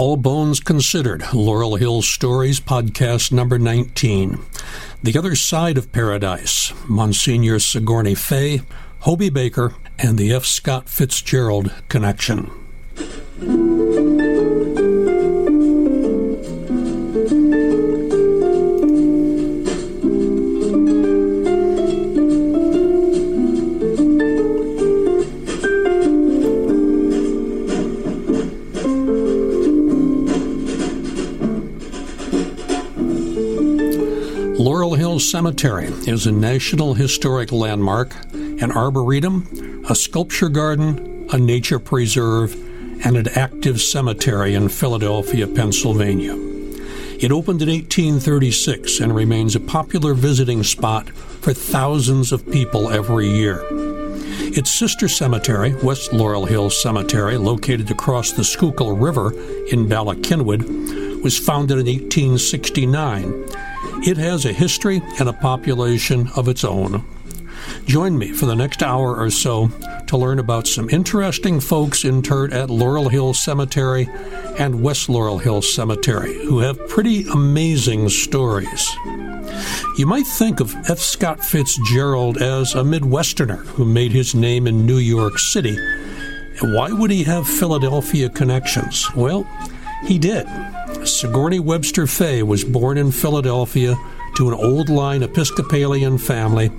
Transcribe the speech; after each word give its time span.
All 0.00 0.16
Bones 0.16 0.60
Considered, 0.60 1.22
Laurel 1.34 1.76
Hill 1.76 2.00
Stories, 2.00 2.58
podcast 2.58 3.32
number 3.32 3.58
19. 3.58 4.38
The 5.02 5.18
Other 5.18 5.34
Side 5.34 5.76
of 5.76 5.92
Paradise, 5.92 6.72
Monsignor 6.88 7.58
Sigourney 7.58 8.14
Fay, 8.14 8.62
Hobey 9.00 9.28
Baker, 9.28 9.74
and 9.98 10.16
the 10.16 10.32
F. 10.32 10.46
Scott 10.46 10.88
Fitzgerald 10.88 11.70
Connection. 11.88 12.50
Cemetery 35.30 35.86
is 36.08 36.26
a 36.26 36.32
National 36.32 36.94
Historic 36.94 37.52
Landmark, 37.52 38.12
an 38.32 38.72
arboretum, 38.72 39.84
a 39.88 39.94
sculpture 39.94 40.48
garden, 40.48 41.28
a 41.30 41.38
nature 41.38 41.78
preserve, 41.78 42.52
and 43.06 43.16
an 43.16 43.28
active 43.36 43.80
cemetery 43.80 44.54
in 44.54 44.68
Philadelphia, 44.68 45.46
Pennsylvania. 45.46 46.34
It 47.20 47.30
opened 47.30 47.62
in 47.62 47.68
1836 47.68 48.98
and 48.98 49.14
remains 49.14 49.54
a 49.54 49.60
popular 49.60 50.14
visiting 50.14 50.64
spot 50.64 51.10
for 51.10 51.52
thousands 51.52 52.32
of 52.32 52.50
people 52.50 52.90
every 52.90 53.28
year. 53.28 53.64
Its 53.70 54.72
sister 54.72 55.06
cemetery, 55.06 55.76
West 55.76 56.12
Laurel 56.12 56.46
Hill 56.46 56.70
Cemetery, 56.70 57.36
located 57.36 57.88
across 57.92 58.32
the 58.32 58.42
Schuylkill 58.42 58.96
River 58.96 59.32
in 59.68 59.88
Bala 59.88 60.16
Cynwyd, 60.16 61.22
was 61.22 61.38
founded 61.38 61.78
in 61.78 61.86
1869 61.86 63.69
it 64.06 64.16
has 64.16 64.44
a 64.44 64.52
history 64.52 65.02
and 65.18 65.28
a 65.28 65.32
population 65.32 66.28
of 66.36 66.48
its 66.48 66.64
own. 66.64 67.04
Join 67.86 68.18
me 68.18 68.32
for 68.32 68.46
the 68.46 68.56
next 68.56 68.82
hour 68.82 69.16
or 69.16 69.30
so 69.30 69.68
to 70.06 70.16
learn 70.16 70.38
about 70.38 70.66
some 70.66 70.88
interesting 70.90 71.60
folks 71.60 72.04
interred 72.04 72.52
at 72.52 72.70
Laurel 72.70 73.08
Hill 73.08 73.34
Cemetery 73.34 74.08
and 74.58 74.82
West 74.82 75.08
Laurel 75.08 75.38
Hill 75.38 75.62
Cemetery 75.62 76.34
who 76.46 76.60
have 76.60 76.88
pretty 76.88 77.26
amazing 77.28 78.08
stories. 78.08 78.90
You 79.96 80.06
might 80.06 80.26
think 80.26 80.60
of 80.60 80.74
F. 80.88 80.98
Scott 80.98 81.44
Fitzgerald 81.44 82.40
as 82.40 82.74
a 82.74 82.82
Midwesterner 82.82 83.64
who 83.66 83.84
made 83.84 84.12
his 84.12 84.34
name 84.34 84.66
in 84.66 84.86
New 84.86 84.98
York 84.98 85.38
City. 85.38 85.76
Why 86.60 86.92
would 86.92 87.10
he 87.10 87.24
have 87.24 87.46
Philadelphia 87.46 88.28
connections? 88.28 89.06
Well, 89.14 89.46
he 90.06 90.18
did. 90.18 90.46
Sigourney 91.04 91.60
Webster 91.60 92.06
Fay 92.06 92.42
was 92.42 92.64
born 92.64 92.98
in 92.98 93.10
Philadelphia 93.10 93.96
to 94.36 94.48
an 94.48 94.54
old 94.54 94.88
line 94.88 95.22
Episcopalian 95.22 96.18
family, 96.18 96.70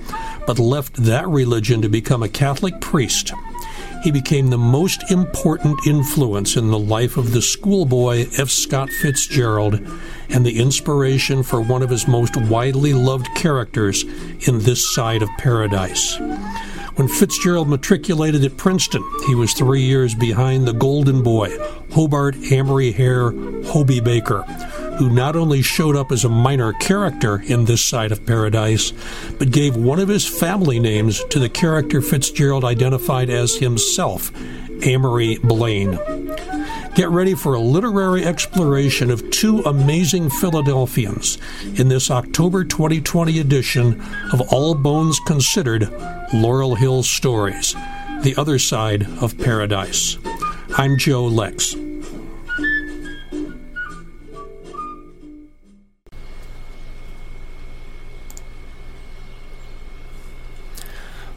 but 0.47 0.59
left 0.59 0.95
that 0.95 1.27
religion 1.27 1.81
to 1.81 1.89
become 1.89 2.23
a 2.23 2.29
Catholic 2.29 2.79
priest. 2.81 3.33
He 4.03 4.11
became 4.11 4.49
the 4.49 4.57
most 4.57 5.11
important 5.11 5.85
influence 5.85 6.55
in 6.55 6.71
the 6.71 6.79
life 6.79 7.17
of 7.17 7.33
the 7.33 7.41
schoolboy 7.41 8.25
F. 8.37 8.49
Scott 8.49 8.89
Fitzgerald 8.89 9.75
and 10.29 10.45
the 10.45 10.59
inspiration 10.59 11.43
for 11.43 11.61
one 11.61 11.83
of 11.83 11.91
his 11.91 12.07
most 12.07 12.35
widely 12.35 12.93
loved 12.93 13.27
characters 13.35 14.03
in 14.47 14.59
This 14.59 14.93
Side 14.95 15.21
of 15.21 15.29
Paradise. 15.37 16.17
When 17.01 17.09
Fitzgerald 17.09 17.67
matriculated 17.67 18.45
at 18.45 18.57
Princeton, 18.57 19.03
he 19.25 19.33
was 19.33 19.53
three 19.53 19.81
years 19.81 20.13
behind 20.13 20.67
the 20.67 20.71
Golden 20.71 21.23
Boy, 21.23 21.49
Hobart 21.93 22.35
Amory 22.51 22.91
Hare 22.91 23.31
Hobey 23.65 23.99
Baker, 23.99 24.43
who 24.99 25.09
not 25.09 25.35
only 25.35 25.63
showed 25.63 25.95
up 25.95 26.11
as 26.11 26.23
a 26.23 26.29
minor 26.29 26.73
character 26.73 27.41
in 27.41 27.65
This 27.65 27.83
Side 27.83 28.11
of 28.11 28.23
Paradise, 28.27 28.93
but 29.39 29.49
gave 29.49 29.75
one 29.75 29.99
of 29.99 30.09
his 30.09 30.27
family 30.27 30.79
names 30.79 31.23
to 31.31 31.39
the 31.39 31.49
character 31.49 32.03
Fitzgerald 32.03 32.63
identified 32.63 33.31
as 33.31 33.55
himself, 33.55 34.31
Amory 34.85 35.39
Blaine. 35.41 35.97
Get 36.93 37.09
ready 37.09 37.35
for 37.35 37.53
a 37.53 37.59
literary 37.59 38.25
exploration 38.25 39.11
of 39.11 39.29
two 39.31 39.59
amazing 39.61 40.29
Philadelphians 40.29 41.37
in 41.79 41.87
this 41.87 42.11
October 42.11 42.65
2020 42.65 43.39
edition 43.39 44.01
of 44.33 44.41
All 44.51 44.75
Bones 44.75 45.17
Considered 45.25 45.89
Laurel 46.33 46.75
Hill 46.75 47.01
Stories 47.03 47.75
The 48.23 48.35
Other 48.37 48.59
Side 48.59 49.07
of 49.21 49.37
Paradise. 49.37 50.17
I'm 50.77 50.97
Joe 50.97 51.25
Lex. 51.27 51.75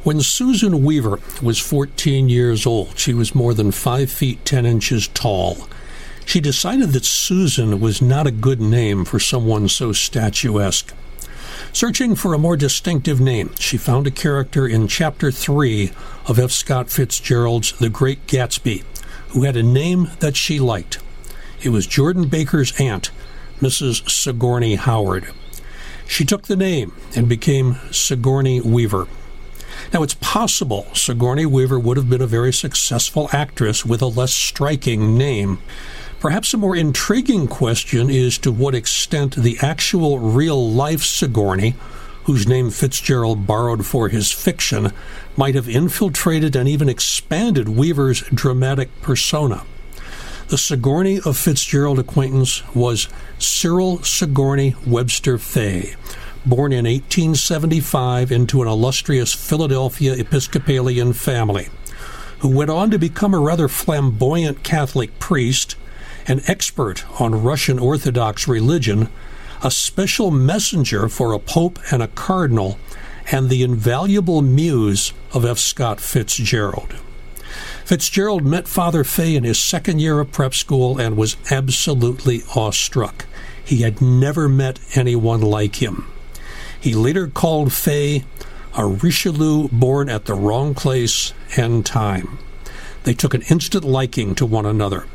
When 0.04 0.20
Susan 0.20 0.84
Weaver 0.84 1.18
was 1.42 1.58
14 1.58 2.28
years 2.28 2.66
old, 2.66 2.98
she 2.98 3.12
was 3.12 3.34
more 3.34 3.54
than 3.54 3.72
5 3.72 4.10
feet 4.10 4.44
10 4.44 4.66
inches 4.66 5.08
tall. 5.08 5.68
She 6.24 6.40
decided 6.40 6.90
that 6.90 7.04
Susan 7.04 7.80
was 7.80 8.00
not 8.00 8.26
a 8.26 8.30
good 8.30 8.60
name 8.60 9.04
for 9.04 9.18
someone 9.18 9.68
so 9.68 9.92
statuesque. 9.92 10.94
Searching 11.72 12.14
for 12.14 12.34
a 12.34 12.38
more 12.38 12.56
distinctive 12.56 13.20
name, 13.20 13.50
she 13.58 13.76
found 13.76 14.06
a 14.06 14.10
character 14.10 14.66
in 14.66 14.88
Chapter 14.88 15.32
3 15.32 15.90
of 16.26 16.38
F. 16.38 16.50
Scott 16.50 16.90
Fitzgerald's 16.90 17.72
The 17.72 17.88
Great 17.88 18.26
Gatsby 18.26 18.84
who 19.34 19.42
had 19.42 19.56
a 19.56 19.62
name 19.62 20.08
that 20.20 20.36
she 20.36 20.60
liked. 20.60 20.98
It 21.60 21.70
was 21.70 21.88
Jordan 21.88 22.28
Baker's 22.28 22.78
aunt, 22.80 23.10
Mrs. 23.60 24.08
Sigourney 24.08 24.76
Howard. 24.76 25.32
She 26.06 26.24
took 26.24 26.42
the 26.42 26.56
name 26.56 26.94
and 27.16 27.28
became 27.28 27.78
Sigourney 27.90 28.60
Weaver. 28.60 29.08
Now, 29.92 30.02
it's 30.02 30.14
possible 30.14 30.86
Sigourney 30.94 31.46
Weaver 31.46 31.78
would 31.78 31.96
have 31.96 32.10
been 32.10 32.22
a 32.22 32.26
very 32.26 32.52
successful 32.52 33.28
actress 33.32 33.84
with 33.84 34.02
a 34.02 34.06
less 34.06 34.34
striking 34.34 35.16
name. 35.16 35.58
Perhaps 36.20 36.54
a 36.54 36.56
more 36.56 36.74
intriguing 36.74 37.46
question 37.46 38.08
is 38.08 38.38
to 38.38 38.50
what 38.50 38.74
extent 38.74 39.36
the 39.36 39.58
actual 39.60 40.18
real 40.18 40.70
life 40.70 41.02
Sigourney, 41.02 41.74
whose 42.24 42.48
name 42.48 42.70
Fitzgerald 42.70 43.46
borrowed 43.46 43.84
for 43.84 44.08
his 44.08 44.32
fiction, 44.32 44.90
might 45.36 45.54
have 45.54 45.68
infiltrated 45.68 46.56
and 46.56 46.68
even 46.68 46.88
expanded 46.88 47.68
Weaver's 47.68 48.22
dramatic 48.32 48.88
persona. 49.02 49.64
The 50.48 50.58
Sigourney 50.58 51.20
of 51.24 51.36
Fitzgerald 51.36 51.98
acquaintance 51.98 52.62
was 52.74 53.08
Cyril 53.38 54.02
Sigourney 54.02 54.74
Webster 54.86 55.38
Fay, 55.38 55.94
born 56.46 56.72
in 56.72 56.84
1875 56.84 58.30
into 58.30 58.62
an 58.62 58.68
illustrious 58.68 59.32
Philadelphia 59.32 60.14
Episcopalian 60.14 61.12
family, 61.12 61.68
who 62.40 62.48
went 62.48 62.70
on 62.70 62.90
to 62.90 62.98
become 62.98 63.34
a 63.34 63.38
rather 63.38 63.68
flamboyant 63.68 64.62
Catholic 64.62 65.18
priest, 65.18 65.76
an 66.26 66.40
expert 66.46 67.04
on 67.20 67.42
Russian 67.42 67.78
Orthodox 67.78 68.46
religion, 68.46 69.08
a 69.62 69.70
special 69.70 70.30
messenger 70.30 71.08
for 71.08 71.32
a 71.32 71.38
pope 71.38 71.78
and 71.90 72.02
a 72.02 72.08
cardinal, 72.08 72.78
and 73.30 73.48
the 73.48 73.62
invaluable 73.62 74.42
muse 74.42 75.12
of 75.32 75.44
F. 75.44 75.58
Scott 75.58 76.00
Fitzgerald. 76.00 76.94
Fitzgerald 77.84 78.44
met 78.44 78.68
Father 78.68 79.04
Fay 79.04 79.36
in 79.36 79.44
his 79.44 79.58
second 79.58 80.00
year 80.00 80.20
of 80.20 80.32
prep 80.32 80.54
school 80.54 80.98
and 80.98 81.16
was 81.16 81.36
absolutely 81.50 82.42
awestruck. 82.54 83.26
He 83.64 83.82
had 83.82 84.02
never 84.02 84.48
met 84.48 84.78
anyone 84.94 85.40
like 85.40 85.76
him. 85.76 86.06
He 86.84 86.92
later 86.94 87.28
called 87.28 87.72
Fay 87.72 88.24
a 88.76 88.84
Richelieu 88.84 89.68
born 89.68 90.10
at 90.10 90.26
the 90.26 90.34
wrong 90.34 90.74
place 90.74 91.32
and 91.56 91.86
time. 91.86 92.36
They 93.04 93.14
took 93.14 93.32
an 93.32 93.40
instant 93.48 93.84
liking 93.84 94.34
to 94.34 94.44
one 94.44 94.66
another. 94.66 95.06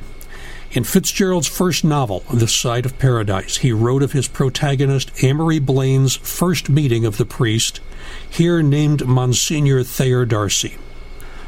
In 0.72 0.84
Fitzgerald's 0.84 1.46
first 1.46 1.84
novel, 1.84 2.24
The 2.34 2.48
Side 2.48 2.88
of 2.88 2.98
Paradise, 2.98 3.58
he 3.58 3.72
wrote 3.72 4.02
of 4.02 4.14
his 4.14 4.28
protagonist 4.28 5.12
Amory 5.24 5.60
Blaine's 5.60 6.16
first 6.16 6.70
meeting 6.70 7.06
of 7.06 7.18
the 7.18 7.26
priest, 7.26 7.82
here 8.28 8.64
named 8.64 9.06
Monsignor 9.06 9.84
Thayer 9.84 10.26
Darcy. 10.26 10.76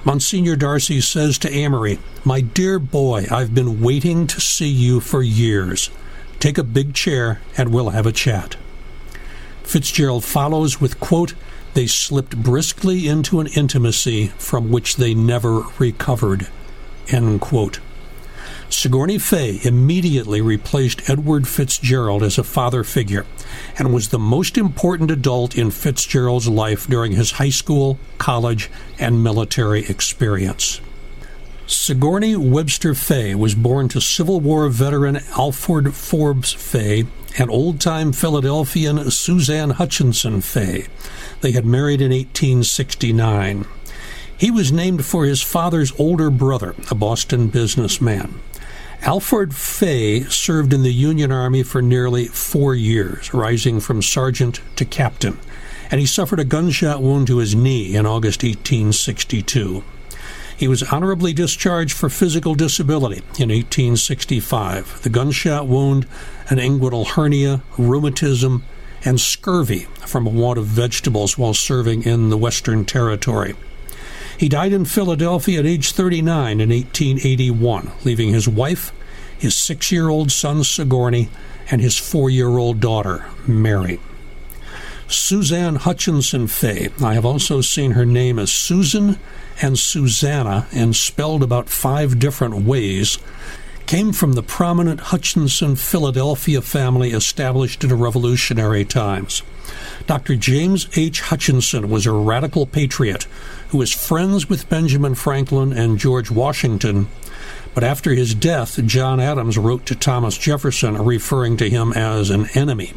Monsignor 0.05 0.55
Darcy 0.55 1.01
says 1.01 1.39
to 1.39 1.51
Amory, 1.51 1.97
My 2.23 2.41
dear 2.41 2.77
boy, 2.77 3.25
I've 3.31 3.55
been 3.55 3.81
waiting 3.81 4.27
to 4.27 4.39
see 4.39 4.69
you 4.69 4.99
for 4.99 5.23
years. 5.23 5.89
Take 6.37 6.59
a 6.59 6.63
big 6.63 6.93
chair 6.93 7.41
and 7.57 7.73
we'll 7.73 7.89
have 7.89 8.05
a 8.05 8.11
chat. 8.11 8.55
Fitzgerald 9.71 10.25
follows 10.25 10.81
with, 10.81 10.99
quote, 10.99 11.33
they 11.75 11.87
slipped 11.87 12.35
briskly 12.35 13.07
into 13.07 13.39
an 13.39 13.47
intimacy 13.47 14.27
from 14.37 14.69
which 14.69 14.97
they 14.97 15.13
never 15.13 15.61
recovered, 15.79 16.49
end 17.07 17.39
quote. 17.39 17.79
Sigourney 18.67 19.17
Fay 19.17 19.61
immediately 19.63 20.41
replaced 20.41 21.09
Edward 21.09 21.47
Fitzgerald 21.47 22.21
as 22.21 22.37
a 22.37 22.43
father 22.43 22.83
figure 22.83 23.25
and 23.77 23.93
was 23.93 24.09
the 24.09 24.19
most 24.19 24.57
important 24.57 25.09
adult 25.09 25.55
in 25.55 25.71
Fitzgerald's 25.71 26.49
life 26.49 26.85
during 26.87 27.13
his 27.13 27.31
high 27.31 27.49
school, 27.49 27.97
college, 28.17 28.69
and 28.99 29.23
military 29.23 29.85
experience. 29.85 30.81
Sigourney 31.71 32.35
Webster 32.35 32.93
Fay 32.93 33.33
was 33.33 33.55
born 33.55 33.87
to 33.89 34.01
Civil 34.01 34.41
War 34.41 34.67
veteran 34.67 35.21
Alford 35.37 35.95
Forbes 35.95 36.51
Fay 36.51 37.05
and 37.37 37.49
old 37.49 37.79
time 37.79 38.11
Philadelphian 38.11 39.09
Suzanne 39.09 39.69
Hutchinson 39.69 40.41
Fay. 40.41 40.87
They 41.39 41.53
had 41.53 41.65
married 41.65 42.01
in 42.01 42.11
1869. 42.11 43.65
He 44.37 44.51
was 44.51 44.73
named 44.73 45.05
for 45.05 45.23
his 45.23 45.41
father's 45.41 45.97
older 45.97 46.29
brother, 46.29 46.75
a 46.89 46.95
Boston 46.95 47.47
businessman. 47.47 48.41
Alfred 49.03 49.55
Fay 49.55 50.23
served 50.23 50.73
in 50.73 50.83
the 50.83 50.93
Union 50.93 51.31
Army 51.31 51.63
for 51.63 51.81
nearly 51.81 52.27
four 52.27 52.75
years, 52.75 53.33
rising 53.33 53.79
from 53.79 54.01
sergeant 54.01 54.59
to 54.75 54.83
captain, 54.83 55.39
and 55.89 56.01
he 56.01 56.05
suffered 56.05 56.41
a 56.41 56.43
gunshot 56.43 57.01
wound 57.01 57.27
to 57.27 57.37
his 57.37 57.55
knee 57.55 57.95
in 57.95 58.05
August 58.05 58.43
1862. 58.43 59.85
He 60.61 60.67
was 60.67 60.83
honorably 60.83 61.33
discharged 61.33 61.97
for 61.97 62.07
physical 62.07 62.53
disability 62.53 63.23
in 63.39 63.49
1865. 63.49 65.01
The 65.01 65.09
gunshot 65.09 65.65
wound, 65.65 66.05
an 66.51 66.59
inguinal 66.59 67.07
hernia, 67.07 67.63
rheumatism, 67.79 68.63
and 69.03 69.19
scurvy 69.19 69.87
from 70.05 70.27
a 70.27 70.29
want 70.29 70.59
of 70.59 70.67
vegetables 70.67 71.35
while 71.35 71.55
serving 71.55 72.03
in 72.03 72.29
the 72.29 72.37
Western 72.37 72.85
Territory. 72.85 73.55
He 74.37 74.49
died 74.49 74.71
in 74.71 74.85
Philadelphia 74.85 75.61
at 75.61 75.65
age 75.65 75.93
39 75.93 76.61
in 76.61 76.69
1881, 76.69 77.91
leaving 78.05 78.29
his 78.29 78.47
wife, 78.47 78.91
his 79.35 79.55
six 79.55 79.91
year 79.91 80.09
old 80.09 80.31
son 80.31 80.63
Sigourney, 80.63 81.29
and 81.71 81.81
his 81.81 81.97
four 81.97 82.29
year 82.29 82.59
old 82.59 82.79
daughter, 82.79 83.25
Mary. 83.47 83.99
Suzanne 85.07 85.77
Hutchinson 85.77 86.45
Fay. 86.45 86.89
I 87.03 87.15
have 87.15 87.25
also 87.25 87.61
seen 87.61 87.93
her 87.93 88.05
name 88.05 88.37
as 88.37 88.51
Susan 88.51 89.17
and 89.61 89.77
Susanna, 89.77 90.67
and 90.71 90.95
spelled 90.95 91.43
about 91.43 91.69
five 91.69 92.19
different 92.19 92.65
ways, 92.65 93.17
came 93.85 94.13
from 94.13 94.33
the 94.33 94.43
prominent 94.43 94.99
Hutchinson 94.99 95.75
Philadelphia 95.75 96.61
family 96.61 97.11
established 97.11 97.83
in 97.83 97.93
Revolutionary 97.93 98.85
times. 98.85 99.43
Dr. 100.07 100.35
James 100.35 100.87
H. 100.95 101.21
Hutchinson 101.21 101.89
was 101.89 102.05
a 102.05 102.11
radical 102.11 102.65
patriot 102.65 103.27
who 103.69 103.77
was 103.77 103.93
friends 103.93 104.49
with 104.49 104.69
Benjamin 104.69 105.15
Franklin 105.15 105.73
and 105.73 105.97
George 105.97 106.31
Washington. 106.31 107.07
But 107.73 107.83
after 107.83 108.13
his 108.13 108.35
death, 108.35 108.83
John 108.85 109.19
Adams 109.19 109.57
wrote 109.57 109.85
to 109.87 109.95
Thomas 109.95 110.37
Jefferson 110.37 110.97
referring 110.97 111.57
to 111.57 111.69
him 111.69 111.93
as 111.93 112.29
an 112.29 112.47
enemy. 112.53 112.93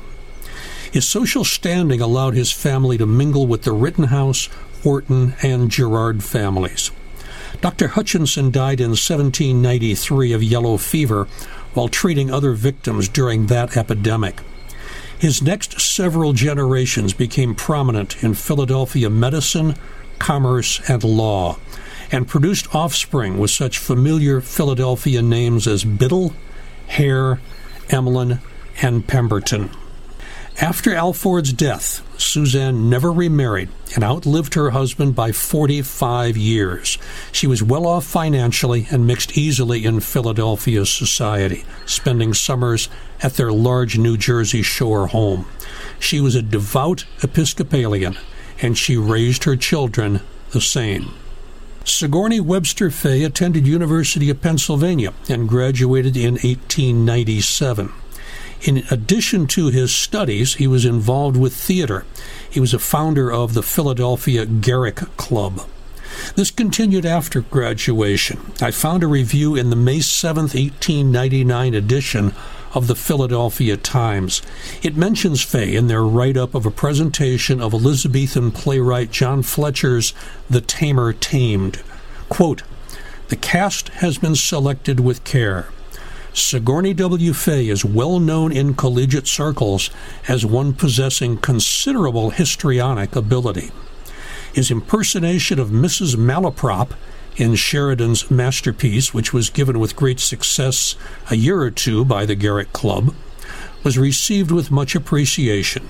His 0.92 1.08
social 1.08 1.44
standing 1.44 2.00
allowed 2.00 2.34
his 2.34 2.52
family 2.52 2.98
to 2.98 3.06
mingle 3.06 3.48
with 3.48 3.62
the 3.62 3.72
Rittenhouse, 3.72 4.48
Wharton, 4.84 5.34
and 5.42 5.70
Girard 5.70 6.22
families. 6.22 6.90
Dr. 7.60 7.88
Hutchinson 7.88 8.50
died 8.50 8.80
in 8.80 8.90
1793 8.90 10.32
of 10.32 10.42
yellow 10.42 10.76
fever 10.76 11.26
while 11.72 11.88
treating 11.88 12.30
other 12.30 12.52
victims 12.52 13.08
during 13.08 13.46
that 13.46 13.76
epidemic. 13.76 14.40
His 15.18 15.40
next 15.40 15.80
several 15.80 16.32
generations 16.32 17.14
became 17.14 17.54
prominent 17.54 18.22
in 18.22 18.34
Philadelphia 18.34 19.08
medicine, 19.08 19.74
commerce, 20.18 20.80
and 20.88 21.02
law, 21.02 21.58
and 22.12 22.28
produced 22.28 22.74
offspring 22.74 23.38
with 23.38 23.50
such 23.50 23.78
familiar 23.78 24.40
Philadelphia 24.40 25.22
names 25.22 25.66
as 25.66 25.84
Biddle, 25.84 26.34
Hare, 26.88 27.40
Emlen, 27.88 28.40
and 28.82 29.06
Pemberton. 29.06 29.70
After 30.60 30.94
Alford's 30.94 31.52
death, 31.52 32.00
Suzanne 32.16 32.88
never 32.88 33.10
remarried 33.10 33.70
and 33.96 34.04
outlived 34.04 34.54
her 34.54 34.70
husband 34.70 35.16
by 35.16 35.32
45 35.32 36.36
years. 36.36 36.96
She 37.32 37.48
was 37.48 37.60
well 37.60 37.88
off 37.88 38.04
financially 38.04 38.86
and 38.88 39.04
mixed 39.04 39.36
easily 39.36 39.84
in 39.84 39.98
Philadelphia 39.98 40.86
society, 40.86 41.64
spending 41.86 42.34
summers 42.34 42.88
at 43.20 43.34
their 43.34 43.52
large 43.52 43.98
New 43.98 44.16
Jersey 44.16 44.62
shore 44.62 45.08
home. 45.08 45.46
She 45.98 46.20
was 46.20 46.36
a 46.36 46.42
devout 46.42 47.04
Episcopalian, 47.20 48.16
and 48.62 48.78
she 48.78 48.96
raised 48.96 49.44
her 49.44 49.56
children 49.56 50.20
the 50.52 50.60
same. 50.60 51.14
Sigourney 51.84 52.40
Webster 52.40 52.90
Fay 52.90 53.24
attended 53.24 53.66
University 53.66 54.30
of 54.30 54.40
Pennsylvania 54.40 55.12
and 55.28 55.48
graduated 55.48 56.16
in 56.16 56.34
1897. 56.34 57.92
In 58.64 58.82
addition 58.90 59.46
to 59.48 59.68
his 59.68 59.94
studies, 59.94 60.54
he 60.54 60.66
was 60.66 60.86
involved 60.86 61.36
with 61.36 61.54
theater. 61.54 62.06
He 62.48 62.60
was 62.60 62.72
a 62.72 62.78
founder 62.78 63.30
of 63.30 63.52
the 63.52 63.62
Philadelphia 63.62 64.46
Garrick 64.46 64.96
Club. 65.18 65.68
This 66.34 66.50
continued 66.50 67.04
after 67.04 67.42
graduation. 67.42 68.52
I 68.62 68.70
found 68.70 69.02
a 69.02 69.06
review 69.06 69.54
in 69.54 69.68
the 69.68 69.76
May 69.76 70.00
7, 70.00 70.44
1899 70.44 71.74
edition 71.74 72.32
of 72.72 72.86
the 72.86 72.94
Philadelphia 72.94 73.76
Times. 73.76 74.40
It 74.82 74.96
mentions 74.96 75.42
Fay 75.42 75.76
in 75.76 75.88
their 75.88 76.02
write 76.02 76.38
up 76.38 76.54
of 76.54 76.64
a 76.64 76.70
presentation 76.70 77.60
of 77.60 77.74
Elizabethan 77.74 78.50
playwright 78.50 79.10
John 79.10 79.42
Fletcher's 79.42 80.14
The 80.48 80.62
Tamer 80.62 81.12
Tamed. 81.12 81.82
Quote, 82.30 82.62
the 83.28 83.36
cast 83.36 83.88
has 83.88 84.18
been 84.18 84.36
selected 84.36 85.00
with 85.00 85.24
care. 85.24 85.68
Sigourney 86.34 86.94
W. 86.94 87.32
Fay 87.32 87.68
is 87.68 87.84
well 87.84 88.18
known 88.18 88.50
in 88.50 88.74
collegiate 88.74 89.28
circles 89.28 89.88
as 90.26 90.44
one 90.44 90.72
possessing 90.72 91.36
considerable 91.36 92.30
histrionic 92.30 93.14
ability. 93.14 93.70
His 94.52 94.68
impersonation 94.68 95.60
of 95.60 95.68
Mrs. 95.68 96.16
Malaprop 96.16 96.90
in 97.36 97.54
Sheridan's 97.54 98.32
masterpiece, 98.32 99.14
which 99.14 99.32
was 99.32 99.48
given 99.48 99.78
with 99.78 99.94
great 99.94 100.18
success 100.18 100.96
a 101.30 101.36
year 101.36 101.60
or 101.60 101.70
two 101.70 102.04
by 102.04 102.26
the 102.26 102.34
Garrick 102.34 102.72
Club, 102.72 103.14
was 103.84 103.96
received 103.96 104.50
with 104.50 104.72
much 104.72 104.96
appreciation. 104.96 105.88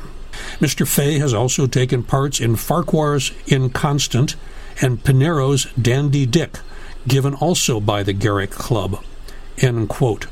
Mr. 0.60 0.86
Fay 0.86 1.18
has 1.18 1.32
also 1.32 1.66
taken 1.66 2.02
parts 2.02 2.38
in 2.38 2.56
Farquhar's 2.56 3.32
Inconstant 3.46 4.36
and 4.82 5.02
Pinero's 5.02 5.64
Dandy 5.80 6.26
Dick, 6.26 6.58
given 7.08 7.34
also 7.34 7.80
by 7.80 8.02
the 8.02 8.12
Garrick 8.12 8.50
Club. 8.50 9.02
End 9.58 9.88
quote. 9.88 10.26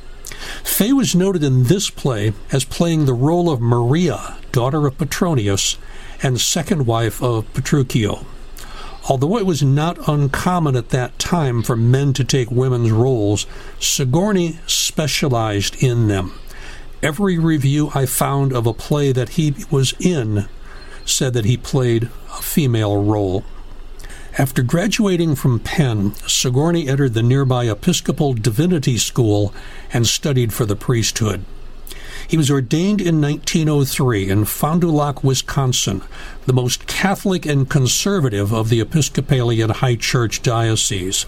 Fay 0.64 0.92
was 0.92 1.14
noted 1.14 1.42
in 1.42 1.64
this 1.64 1.90
play 1.90 2.32
as 2.50 2.64
playing 2.64 3.04
the 3.04 3.14
role 3.14 3.50
of 3.50 3.60
Maria, 3.60 4.38
daughter 4.52 4.86
of 4.86 4.98
Petronius 4.98 5.76
and 6.22 6.40
second 6.40 6.86
wife 6.86 7.22
of 7.22 7.52
Petruchio. 7.52 8.24
Although 9.08 9.36
it 9.36 9.46
was 9.46 9.62
not 9.62 10.08
uncommon 10.08 10.76
at 10.76 10.90
that 10.90 11.18
time 11.18 11.62
for 11.62 11.76
men 11.76 12.12
to 12.12 12.24
take 12.24 12.50
women's 12.50 12.92
roles, 12.92 13.46
Sigourney 13.80 14.58
specialized 14.66 15.82
in 15.82 16.06
them. 16.08 16.38
Every 17.02 17.36
review 17.36 17.90
I 17.94 18.06
found 18.06 18.52
of 18.52 18.66
a 18.66 18.72
play 18.72 19.10
that 19.10 19.30
he 19.30 19.54
was 19.70 19.92
in 19.98 20.46
said 21.04 21.32
that 21.34 21.44
he 21.44 21.56
played 21.56 22.04
a 22.04 22.42
female 22.42 23.02
role. 23.02 23.44
After 24.38 24.62
graduating 24.62 25.34
from 25.34 25.60
Penn, 25.60 26.14
Sigourney 26.26 26.88
entered 26.88 27.12
the 27.12 27.22
nearby 27.22 27.64
Episcopal 27.64 28.32
Divinity 28.32 28.96
School 28.96 29.52
and 29.92 30.06
studied 30.06 30.54
for 30.54 30.64
the 30.64 30.74
priesthood. 30.74 31.44
He 32.26 32.38
was 32.38 32.50
ordained 32.50 33.02
in 33.02 33.20
1903 33.20 34.30
in 34.30 34.46
Fond 34.46 34.80
du 34.80 34.90
Lac, 34.90 35.22
Wisconsin, 35.22 36.00
the 36.46 36.54
most 36.54 36.86
Catholic 36.86 37.44
and 37.44 37.68
conservative 37.68 38.54
of 38.54 38.70
the 38.70 38.80
Episcopalian 38.80 39.68
High 39.68 39.96
Church 39.96 40.40
dioceses. 40.40 41.26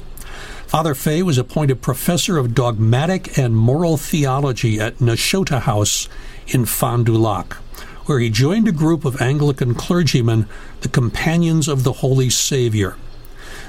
Father 0.67 0.95
Fay 0.95 1.23
was 1.23 1.37
appointed 1.37 1.83
professor 1.83 2.39
of 2.39 2.55
dogmatic 2.55 3.37
and 3.37 3.55
moral 3.55 3.99
theology 3.99 4.81
at 4.81 4.97
Nashotah 4.97 5.61
House 5.61 6.09
in 6.47 6.65
Fond 6.65 7.05
du 7.05 7.13
Lac 7.13 7.59
where 8.07 8.19
he 8.19 8.31
joined 8.31 8.69
a 8.69 8.73
group 8.73 9.05
of 9.05 9.21
Anglican 9.21 9.75
clergymen, 9.75 10.47
the 10.83 10.89
Companions 10.89 11.69
of 11.69 11.85
the 11.85 11.95
Holy 11.95 12.31
Savior. 12.31 12.97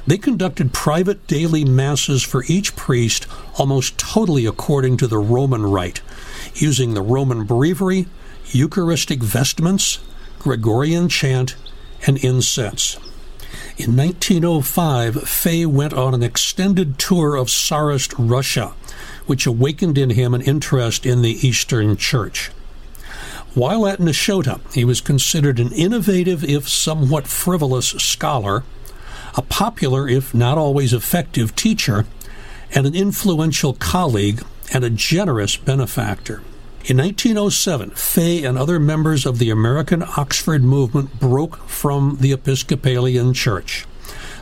They 0.08 0.18
conducted 0.18 0.74
private 0.74 1.25
daily 1.25 1.65
masses 1.65 2.22
for 2.22 2.44
each 2.48 2.75
priest 2.75 3.27
almost 3.58 3.98
totally 3.98 4.46
according 4.46 4.98
to 4.98 5.08
the 5.08 5.18
Roman 5.18 5.63
rite, 5.65 6.01
using 6.54 6.94
the 6.94 7.01
Roman 7.01 7.44
breviary, 7.46 8.08
Eucharistic 8.51 9.24
vestments, 9.24 10.00
Gregorian 10.38 11.10
chant, 11.10 11.56
and 12.06 12.18
incense. 12.24 12.98
In 13.77 13.96
1905, 13.98 15.27
Fay 15.27 15.65
went 15.65 15.94
on 15.94 16.13
an 16.13 16.24
extended 16.24 17.00
tour 17.00 17.36
of 17.36 17.50
Tsarist 17.50 18.13
Russia, 18.18 18.74
which 19.25 19.46
awakened 19.46 19.98
in 19.98 20.12
him 20.12 20.34
an 20.34 20.42
interest 20.42 21.06
in 21.06 21.22
the 21.22 21.48
Eastern 21.48 21.98
Church. 21.98 22.51
While 23.56 23.88
at 23.88 24.00
Nashotah, 24.00 24.60
he 24.74 24.84
was 24.84 25.00
considered 25.00 25.60
an 25.60 25.72
innovative, 25.72 26.44
if 26.44 26.68
somewhat 26.68 27.26
frivolous, 27.26 27.88
scholar, 27.88 28.66
a 29.38 29.42
popular, 29.42 30.10
if 30.10 30.34
not 30.34 30.58
always 30.58 30.92
effective, 30.92 31.56
teacher, 31.56 32.06
and 32.74 32.86
an 32.86 32.94
influential 32.94 33.74
colleague 33.74 34.44
and 34.74 34.84
a 34.84 34.90
generous 34.90 35.56
benefactor. 35.56 36.42
In 36.84 36.98
1907, 36.98 37.92
Fay 37.92 38.44
and 38.44 38.58
other 38.58 38.78
members 38.78 39.26
of 39.26 39.40
the 39.40 39.50
American 39.50 40.04
Oxford 40.04 40.62
movement 40.62 41.18
broke 41.18 41.56
from 41.70 42.18
the 42.20 42.34
Episcopalian 42.34 43.34
Church. 43.34 43.86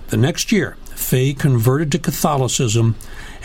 The 0.08 0.17
next 0.17 0.51
year, 0.51 0.75
Fay 0.96 1.34
converted 1.34 1.91
to 1.91 2.00
Catholicism 2.00 2.96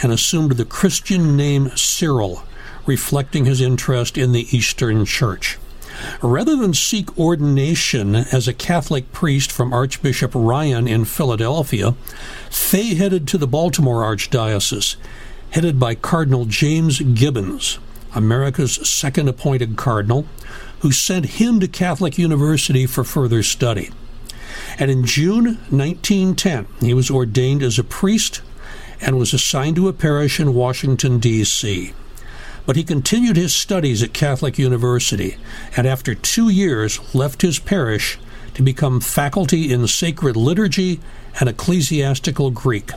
and 0.02 0.12
assumed 0.12 0.52
the 0.52 0.64
Christian 0.64 1.36
name 1.36 1.70
Cyril, 1.76 2.42
reflecting 2.88 3.44
his 3.44 3.60
interest 3.60 4.18
in 4.18 4.32
the 4.32 4.48
Eastern 4.56 5.04
Church. 5.04 5.58
Rather 6.22 6.56
than 6.56 6.72
seek 6.72 7.16
ordination 7.18 8.14
as 8.14 8.48
a 8.48 8.54
Catholic 8.54 9.12
priest 9.12 9.52
from 9.52 9.72
Archbishop 9.72 10.32
Ryan 10.34 10.88
in 10.88 11.04
Philadelphia, 11.04 11.94
Fay 12.50 12.94
headed 12.94 13.28
to 13.28 13.38
the 13.38 13.46
Baltimore 13.46 14.02
Archdiocese, 14.02 14.96
headed 15.50 15.78
by 15.78 15.94
Cardinal 15.94 16.46
James 16.46 17.00
Gibbons, 17.00 17.78
America's 18.14 18.74
second 18.88 19.28
appointed 19.28 19.76
cardinal, 19.76 20.24
who 20.80 20.92
sent 20.92 21.26
him 21.26 21.60
to 21.60 21.68
Catholic 21.68 22.16
University 22.16 22.86
for 22.86 23.04
further 23.04 23.42
study. 23.42 23.90
And 24.78 24.90
in 24.90 25.04
June 25.04 25.58
1910, 25.70 26.66
he 26.80 26.94
was 26.94 27.10
ordained 27.10 27.62
as 27.62 27.78
a 27.78 27.84
priest 27.84 28.40
and 29.00 29.18
was 29.18 29.34
assigned 29.34 29.76
to 29.76 29.88
a 29.88 29.92
parish 29.92 30.40
in 30.40 30.54
Washington, 30.54 31.18
D.C. 31.18 31.92
But 32.68 32.76
he 32.76 32.84
continued 32.84 33.38
his 33.38 33.56
studies 33.56 34.02
at 34.02 34.12
Catholic 34.12 34.58
University, 34.58 35.38
and 35.74 35.86
after 35.86 36.14
two 36.14 36.50
years 36.50 37.00
left 37.14 37.40
his 37.40 37.58
parish 37.58 38.18
to 38.52 38.62
become 38.62 39.00
faculty 39.00 39.72
in 39.72 39.88
sacred 39.88 40.36
liturgy 40.36 41.00
and 41.40 41.48
ecclesiastical 41.48 42.50
Greek. 42.50 42.90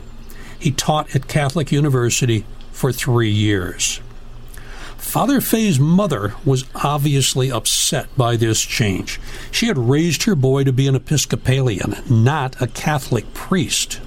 He 0.58 0.72
taught 0.72 1.16
at 1.16 1.26
Catholic 1.26 1.72
University 1.72 2.44
for 2.70 2.92
three 2.92 3.30
years. 3.30 4.02
Father 4.98 5.40
Fay's 5.40 5.80
mother 5.80 6.34
was 6.44 6.66
obviously 6.74 7.50
upset 7.50 8.14
by 8.14 8.36
this 8.36 8.60
change. 8.60 9.18
She 9.50 9.68
had 9.68 9.78
raised 9.78 10.24
her 10.24 10.34
boy 10.34 10.64
to 10.64 10.72
be 10.74 10.86
an 10.86 10.96
Episcopalian, 10.96 11.94
not 12.10 12.60
a 12.60 12.66
Catholic 12.66 13.32
priest. 13.32 14.02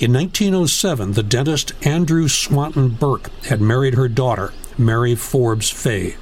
In 0.00 0.14
1907, 0.14 1.12
the 1.12 1.22
dentist 1.22 1.74
Andrew 1.82 2.28
Swanton 2.28 2.88
Burke 2.88 3.30
had 3.44 3.60
married 3.60 3.92
her 3.92 4.08
daughter, 4.08 4.54
Mary 4.78 5.14
Forbes 5.14 5.70
Fay. 5.70 6.16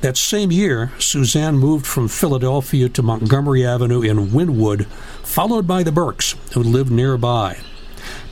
That 0.00 0.16
same 0.16 0.52
year, 0.52 0.92
Suzanne 0.98 1.58
moved 1.58 1.86
from 1.86 2.08
Philadelphia 2.08 2.88
to 2.88 3.02
Montgomery 3.02 3.66
Avenue 3.66 4.00
in 4.00 4.28
Wynnewood, 4.28 4.86
followed 5.24 5.66
by 5.66 5.82
the 5.82 5.92
Burkes, 5.92 6.36
who 6.54 6.62
lived 6.62 6.90
nearby. 6.90 7.58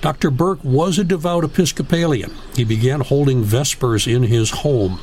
Dr. 0.00 0.30
Burke 0.30 0.62
was 0.62 0.98
a 0.98 1.04
devout 1.04 1.44
Episcopalian. 1.44 2.32
He 2.54 2.64
began 2.64 3.00
holding 3.00 3.42
Vespers 3.42 4.06
in 4.06 4.24
his 4.24 4.50
home. 4.50 5.00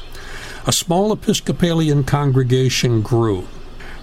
A 0.66 0.72
small 0.72 1.12
Episcopalian 1.12 2.04
congregation 2.04 3.02
grew. 3.02 3.48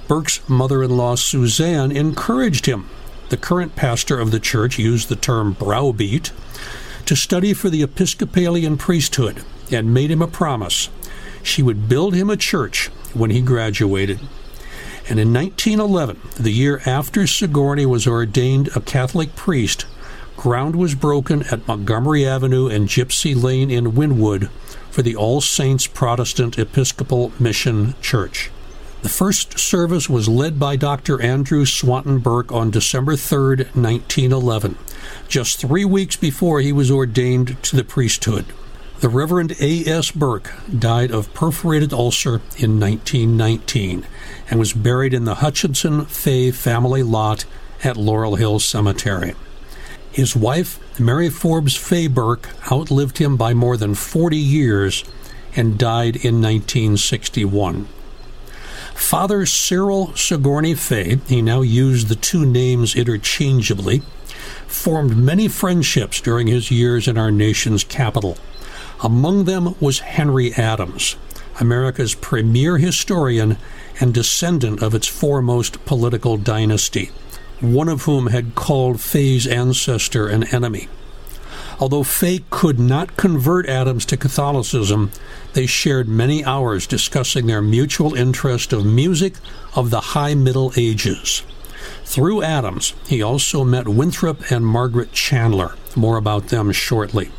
Burke's 0.07 0.47
mother 0.49 0.83
in 0.83 0.97
law, 0.97 1.15
Suzanne, 1.15 1.91
encouraged 1.91 2.67
him. 2.67 2.89
The 3.31 3.37
current 3.37 3.77
pastor 3.77 4.19
of 4.19 4.33
the 4.33 4.41
church 4.41 4.79
used 4.79 5.09
the 5.09 5.17
term 5.17 5.53
browbeat 5.53 6.33
to 7.07 7.17
study 7.17 7.55
for 7.55 7.71
the 7.71 7.83
Episcopalian 7.83 8.77
priesthood 8.77 9.43
and 9.73 9.95
made 9.95 10.11
him 10.11 10.23
a 10.23 10.27
promise. 10.27 10.89
She 11.43 11.63
would 11.63 11.89
build 11.89 12.15
him 12.15 12.31
a 12.31 12.37
church 12.37 12.89
when 13.15 13.31
he 13.31 13.41
graduated. 13.41 14.21
And 15.09 15.19
in 15.19 15.33
1911, 15.33 16.21
the 16.39 16.53
year 16.53 16.81
after 16.87 17.27
Sigourney 17.27 17.87
was 17.87 18.07
ordained 18.07 18.69
a 18.77 18.81
Catholic 18.81 19.35
priest, 19.35 19.87
ground 20.37 20.77
was 20.77 20.95
broken 20.95 21.43
at 21.51 21.67
Montgomery 21.67 22.27
Avenue 22.27 22.69
and 22.69 22.89
Gypsy 22.89 23.41
Lane 23.41 23.71
in 23.71 23.93
Wynnewood 23.93 24.49
for 24.91 25.03
the 25.03 25.17
All 25.17 25.41
Saints 25.41 25.87
Protestant 25.87 26.59
Episcopal 26.59 27.33
Mission 27.39 27.95
Church. 28.01 28.51
The 29.03 29.09
first 29.09 29.59
service 29.59 30.11
was 30.11 30.29
led 30.29 30.61
by 30.61 30.77
Dr. 30.77 31.23
Andrew 31.23 31.65
Swanton 31.65 32.19
Burke 32.19 32.53
on 32.53 32.71
December 32.71 33.17
3, 33.17 33.65
1911, 33.73 34.77
just 35.27 35.59
three 35.59 35.87
weeks 35.87 36.17
before 36.17 36.61
he 36.61 36.73
was 36.73 36.91
ordained 36.91 37.63
to 37.63 37.77
the 37.77 37.85
priesthood. 37.85 38.45
The 39.01 39.09
Reverend 39.09 39.57
A.S. 39.61 40.11
Burke 40.11 40.53
died 40.79 41.11
of 41.11 41.33
perforated 41.33 41.91
ulcer 41.91 42.43
in 42.59 42.79
1919 42.79 44.07
and 44.51 44.61
was 44.61 44.75
buried 44.75 45.15
in 45.15 45.25
the 45.25 45.37
Hutchinson 45.37 46.05
Fay 46.05 46.51
family 46.51 47.03
lot 47.03 47.47
at 47.83 47.97
Laurel 47.97 48.35
Hill 48.35 48.59
Cemetery. 48.59 49.35
His 50.13 50.37
wife, 50.37 50.79
Mary 51.01 51.31
Forbes 51.31 51.77
Fay 51.77 52.09
Burke, 52.09 52.51
outlived 52.71 53.17
him 53.17 53.39
by 53.39 53.55
more 53.55 53.79
than 53.79 53.95
40 53.95 54.37
years 54.37 55.03
and 55.57 55.79
died 55.79 56.17
in 56.17 56.43
1961. 56.43 57.89
Father 58.93 59.47
Cyril 59.47 60.15
Sigourney 60.15 60.75
Fay, 60.75 61.17
he 61.27 61.41
now 61.41 61.63
used 61.63 62.09
the 62.09 62.17
two 62.17 62.45
names 62.45 62.95
interchangeably, 62.95 64.01
formed 64.67 65.17
many 65.17 65.49
friendships 65.49 66.21
during 66.21 66.49
his 66.49 66.71
years 66.71 67.09
in 67.09 67.17
our 67.17 67.31
nation's 67.31 67.83
capital. 67.83 68.37
Among 69.03 69.45
them 69.45 69.75
was 69.81 70.01
Henry 70.01 70.53
Adams, 70.55 71.17
America's 71.59 72.15
premier 72.15 72.77
historian 72.77 73.57
and 73.99 74.13
descendant 74.13 74.83
of 74.83 74.95
its 74.95 75.07
foremost 75.07 75.83
political 75.87 76.37
dynasty, 76.37 77.11
one 77.61 77.89
of 77.89 78.03
whom 78.03 78.27
had 78.27 78.55
called 78.55 79.01
Fay's 79.01 79.47
ancestor 79.47 80.29
an 80.29 80.45
enemy. 80.55 80.89
Although 81.79 82.03
Fay 82.03 82.41
could 82.51 82.79
not 82.79 83.17
convert 83.17 83.67
Adams 83.67 84.05
to 84.07 84.19
Catholicism, 84.19 85.11
they 85.55 85.65
shared 85.65 86.07
many 86.07 86.45
hours 86.45 86.87
discussing 86.87 87.47
their 87.47 87.63
mutual 87.63 88.15
interest 88.15 88.75
of 88.75 88.85
music 88.85 89.35
of 89.75 89.89
the 89.89 90.01
High 90.01 90.35
Middle 90.35 90.73
Ages. 90.77 91.43
Through 92.05 92.43
Adams, 92.43 92.93
he 93.07 93.23
also 93.23 93.65
met 93.65 93.89
Winthrop 93.89 94.51
and 94.51 94.67
Margaret 94.67 95.13
Chandler. 95.13 95.75
More 95.97 96.19
about 96.19 96.49
them 96.49 96.71
shortly. 96.73 97.31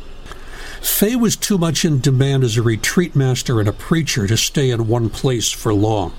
Fay 0.82 1.14
was 1.14 1.36
too 1.36 1.58
much 1.58 1.84
in 1.84 2.00
demand 2.00 2.42
as 2.42 2.56
a 2.56 2.62
retreat 2.62 3.14
master 3.14 3.60
and 3.60 3.68
a 3.68 3.72
preacher 3.72 4.26
to 4.26 4.36
stay 4.36 4.70
in 4.70 4.88
one 4.88 5.08
place 5.10 5.52
for 5.52 5.72
long. 5.72 6.12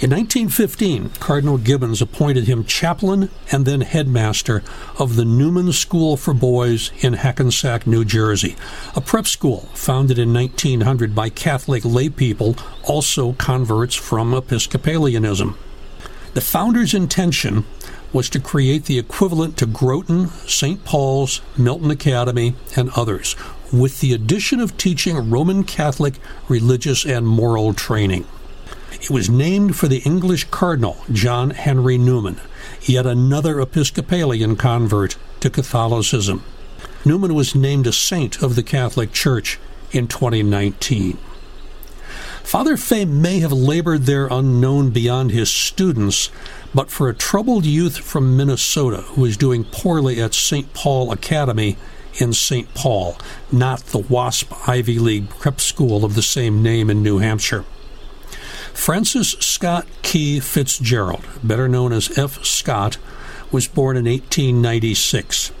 In 0.00 0.10
1915, 0.10 1.10
Cardinal 1.18 1.58
Gibbons 1.58 2.00
appointed 2.00 2.44
him 2.44 2.64
chaplain 2.64 3.30
and 3.50 3.66
then 3.66 3.80
headmaster 3.80 4.62
of 5.00 5.16
the 5.16 5.24
Newman 5.24 5.72
School 5.72 6.16
for 6.16 6.32
Boys 6.32 6.92
in 7.00 7.14
Hackensack, 7.14 7.84
New 7.84 8.04
Jersey, 8.04 8.54
a 8.94 9.00
prep 9.00 9.26
school 9.26 9.62
founded 9.74 10.16
in 10.16 10.32
1900 10.32 11.16
by 11.16 11.28
Catholic 11.28 11.82
laypeople, 11.82 12.62
also 12.84 13.32
converts 13.32 13.96
from 13.96 14.32
Episcopalianism. 14.32 15.56
The 16.34 16.40
founder's 16.40 16.94
intention 16.94 17.64
was 18.12 18.30
to 18.30 18.38
create 18.38 18.84
the 18.84 19.00
equivalent 19.00 19.56
to 19.56 19.66
Groton, 19.66 20.28
St. 20.46 20.84
Paul's, 20.84 21.40
Milton 21.56 21.90
Academy, 21.90 22.54
and 22.76 22.90
others, 22.90 23.34
with 23.72 24.00
the 24.00 24.12
addition 24.12 24.60
of 24.60 24.76
teaching 24.76 25.30
Roman 25.30 25.64
Catholic 25.64 26.14
religious 26.48 27.04
and 27.04 27.26
moral 27.26 27.74
training. 27.74 28.26
It 28.92 29.10
was 29.10 29.30
named 29.30 29.76
for 29.76 29.86
the 29.88 29.98
English 29.98 30.44
Cardinal 30.50 30.96
John 31.12 31.50
Henry 31.50 31.98
Newman, 31.98 32.40
yet 32.82 33.06
another 33.06 33.60
Episcopalian 33.60 34.56
convert 34.56 35.16
to 35.40 35.50
Catholicism. 35.50 36.42
Newman 37.04 37.34
was 37.34 37.54
named 37.54 37.86
a 37.86 37.92
saint 37.92 38.42
of 38.42 38.56
the 38.56 38.62
Catholic 38.62 39.12
Church 39.12 39.58
in 39.92 40.08
2019. 40.08 41.16
Father 42.42 42.76
Fay 42.78 43.04
may 43.04 43.40
have 43.40 43.52
labored 43.52 44.04
there 44.04 44.26
unknown 44.30 44.90
beyond 44.90 45.30
his 45.30 45.50
students, 45.50 46.30
but 46.74 46.90
for 46.90 47.08
a 47.08 47.14
troubled 47.14 47.66
youth 47.66 47.98
from 47.98 48.36
Minnesota 48.36 49.02
who 49.02 49.20
was 49.20 49.36
doing 49.36 49.64
poorly 49.64 50.20
at 50.20 50.34
St. 50.34 50.72
Paul 50.72 51.12
Academy 51.12 51.76
in 52.18 52.32
St. 52.32 52.72
Paul, 52.74 53.16
not 53.50 53.80
the 53.86 53.98
WASP 53.98 54.68
Ivy 54.68 54.98
League 54.98 55.30
prep 55.30 55.60
school 55.60 56.04
of 56.04 56.14
the 56.14 56.22
same 56.22 56.62
name 56.62 56.90
in 56.90 57.02
New 57.02 57.18
Hampshire. 57.18 57.64
Francis 58.74 59.30
Scott 59.40 59.86
Key 60.02 60.40
Fitzgerald, 60.40 61.26
better 61.42 61.68
known 61.68 61.92
as 61.92 62.16
F. 62.16 62.44
Scott, 62.44 62.98
was 63.50 63.66
born 63.66 63.96
in 63.96 64.04
1896. 64.04 65.52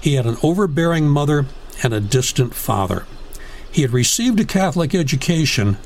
He 0.00 0.14
had 0.14 0.26
an 0.26 0.36
overbearing 0.42 1.08
mother 1.08 1.46
and 1.82 1.92
a 1.92 2.00
distant 2.00 2.54
father. 2.54 3.06
He 3.70 3.82
had 3.82 3.92
received 3.92 4.40
a 4.40 4.44
Catholic 4.44 4.94
education 4.94 5.76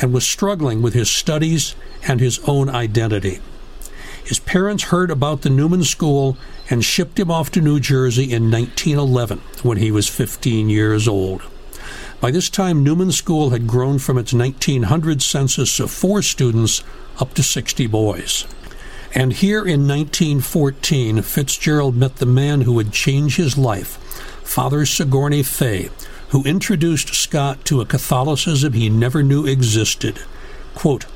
and 0.00 0.12
was 0.12 0.26
struggling 0.26 0.82
with 0.82 0.94
his 0.94 1.10
studies 1.10 1.74
and 2.06 2.20
his 2.20 2.38
own 2.40 2.68
identity. 2.68 3.40
His 4.26 4.40
parents 4.40 4.84
heard 4.84 5.12
about 5.12 5.42
the 5.42 5.50
Newman 5.50 5.84
School 5.84 6.36
and 6.68 6.84
shipped 6.84 7.20
him 7.20 7.30
off 7.30 7.52
to 7.52 7.60
New 7.60 7.78
Jersey 7.78 8.24
in 8.24 8.50
1911 8.50 9.38
when 9.62 9.78
he 9.78 9.92
was 9.92 10.08
15 10.08 10.68
years 10.68 11.06
old. 11.06 11.42
By 12.20 12.32
this 12.32 12.50
time, 12.50 12.82
Newman 12.82 13.12
School 13.12 13.50
had 13.50 13.68
grown 13.68 14.00
from 14.00 14.18
its 14.18 14.32
1900 14.32 15.22
census 15.22 15.78
of 15.78 15.92
four 15.92 16.22
students 16.22 16.82
up 17.20 17.34
to 17.34 17.42
60 17.44 17.86
boys. 17.86 18.46
And 19.14 19.32
here 19.32 19.60
in 19.60 19.86
1914, 19.86 21.22
Fitzgerald 21.22 21.94
met 21.94 22.16
the 22.16 22.26
man 22.26 22.62
who 22.62 22.72
would 22.72 22.90
change 22.90 23.36
his 23.36 23.56
life, 23.56 23.96
Father 24.42 24.84
Sigourney 24.84 25.44
Fay, 25.44 25.88
who 26.30 26.42
introduced 26.42 27.14
Scott 27.14 27.64
to 27.66 27.80
a 27.80 27.86
Catholicism 27.86 28.72
he 28.72 28.90
never 28.90 29.22
knew 29.22 29.46
existed. 29.46 30.18
Quote, 30.74 31.06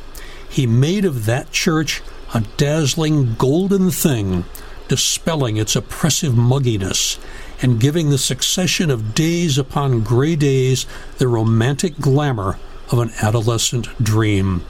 he 0.48 0.64
made 0.64 1.04
of 1.04 1.26
that 1.26 1.50
church 1.50 2.02
a 2.32 2.40
dazzling 2.56 3.34
golden 3.34 3.90
thing, 3.90 4.44
dispelling 4.88 5.56
its 5.56 5.76
oppressive 5.76 6.34
mugginess 6.34 7.18
and 7.62 7.80
giving 7.80 8.10
the 8.10 8.18
succession 8.18 8.90
of 8.90 9.14
days 9.14 9.58
upon 9.58 10.02
gray 10.02 10.36
days 10.36 10.86
the 11.18 11.28
romantic 11.28 11.98
glamour 11.98 12.58
of 12.90 12.98
an 12.98 13.10
adolescent 13.20 13.88
dream. 14.02 14.64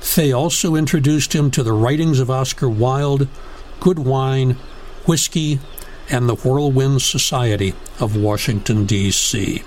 Fay 0.00 0.32
also 0.32 0.74
introduced 0.74 1.34
him 1.34 1.50
to 1.50 1.62
the 1.62 1.72
writings 1.72 2.20
of 2.20 2.30
Oscar 2.30 2.68
Wilde, 2.68 3.28
good 3.80 3.98
wine, 3.98 4.52
whiskey, 5.06 5.58
and 6.10 6.28
the 6.28 6.34
Whirlwind 6.34 7.02
Society 7.02 7.74
of 7.98 8.16
Washington, 8.16 8.84
D.C. 8.84 9.62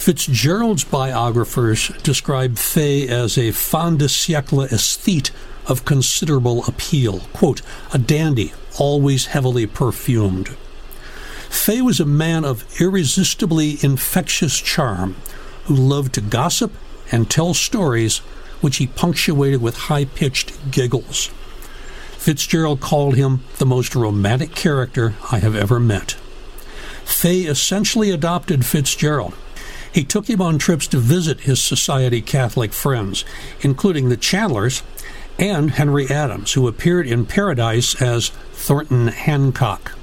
Fitzgerald's 0.00 0.82
biographers 0.82 1.88
describe 2.02 2.56
Fay 2.56 3.06
as 3.06 3.36
a 3.36 3.52
fin 3.52 3.98
de 3.98 4.06
siècle 4.06 4.66
aesthete 4.72 5.30
of 5.66 5.84
considerable 5.84 6.64
appeal. 6.64 7.20
Quote, 7.34 7.60
a 7.92 7.98
dandy, 7.98 8.54
always 8.78 9.26
heavily 9.26 9.66
perfumed. 9.66 10.48
Fay 11.50 11.82
was 11.82 12.00
a 12.00 12.06
man 12.06 12.46
of 12.46 12.64
irresistibly 12.80 13.76
infectious 13.82 14.58
charm 14.58 15.16
who 15.64 15.74
loved 15.74 16.14
to 16.14 16.22
gossip 16.22 16.72
and 17.12 17.28
tell 17.28 17.52
stories 17.52 18.18
which 18.62 18.78
he 18.78 18.86
punctuated 18.86 19.60
with 19.60 19.76
high 19.76 20.06
pitched 20.06 20.70
giggles. 20.70 21.26
Fitzgerald 22.12 22.80
called 22.80 23.16
him 23.16 23.44
the 23.58 23.66
most 23.66 23.94
romantic 23.94 24.54
character 24.54 25.12
I 25.30 25.40
have 25.40 25.54
ever 25.54 25.78
met. 25.78 26.12
Fay 27.04 27.40
essentially 27.40 28.10
adopted 28.10 28.64
Fitzgerald. 28.64 29.34
He 29.92 30.04
took 30.04 30.28
him 30.28 30.40
on 30.40 30.58
trips 30.58 30.86
to 30.88 30.98
visit 30.98 31.40
his 31.40 31.62
Society 31.62 32.22
Catholic 32.22 32.72
friends, 32.72 33.24
including 33.60 34.08
the 34.08 34.16
Chandlers 34.16 34.82
and 35.38 35.72
Henry 35.72 36.08
Adams, 36.08 36.52
who 36.52 36.68
appeared 36.68 37.06
in 37.06 37.26
Paradise 37.26 38.00
as 38.00 38.28
Thornton 38.52 39.08
Hancock. 39.08 39.96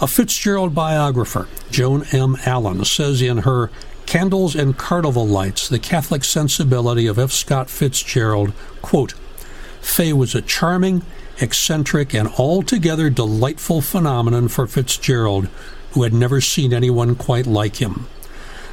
A 0.00 0.06
Fitzgerald 0.06 0.74
biographer, 0.74 1.46
Joan 1.70 2.04
M. 2.12 2.36
Allen, 2.46 2.84
says 2.84 3.20
in 3.20 3.38
her 3.38 3.70
Candles 4.06 4.56
and 4.56 4.76
Carnival 4.76 5.26
Lights, 5.26 5.68
the 5.68 5.78
Catholic 5.78 6.24
sensibility 6.24 7.06
of 7.06 7.18
F. 7.18 7.30
Scott 7.30 7.70
Fitzgerald, 7.70 8.52
quote, 8.82 9.12
Fay 9.80 10.12
was 10.12 10.34
a 10.34 10.42
charming, 10.42 11.02
eccentric, 11.40 12.12
and 12.14 12.28
altogether 12.38 13.08
delightful 13.08 13.80
phenomenon 13.80 14.48
for 14.48 14.66
Fitzgerald, 14.66 15.48
who 15.92 16.02
had 16.02 16.12
never 16.12 16.40
seen 16.40 16.72
anyone 16.72 17.14
quite 17.14 17.46
like 17.46 17.76
him. 17.76 18.06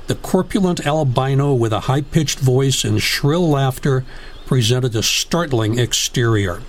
The 0.08 0.16
corpulent 0.16 0.86
albino 0.86 1.54
with 1.54 1.74
a 1.74 1.82
high 1.82 2.02
pitched 2.02 2.40
voice 2.40 2.86
and 2.86 3.02
shrill 3.02 3.50
laughter 3.50 4.06
presented 4.46 4.96
a 4.96 5.04
startling 5.04 5.78
exterior. 5.78 6.62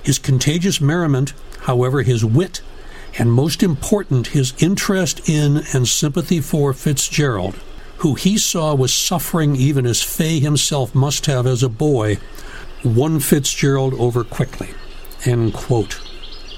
His 0.00 0.20
contagious 0.20 0.80
merriment, 0.80 1.32
however, 1.62 2.02
his 2.02 2.24
wit, 2.24 2.60
and 3.18 3.32
most 3.32 3.64
important, 3.64 4.28
his 4.28 4.54
interest 4.58 5.28
in 5.28 5.64
and 5.72 5.88
sympathy 5.88 6.40
for 6.40 6.72
Fitzgerald, 6.72 7.56
who 7.98 8.14
he 8.14 8.38
saw 8.38 8.74
was 8.74 8.94
suffering 8.94 9.56
even 9.56 9.86
as 9.86 10.04
Fay 10.04 10.38
himself 10.38 10.94
must 10.94 11.26
have 11.26 11.48
as 11.48 11.64
a 11.64 11.68
boy, 11.68 12.18
won 12.84 13.18
Fitzgerald 13.18 13.94
over 13.94 14.22
quickly. 14.22 14.68
End 15.24 15.52
quote. 15.52 16.00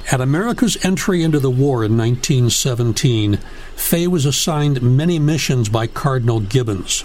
At 0.08 0.20
America's 0.20 0.76
entry 0.84 1.24
into 1.24 1.40
the 1.40 1.50
war 1.50 1.82
in 1.82 1.96
1917, 1.96 3.38
Fay 3.74 4.06
was 4.06 4.24
assigned 4.24 4.80
many 4.80 5.18
missions 5.18 5.68
by 5.68 5.88
Cardinal 5.88 6.38
Gibbons. 6.38 7.04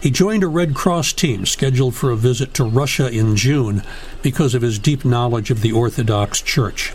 He 0.00 0.12
joined 0.12 0.44
a 0.44 0.48
Red 0.48 0.72
Cross 0.72 1.14
team 1.14 1.46
scheduled 1.46 1.96
for 1.96 2.12
a 2.12 2.16
visit 2.16 2.54
to 2.54 2.64
Russia 2.64 3.10
in 3.10 3.34
June 3.34 3.82
because 4.22 4.54
of 4.54 4.62
his 4.62 4.78
deep 4.78 5.04
knowledge 5.04 5.50
of 5.50 5.62
the 5.62 5.72
Orthodox 5.72 6.40
Church. 6.40 6.92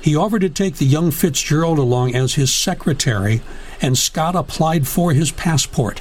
He 0.00 0.16
offered 0.16 0.40
to 0.40 0.48
take 0.48 0.76
the 0.76 0.86
young 0.86 1.10
Fitzgerald 1.10 1.78
along 1.78 2.14
as 2.14 2.34
his 2.34 2.54
secretary, 2.54 3.42
and 3.82 3.98
Scott 3.98 4.34
applied 4.34 4.88
for 4.88 5.12
his 5.12 5.32
passport. 5.32 6.00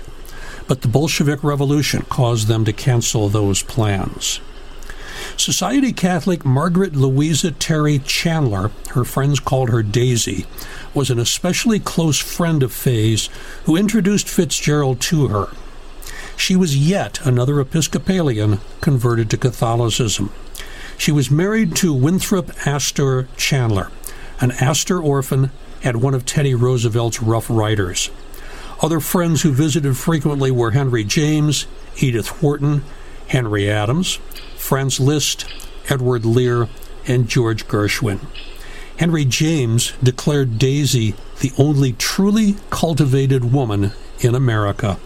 But 0.65 0.81
the 0.81 0.87
Bolshevik 0.87 1.43
Revolution 1.43 2.03
caused 2.03 2.47
them 2.47 2.63
to 2.63 2.71
cancel 2.71 3.27
those 3.27 3.63
plans. 3.63 4.39
Society 5.35 5.93
Catholic 5.93 6.45
Margaret 6.45 6.95
Louisa 6.95 7.51
Terry 7.51 7.99
Chandler, 7.99 8.71
her 8.91 9.03
friends 9.03 9.39
called 9.39 9.69
her 9.69 9.83
Daisy, 9.83 10.45
was 10.93 11.09
an 11.09 11.19
especially 11.19 11.79
close 11.79 12.17
friend 12.19 12.63
of 12.63 12.73
Fay's 12.73 13.29
who 13.65 13.75
introduced 13.75 14.27
Fitzgerald 14.27 14.99
to 15.01 15.27
her. 15.27 15.49
She 16.35 16.55
was 16.55 16.77
yet 16.77 17.19
another 17.25 17.59
Episcopalian 17.59 18.59
converted 18.81 19.29
to 19.31 19.37
Catholicism. 19.37 20.31
She 20.97 21.11
was 21.11 21.31
married 21.31 21.75
to 21.77 21.93
Winthrop 21.93 22.51
Astor 22.65 23.27
Chandler, 23.37 23.91
an 24.39 24.51
Astor 24.51 24.99
orphan 24.99 25.51
and 25.83 26.01
one 26.01 26.13
of 26.13 26.25
Teddy 26.25 26.55
Roosevelt's 26.55 27.21
Rough 27.21 27.49
Riders. 27.49 28.09
Other 28.81 28.99
friends 28.99 29.41
who 29.41 29.51
visited 29.51 29.97
frequently 29.97 30.51
were 30.51 30.71
Henry 30.71 31.03
James, 31.03 31.65
Edith 31.97 32.41
Wharton, 32.43 32.83
Henry 33.27 33.69
Adams, 33.69 34.19
Franz 34.57 34.99
Liszt, 34.99 35.45
Edward 35.89 36.25
Lear, 36.25 36.67
and 37.07 37.27
George 37.27 37.67
Gershwin. 37.67 38.19
Henry 38.97 39.25
James 39.25 39.93
declared 40.03 40.57
Daisy 40.57 41.13
the 41.39 41.51
only 41.57 41.93
truly 41.93 42.55
cultivated 42.69 43.53
woman 43.53 43.91
in 44.19 44.35
America. 44.35 44.97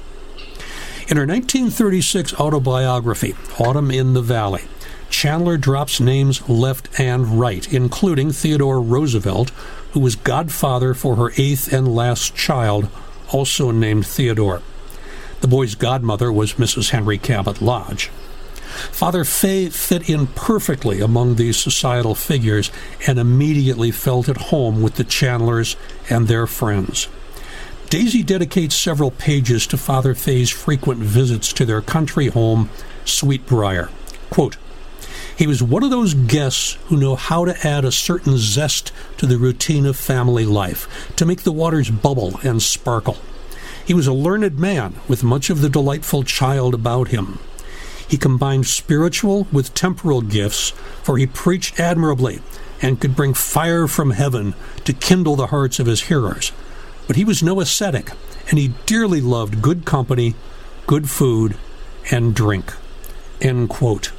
In 1.07 1.17
her 1.17 1.27
1936 1.27 2.33
autobiography, 2.39 3.35
Autumn 3.59 3.91
in 3.91 4.13
the 4.13 4.21
Valley, 4.21 4.63
Chandler 5.09 5.57
drops 5.57 5.99
names 5.99 6.47
left 6.47 6.99
and 6.99 7.39
right, 7.39 7.71
including 7.71 8.31
Theodore 8.31 8.81
Roosevelt, 8.81 9.49
who 9.91 9.99
was 9.99 10.15
godfather 10.15 10.93
for 10.93 11.17
her 11.17 11.33
eighth 11.37 11.71
and 11.73 11.93
last 11.93 12.33
child, 12.33 12.87
also 13.29 13.71
named 13.71 14.07
Theodore. 14.07 14.61
The 15.41 15.49
boy's 15.49 15.75
godmother 15.75 16.31
was 16.31 16.53
Mrs. 16.53 16.91
Henry 16.91 17.17
Cabot 17.17 17.61
Lodge. 17.61 18.09
Father 18.91 19.23
Fay 19.23 19.69
fit 19.69 20.10
in 20.10 20.27
perfectly 20.27 21.01
among 21.01 21.36
these 21.36 21.57
societal 21.57 22.15
figures 22.15 22.71
and 23.07 23.19
immediately 23.19 23.91
felt 23.91 24.29
at 24.29 24.38
home 24.38 24.81
with 24.81 24.95
the 24.95 25.03
Chandlers 25.03 25.75
and 26.10 26.27
their 26.27 26.47
friends. 26.47 27.07
Daisy 27.89 28.23
dedicates 28.23 28.75
several 28.75 29.12
pages 29.12 29.67
to 29.67 29.77
Father 29.77 30.15
Fay's 30.15 30.49
frequent 30.49 31.01
visits 31.01 31.51
to 31.53 31.65
their 31.65 31.81
country 31.81 32.27
home, 32.27 32.69
Sweetbriar. 33.03 33.89
Quote, 34.29 34.57
he 35.36 35.47
was 35.47 35.63
one 35.63 35.84
of 35.84 35.89
those 35.89 36.13
guests 36.13 36.77
who 36.86 36.97
know 36.97 37.15
how 37.15 37.45
to 37.45 37.67
add 37.67 37.84
a 37.84 37.91
certain 37.91 38.38
zest 38.38 38.91
to 39.17 39.25
the 39.25 39.38
routine 39.38 39.86
of 39.86 39.97
family 39.97 40.45
life, 40.45 41.12
to 41.15 41.25
make 41.25 41.41
the 41.41 41.51
waters 41.51 41.89
bubble 41.89 42.39
and 42.43 42.62
sparkle. 42.62 43.17
He 43.84 43.93
was 43.93 44.07
a 44.07 44.13
learned 44.13 44.60
man 44.60 44.95
with 45.07 45.23
much 45.23 45.49
of 45.49 45.62
the 45.62 45.69
delightful 45.69 46.23
child 46.23 46.73
about 46.73 47.07
him. 47.07 47.39
He 48.12 48.17
combined 48.17 48.67
spiritual 48.67 49.47
with 49.54 49.74
temporal 49.74 50.21
gifts, 50.21 50.71
for 51.02 51.17
he 51.17 51.26
preached 51.26 51.80
admirably 51.80 52.41
and 52.82 53.00
could 53.00 53.15
bring 53.15 53.34
fire 53.34 53.88
from 53.88 54.12
heaven 54.12 54.54
to 54.84 54.91
kindle 54.91 55.38
the 55.38 55.47
hearts 55.47 55.80
of 55.80 55.86
his 55.86 56.02
hearers. 56.02 56.52
But 57.08 57.15
he 57.15 57.24
was 57.24 57.41
no 57.41 57.62
ascetic, 57.62 58.12
and 58.50 58.60
he 58.60 58.74
dearly 58.86 59.21
loved 59.21 59.62
good 59.62 59.86
company, 59.86 60.36
good 60.88 61.10
food, 61.10 61.56
and 62.12 62.36
drink. 62.36 62.74
End 63.39 63.69
quote. 63.69 64.12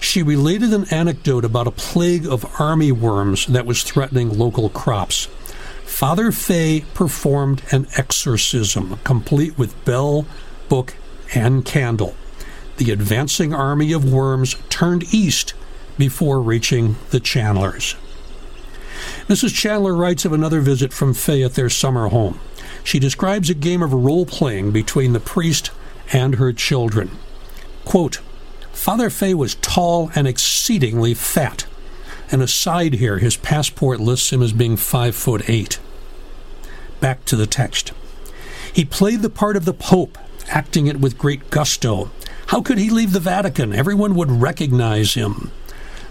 She 0.00 0.22
related 0.22 0.72
an 0.72 0.86
anecdote 0.90 1.44
about 1.44 1.66
a 1.66 1.72
plague 1.72 2.26
of 2.26 2.58
army 2.58 2.90
worms 2.90 3.44
that 3.48 3.66
was 3.66 3.82
threatening 3.82 4.38
local 4.38 4.70
crops. 4.70 5.26
Father 5.84 6.32
Fay 6.32 6.86
performed 6.94 7.60
an 7.70 7.86
exorcism, 7.98 8.98
complete 9.04 9.58
with 9.58 9.84
bell, 9.84 10.24
book, 10.70 10.94
and 11.34 11.66
candle. 11.66 12.14
The 12.78 12.92
advancing 12.92 13.52
army 13.52 13.92
of 13.92 14.10
worms 14.10 14.56
turned 14.68 15.12
east 15.12 15.52
before 15.98 16.40
reaching 16.40 16.96
the 17.10 17.20
Chandlers. 17.20 17.96
Mrs. 19.28 19.54
Chandler 19.54 19.94
writes 19.94 20.24
of 20.24 20.32
another 20.32 20.60
visit 20.60 20.92
from 20.92 21.12
Fay 21.12 21.42
at 21.42 21.54
their 21.54 21.68
summer 21.68 22.08
home. 22.08 22.40
She 22.84 22.98
describes 22.98 23.50
a 23.50 23.54
game 23.54 23.82
of 23.82 23.92
role 23.92 24.24
playing 24.24 24.70
between 24.70 25.12
the 25.12 25.20
priest 25.20 25.70
and 26.12 26.36
her 26.36 26.52
children. 26.52 27.10
Quote, 27.84 28.20
Father 28.72 29.10
Fay 29.10 29.34
was 29.34 29.56
tall 29.56 30.10
and 30.14 30.28
exceedingly 30.28 31.14
fat. 31.14 31.66
An 32.30 32.40
aside 32.40 32.94
here, 32.94 33.18
his 33.18 33.36
passport 33.36 33.98
lists 33.98 34.32
him 34.32 34.40
as 34.40 34.52
being 34.52 34.76
five 34.76 35.16
foot 35.16 35.48
eight. 35.48 35.80
Back 37.00 37.24
to 37.24 37.36
the 37.36 37.46
text. 37.46 37.92
He 38.72 38.84
played 38.84 39.22
the 39.22 39.30
part 39.30 39.56
of 39.56 39.64
the 39.64 39.74
Pope, 39.74 40.16
acting 40.48 40.86
it 40.86 41.00
with 41.00 41.18
great 41.18 41.50
gusto. 41.50 42.10
How 42.48 42.62
could 42.62 42.78
he 42.78 42.88
leave 42.88 43.12
the 43.12 43.20
Vatican? 43.20 43.74
Everyone 43.74 44.14
would 44.14 44.30
recognize 44.30 45.12
him. 45.12 45.50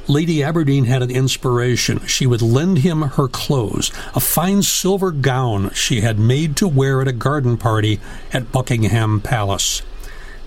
Lady 0.07 0.43
Aberdeen 0.43 0.85
had 0.85 1.01
an 1.01 1.09
inspiration. 1.09 2.05
She 2.05 2.27
would 2.27 2.43
lend 2.43 2.79
him 2.79 3.01
her 3.01 3.27
clothes, 3.27 3.91
a 4.13 4.19
fine 4.19 4.61
silver 4.61 5.09
gown 5.09 5.71
she 5.71 6.01
had 6.01 6.19
made 6.19 6.55
to 6.57 6.67
wear 6.67 7.01
at 7.01 7.07
a 7.07 7.11
garden 7.11 7.57
party 7.57 7.99
at 8.31 8.51
Buckingham 8.51 9.19
Palace. 9.19 9.81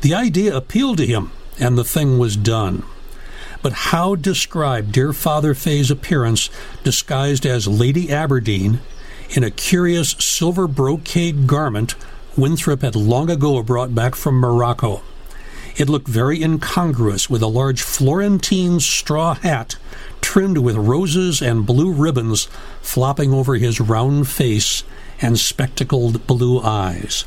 The 0.03 0.15
idea 0.15 0.57
appealed 0.57 0.99
to 0.99 1.07
him, 1.07 1.33
and 1.59 1.77
the 1.77 1.83
thing 1.83 2.19
was 2.19 2.37
done. 2.37 2.85
But 3.61 3.91
how 3.91 4.15
describe 4.15 4.93
dear 4.93 5.13
Father 5.13 5.55
Fay's 5.55 5.91
appearance 5.91 6.51
disguised 6.85 7.45
as 7.45 7.67
Lady 7.67 8.13
Aberdeen 8.13 8.79
in 9.31 9.43
a 9.43 9.51
curious 9.51 10.11
silver 10.21 10.69
brocade 10.69 11.49
garment 11.49 11.97
Winthrop 12.37 12.83
had 12.83 12.95
long 12.95 13.29
ago 13.29 13.61
brought 13.65 13.93
back 13.93 14.15
from 14.15 14.37
Morocco? 14.37 15.03
It 15.77 15.89
looked 15.89 16.09
very 16.09 16.43
incongruous 16.43 17.31
with 17.31 17.43
a 17.43 17.47
large 17.47 17.83
Florentine 17.83 18.81
straw 18.81 19.35
hat 19.35 19.77
trimmed 20.21 20.59
with 20.59 20.77
roses 20.77 21.41
and 21.43 21.67
blue 21.67 21.93
ribbons 21.93 22.45
flopping 22.83 23.33
over 23.33 23.57
his 23.57 23.81
round 23.81 24.29
face 24.29 24.85
and 25.21 25.39
spectacled 25.39 26.27
blue 26.27 26.61
eyes. 26.61 27.25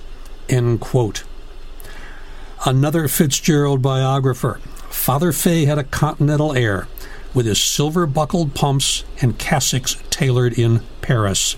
Another 2.66 3.08
Fitzgerald 3.08 3.82
biographer. 3.82 4.60
Father 4.90 5.32
Fay 5.32 5.66
had 5.66 5.78
a 5.78 5.84
continental 5.84 6.54
air, 6.54 6.88
with 7.34 7.46
his 7.46 7.62
silver 7.62 8.06
buckled 8.06 8.56
pumps 8.56 9.04
and 9.22 9.38
cassocks 9.38 9.98
tailored 10.10 10.58
in 10.58 10.82
Paris. 11.02 11.58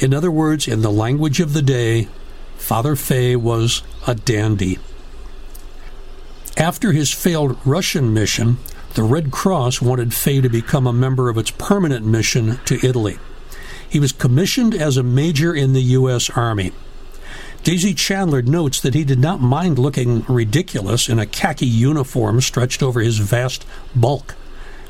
In 0.00 0.12
other 0.12 0.30
words, 0.30 0.68
in 0.68 0.82
the 0.82 0.90
language 0.90 1.40
of 1.40 1.54
the 1.54 1.62
day, 1.62 2.08
Father 2.56 2.94
Fay 2.94 3.36
was 3.36 3.82
a 4.06 4.14
dandy. 4.14 4.78
After 6.58 6.90
his 6.90 7.12
failed 7.12 7.56
Russian 7.64 8.12
mission, 8.12 8.58
the 8.94 9.04
Red 9.04 9.30
Cross 9.30 9.80
wanted 9.80 10.12
Fay 10.12 10.40
to 10.40 10.48
become 10.48 10.88
a 10.88 10.92
member 10.92 11.28
of 11.28 11.38
its 11.38 11.52
permanent 11.52 12.04
mission 12.04 12.58
to 12.64 12.84
Italy. 12.84 13.18
He 13.88 14.00
was 14.00 14.10
commissioned 14.10 14.74
as 14.74 14.96
a 14.96 15.04
major 15.04 15.54
in 15.54 15.72
the 15.72 15.82
U.S. 15.82 16.28
Army. 16.30 16.72
Daisy 17.62 17.94
Chandler 17.94 18.42
notes 18.42 18.80
that 18.80 18.94
he 18.94 19.04
did 19.04 19.20
not 19.20 19.40
mind 19.40 19.78
looking 19.78 20.24
ridiculous 20.28 21.08
in 21.08 21.20
a 21.20 21.26
khaki 21.26 21.66
uniform 21.66 22.40
stretched 22.40 22.82
over 22.82 23.00
his 23.00 23.18
vast 23.18 23.64
bulk, 23.94 24.34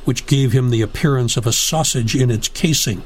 which 0.06 0.26
gave 0.26 0.52
him 0.52 0.70
the 0.70 0.80
appearance 0.80 1.36
of 1.36 1.46
a 1.46 1.52
sausage 1.52 2.16
in 2.16 2.30
its 2.30 2.48
casing. 2.48 3.02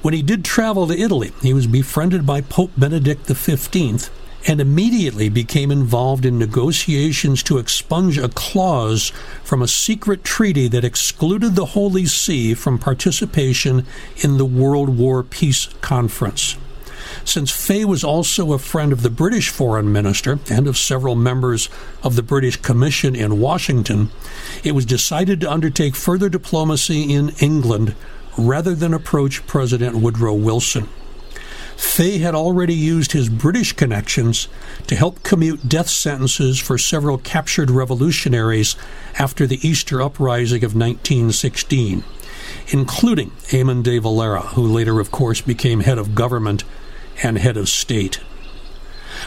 When 0.00 0.14
he 0.14 0.22
did 0.22 0.44
travel 0.44 0.86
to 0.86 0.96
Italy, 0.96 1.32
he 1.42 1.52
was 1.52 1.66
befriended 1.66 2.24
by 2.24 2.40
Pope 2.40 2.70
Benedict 2.76 3.26
XV 3.26 4.10
and 4.46 4.60
immediately 4.60 5.28
became 5.28 5.70
involved 5.70 6.24
in 6.24 6.38
negotiations 6.38 7.42
to 7.42 7.58
expunge 7.58 8.18
a 8.18 8.28
clause 8.28 9.10
from 9.42 9.62
a 9.62 9.68
secret 9.68 10.22
treaty 10.24 10.68
that 10.68 10.84
excluded 10.84 11.54
the 11.54 11.66
Holy 11.66 12.06
See 12.06 12.54
from 12.54 12.78
participation 12.78 13.86
in 14.22 14.36
the 14.36 14.44
World 14.44 14.98
War 14.98 15.22
Peace 15.22 15.68
Conference. 15.80 16.56
Since 17.24 17.50
Fay 17.50 17.84
was 17.84 18.02
also 18.02 18.52
a 18.52 18.58
friend 18.58 18.92
of 18.92 19.02
the 19.02 19.10
British 19.10 19.48
foreign 19.48 19.92
minister 19.92 20.38
and 20.50 20.66
of 20.66 20.76
several 20.76 21.14
members 21.14 21.68
of 22.02 22.16
the 22.16 22.22
British 22.22 22.56
Commission 22.56 23.14
in 23.14 23.40
Washington, 23.40 24.10
it 24.62 24.72
was 24.72 24.86
decided 24.86 25.40
to 25.40 25.50
undertake 25.50 25.94
further 25.94 26.28
diplomacy 26.28 27.12
in 27.12 27.30
England 27.40 27.94
rather 28.36 28.74
than 28.74 28.92
approach 28.92 29.46
President 29.46 29.96
Woodrow 29.96 30.34
Wilson. 30.34 30.88
Fay 31.76 32.18
had 32.18 32.34
already 32.34 32.74
used 32.74 33.12
his 33.12 33.28
British 33.28 33.72
connections 33.72 34.48
to 34.86 34.96
help 34.96 35.22
commute 35.22 35.68
death 35.68 35.88
sentences 35.88 36.58
for 36.58 36.76
several 36.78 37.18
captured 37.18 37.70
revolutionaries 37.70 38.76
after 39.18 39.46
the 39.46 39.66
Easter 39.66 40.02
uprising 40.02 40.64
of 40.64 40.74
1916, 40.74 42.04
including 42.68 43.30
Eamon 43.48 43.82
de 43.82 43.98
Valera, 43.98 44.40
who 44.40 44.66
later, 44.66 45.00
of 45.00 45.10
course, 45.10 45.40
became 45.40 45.80
head 45.80 45.98
of 45.98 46.14
government 46.14 46.64
and 47.22 47.38
head 47.38 47.56
of 47.56 47.68
state. 47.68 48.16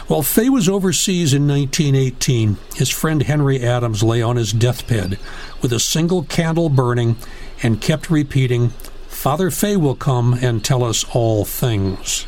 While 0.06 0.22
Fay 0.22 0.48
was 0.48 0.68
overseas 0.68 1.32
in 1.32 1.48
1918, 1.48 2.58
his 2.76 2.90
friend 2.90 3.22
Henry 3.22 3.62
Adams 3.62 4.02
lay 4.02 4.22
on 4.22 4.36
his 4.36 4.52
deathbed 4.52 5.18
with 5.62 5.72
a 5.72 5.80
single 5.80 6.22
candle 6.24 6.68
burning 6.68 7.16
and 7.62 7.80
kept 7.80 8.10
repeating, 8.10 8.70
Father 9.08 9.50
Fay 9.50 9.76
will 9.76 9.96
come 9.96 10.34
and 10.34 10.64
tell 10.64 10.84
us 10.84 11.04
all 11.14 11.44
things. 11.44 12.26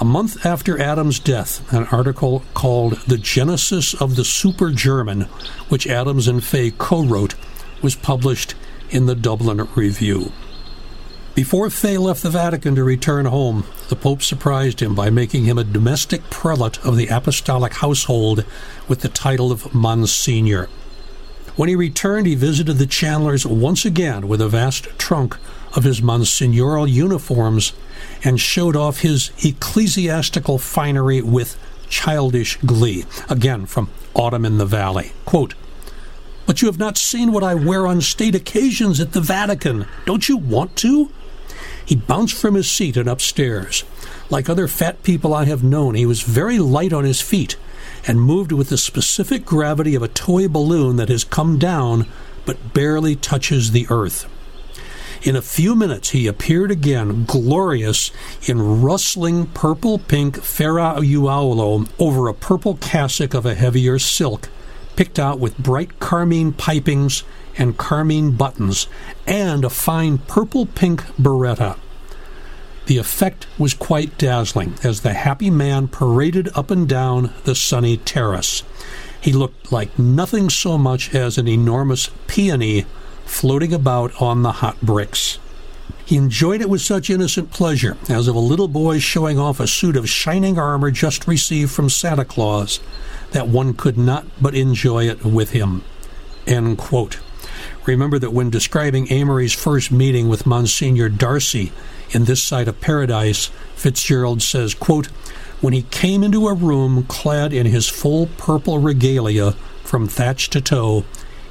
A 0.00 0.04
month 0.04 0.44
after 0.44 0.80
Adams' 0.80 1.20
death, 1.20 1.72
an 1.72 1.86
article 1.92 2.42
called 2.52 2.94
The 3.06 3.16
Genesis 3.16 3.94
of 3.94 4.16
the 4.16 4.24
Super 4.24 4.72
German, 4.72 5.22
which 5.68 5.86
Adams 5.86 6.26
and 6.26 6.42
Fay 6.42 6.72
co 6.72 7.04
wrote, 7.04 7.36
was 7.80 7.94
published 7.94 8.56
in 8.90 9.06
the 9.06 9.14
Dublin 9.14 9.68
Review. 9.76 10.32
Before 11.36 11.70
Fay 11.70 11.96
left 11.96 12.24
the 12.24 12.30
Vatican 12.30 12.74
to 12.74 12.82
return 12.82 13.26
home, 13.26 13.64
the 13.88 13.94
Pope 13.94 14.22
surprised 14.22 14.80
him 14.80 14.96
by 14.96 15.10
making 15.10 15.44
him 15.44 15.58
a 15.58 15.64
domestic 15.64 16.28
prelate 16.28 16.84
of 16.84 16.96
the 16.96 17.06
apostolic 17.06 17.74
household 17.74 18.44
with 18.88 19.00
the 19.00 19.08
title 19.08 19.52
of 19.52 19.72
Monsignor. 19.72 20.68
When 21.54 21.68
he 21.68 21.76
returned, 21.76 22.26
he 22.26 22.34
visited 22.34 22.78
the 22.78 22.86
Chandlers 22.86 23.46
once 23.46 23.84
again 23.84 24.26
with 24.26 24.40
a 24.40 24.48
vast 24.48 24.86
trunk 24.98 25.38
of 25.74 25.84
his 25.84 26.02
monsignorial 26.02 26.86
uniforms 26.86 27.72
and 28.22 28.40
showed 28.40 28.76
off 28.76 29.00
his 29.00 29.30
ecclesiastical 29.44 30.58
finery 30.58 31.20
with 31.20 31.58
childish 31.88 32.56
glee. 32.64 33.04
Again, 33.28 33.66
from 33.66 33.90
Autumn 34.14 34.44
in 34.44 34.58
the 34.58 34.66
Valley. 34.66 35.12
Quote, 35.24 35.54
But 36.46 36.62
you 36.62 36.66
have 36.66 36.78
not 36.78 36.96
seen 36.96 37.32
what 37.32 37.42
I 37.42 37.54
wear 37.54 37.86
on 37.86 38.00
state 38.00 38.34
occasions 38.34 39.00
at 39.00 39.12
the 39.12 39.20
Vatican. 39.20 39.86
Don't 40.04 40.28
you 40.28 40.36
want 40.36 40.76
to? 40.76 41.10
He 41.84 41.96
bounced 41.96 42.36
from 42.36 42.54
his 42.54 42.70
seat 42.70 42.96
and 42.96 43.08
upstairs. 43.08 43.84
Like 44.30 44.48
other 44.48 44.68
fat 44.68 45.02
people 45.02 45.34
I 45.34 45.44
have 45.44 45.62
known, 45.62 45.94
he 45.94 46.06
was 46.06 46.22
very 46.22 46.58
light 46.58 46.92
on 46.92 47.04
his 47.04 47.20
feet 47.20 47.56
and 48.06 48.20
moved 48.20 48.52
with 48.52 48.70
the 48.70 48.78
specific 48.78 49.44
gravity 49.44 49.94
of 49.94 50.02
a 50.02 50.08
toy 50.08 50.48
balloon 50.48 50.96
that 50.96 51.08
has 51.08 51.24
come 51.24 51.58
down 51.58 52.06
but 52.46 52.74
barely 52.74 53.16
touches 53.16 53.70
the 53.70 53.86
earth. 53.90 54.28
In 55.24 55.36
a 55.36 55.42
few 55.42 55.74
minutes, 55.74 56.10
he 56.10 56.26
appeared 56.26 56.70
again, 56.70 57.24
glorious, 57.24 58.10
in 58.46 58.82
rustling 58.82 59.46
purple 59.46 59.98
pink 59.98 60.36
ferraiuolo 60.36 61.88
over 61.98 62.28
a 62.28 62.34
purple 62.34 62.76
cassock 62.76 63.32
of 63.32 63.46
a 63.46 63.54
heavier 63.54 63.98
silk, 63.98 64.50
picked 64.96 65.18
out 65.18 65.38
with 65.38 65.56
bright 65.56 65.98
carmine 65.98 66.52
pipings 66.52 67.22
and 67.56 67.78
carmine 67.78 68.32
buttons, 68.32 68.86
and 69.26 69.64
a 69.64 69.70
fine 69.70 70.18
purple 70.18 70.66
pink 70.66 71.02
berretta. 71.18 71.78
The 72.84 72.98
effect 72.98 73.46
was 73.58 73.72
quite 73.72 74.18
dazzling 74.18 74.74
as 74.84 75.00
the 75.00 75.14
happy 75.14 75.48
man 75.48 75.88
paraded 75.88 76.50
up 76.54 76.70
and 76.70 76.86
down 76.86 77.32
the 77.44 77.54
sunny 77.54 77.96
terrace. 77.96 78.62
He 79.18 79.32
looked 79.32 79.72
like 79.72 79.98
nothing 79.98 80.50
so 80.50 80.76
much 80.76 81.14
as 81.14 81.38
an 81.38 81.48
enormous 81.48 82.10
peony 82.26 82.84
floating 83.24 83.72
about 83.72 84.20
on 84.20 84.42
the 84.42 84.52
hot 84.52 84.80
bricks. 84.80 85.38
He 86.06 86.16
enjoyed 86.16 86.60
it 86.60 86.68
with 86.68 86.82
such 86.82 87.08
innocent 87.08 87.50
pleasure, 87.50 87.96
as 88.10 88.28
of 88.28 88.34
a 88.34 88.40
little 88.40 88.68
boy 88.68 88.98
showing 88.98 89.38
off 89.38 89.58
a 89.58 89.66
suit 89.66 89.96
of 89.96 90.08
shining 90.08 90.58
armor 90.58 90.90
just 90.90 91.26
received 91.26 91.70
from 91.70 91.88
Santa 91.88 92.24
Claus, 92.24 92.80
that 93.30 93.48
one 93.48 93.74
could 93.74 93.96
not 93.96 94.26
but 94.40 94.54
enjoy 94.54 95.08
it 95.08 95.24
with 95.24 95.50
him. 95.50 95.82
Remember 97.86 98.18
that 98.18 98.32
when 98.32 98.50
describing 98.50 99.10
Amory's 99.10 99.52
first 99.52 99.90
meeting 99.90 100.28
with 100.28 100.46
Monsignor 100.46 101.08
Darcy 101.08 101.72
in 102.10 102.24
this 102.24 102.42
side 102.42 102.68
of 102.68 102.80
paradise, 102.80 103.50
Fitzgerald 103.74 104.42
says, 104.42 104.74
quote, 104.74 105.06
When 105.60 105.72
he 105.72 105.82
came 105.82 106.22
into 106.22 106.48
a 106.48 106.54
room 106.54 107.04
clad 107.04 107.52
in 107.52 107.66
his 107.66 107.88
full 107.88 108.26
purple 108.38 108.78
regalia 108.78 109.52
from 109.82 110.06
thatch 110.06 110.50
to 110.50 110.60
toe, 110.60 111.04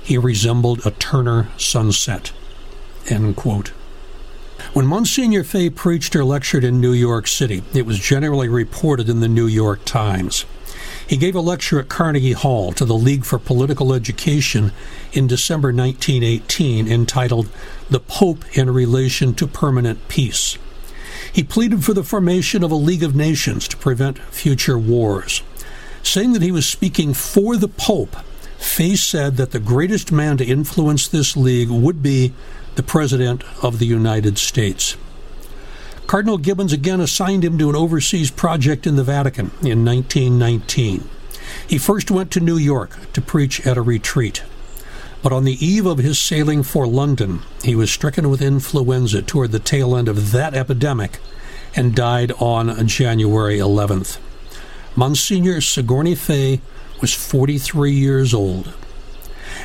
he 0.03 0.17
resembled 0.17 0.85
a 0.85 0.91
Turner 0.91 1.49
sunset. 1.57 2.31
End 3.07 3.35
quote. 3.35 3.69
When 4.73 4.85
Monsignor 4.85 5.43
Fay 5.43 5.69
preached 5.69 6.15
or 6.15 6.23
lectured 6.23 6.63
in 6.63 6.81
New 6.81 6.93
York 6.93 7.27
City, 7.27 7.63
it 7.73 7.85
was 7.85 7.99
generally 7.99 8.47
reported 8.47 9.09
in 9.09 9.19
the 9.19 9.27
New 9.27 9.47
York 9.47 9.85
Times. 9.85 10.45
He 11.05 11.17
gave 11.17 11.35
a 11.35 11.41
lecture 11.41 11.79
at 11.79 11.89
Carnegie 11.89 12.31
Hall 12.31 12.71
to 12.73 12.85
the 12.85 12.95
League 12.95 13.25
for 13.25 13.37
Political 13.37 13.93
Education 13.93 14.71
in 15.11 15.27
December 15.27 15.67
1918 15.73 16.87
entitled 16.87 17.49
The 17.89 17.99
Pope 17.99 18.45
in 18.57 18.69
Relation 18.69 19.33
to 19.35 19.47
Permanent 19.47 20.07
Peace. 20.07 20.57
He 21.31 21.43
pleaded 21.43 21.83
for 21.83 21.93
the 21.93 22.03
formation 22.03 22.63
of 22.63 22.71
a 22.71 22.75
League 22.75 23.03
of 23.03 23.15
Nations 23.15 23.67
to 23.67 23.77
prevent 23.77 24.19
future 24.19 24.77
wars. 24.77 25.43
Saying 26.03 26.33
that 26.33 26.41
he 26.41 26.51
was 26.51 26.65
speaking 26.65 27.13
for 27.13 27.57
the 27.57 27.67
Pope 27.67 28.15
Fay 28.63 28.95
said 28.95 29.37
that 29.37 29.51
the 29.51 29.59
greatest 29.59 30.11
man 30.11 30.37
to 30.37 30.45
influence 30.45 31.07
this 31.07 31.37
league 31.37 31.69
would 31.69 32.01
be 32.01 32.33
the 32.73 32.81
President 32.81 33.43
of 33.61 33.77
the 33.77 33.85
United 33.85 34.39
States. 34.39 34.97
Cardinal 36.07 36.39
Gibbons 36.39 36.73
again 36.73 36.99
assigned 36.99 37.43
him 37.43 37.57
to 37.59 37.69
an 37.69 37.75
overseas 37.75 38.31
project 38.31 38.87
in 38.87 38.95
the 38.95 39.03
Vatican 39.03 39.51
in 39.61 39.85
1919. 39.85 41.07
He 41.67 41.77
first 41.77 42.09
went 42.09 42.31
to 42.31 42.39
New 42.39 42.57
York 42.57 43.11
to 43.13 43.21
preach 43.21 43.67
at 43.67 43.77
a 43.77 43.81
retreat. 43.81 44.43
But 45.21 45.33
on 45.33 45.43
the 45.43 45.63
eve 45.63 45.85
of 45.85 45.99
his 45.99 46.17
sailing 46.17 46.63
for 46.63 46.87
London, 46.87 47.41
he 47.63 47.75
was 47.75 47.91
stricken 47.91 48.29
with 48.29 48.41
influenza 48.41 49.21
toward 49.21 49.51
the 49.51 49.59
tail 49.59 49.95
end 49.95 50.07
of 50.07 50.31
that 50.31 50.55
epidemic 50.55 51.19
and 51.75 51.93
died 51.93 52.31
on 52.39 52.87
January 52.87 53.59
11th. 53.59 54.17
Monsignor 54.95 55.61
Sigourney 55.61 56.15
Fay 56.15 56.61
was 57.03 57.13
43 57.13 57.91
years 57.91 58.33
old. 58.33 58.73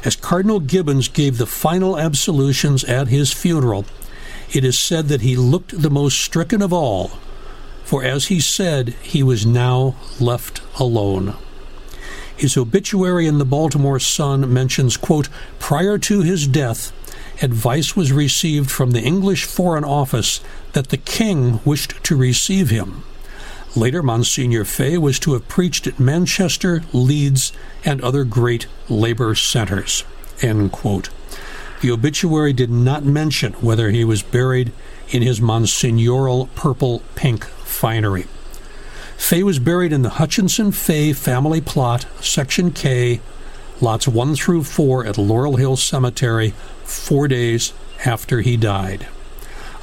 As 0.03 0.17
Cardinal 0.17 0.59
Gibbons 0.59 1.07
gave 1.07 1.39
the 1.39 1.47
final 1.47 1.97
absolutions 1.97 2.83
at 2.83 3.07
his 3.07 3.33
funeral, 3.33 3.87
it 4.53 4.65
is 4.65 4.77
said 4.77 5.07
that 5.07 5.21
he 5.21 5.37
looked 5.37 5.81
the 5.81 5.89
most 5.89 6.19
stricken 6.19 6.61
of 6.61 6.73
all, 6.73 7.13
for 7.85 8.03
as 8.03 8.27
he 8.27 8.41
said, 8.41 8.89
he 9.03 9.23
was 9.23 9.47
now 9.47 9.95
left 10.19 10.63
alone. 10.81 11.37
His 12.37 12.57
obituary 12.57 13.29
in 13.29 13.39
the 13.39 13.45
Baltimore 13.45 14.01
Sun 14.01 14.53
mentions, 14.53 14.97
quote, 14.97 15.29
prior 15.61 15.97
to 15.97 16.23
his 16.23 16.49
death, 16.49 16.91
advice 17.41 17.95
was 17.95 18.11
received 18.11 18.69
from 18.69 18.91
the 18.91 19.03
English 19.03 19.45
Foreign 19.45 19.85
Office 19.85 20.41
that 20.73 20.89
the 20.89 20.97
king 20.97 21.61
wished 21.65 22.03
to 22.03 22.17
receive 22.17 22.71
him. 22.71 23.05
Later, 23.79 24.03
Monsignor 24.03 24.65
Fay 24.65 24.99
was 24.99 25.21
to 25.21 25.35
have 25.35 25.47
preached 25.47 25.87
at 25.87 26.01
Manchester, 26.01 26.83
Leeds, 26.93 27.53
and 27.85 28.01
other 28.01 28.25
great 28.25 28.67
labor 28.89 29.37
centers. 29.37 30.03
The 30.41 31.91
obituary 31.93 32.53
did 32.53 32.71
not 32.71 33.05
mention 33.05 33.53
whether 33.53 33.91
he 33.91 34.05
was 34.05 34.21
buried 34.21 34.73
in 35.11 35.23
his 35.23 35.41
monsignorial 35.41 36.49
purple 36.57 37.03
pink 37.15 37.45
finery. 37.45 38.27
Fay 39.17 39.45
was 39.45 39.61
buried 39.61 39.93
in 39.93 40.03
the 40.03 40.11
Hutchinson 40.11 40.73
Fay 40.73 41.13
family 41.13 41.61
plot, 41.61 42.05
Section 42.21 42.73
K, 42.73 43.21
lots 43.81 44.09
1 44.09 44.35
through 44.35 44.65
4 44.65 45.07
at 45.07 45.19
Laurel 45.19 45.55
Hill 45.55 45.77
Cemetery, 45.77 46.51
four 46.83 47.29
days 47.29 47.73
after 48.05 48.41
he 48.41 48.57
died. 48.57 49.07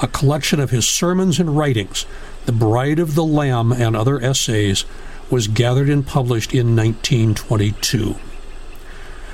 A 0.02 0.08
collection 0.08 0.60
of 0.60 0.72
his 0.72 0.86
sermons 0.86 1.40
and 1.40 1.56
writings, 1.56 2.06
The 2.46 2.52
Bride 2.52 3.00
of 3.00 3.16
the 3.16 3.24
Lamb 3.24 3.72
and 3.72 3.96
other 3.96 4.22
essays, 4.22 4.86
was 5.30 5.48
gathered 5.48 5.90
and 5.90 6.06
published 6.06 6.54
in 6.54 6.76
1922. 6.76 8.16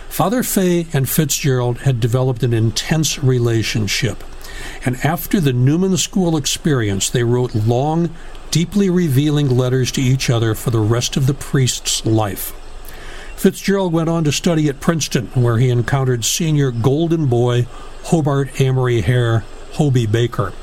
Father 0.09 0.43
Fay 0.43 0.87
and 0.93 1.09
Fitzgerald 1.09 1.79
had 1.79 1.99
developed 1.99 2.43
an 2.43 2.53
intense 2.53 3.23
relationship, 3.23 4.23
and 4.85 4.97
after 5.03 5.39
the 5.39 5.53
Newman 5.53 5.97
School 5.97 6.37
experience, 6.37 7.09
they 7.09 7.23
wrote 7.23 7.55
long, 7.55 8.13
deeply 8.51 8.89
revealing 8.89 9.49
letters 9.49 9.91
to 9.93 10.01
each 10.01 10.29
other 10.29 10.53
for 10.53 10.69
the 10.69 10.79
rest 10.79 11.15
of 11.15 11.27
the 11.27 11.33
priest's 11.33 12.05
life. 12.05 12.53
Fitzgerald 13.35 13.91
went 13.91 14.09
on 14.09 14.23
to 14.25 14.31
study 14.31 14.69
at 14.69 14.81
Princeton, 14.81 15.27
where 15.27 15.57
he 15.57 15.69
encountered 15.69 16.23
senior 16.23 16.71
Golden 16.71 17.27
Boy 17.27 17.65
Hobart 18.03 18.59
Amory 18.61 19.01
Hare 19.01 19.45
Hobey 19.73 20.05
Baker, 20.05 20.53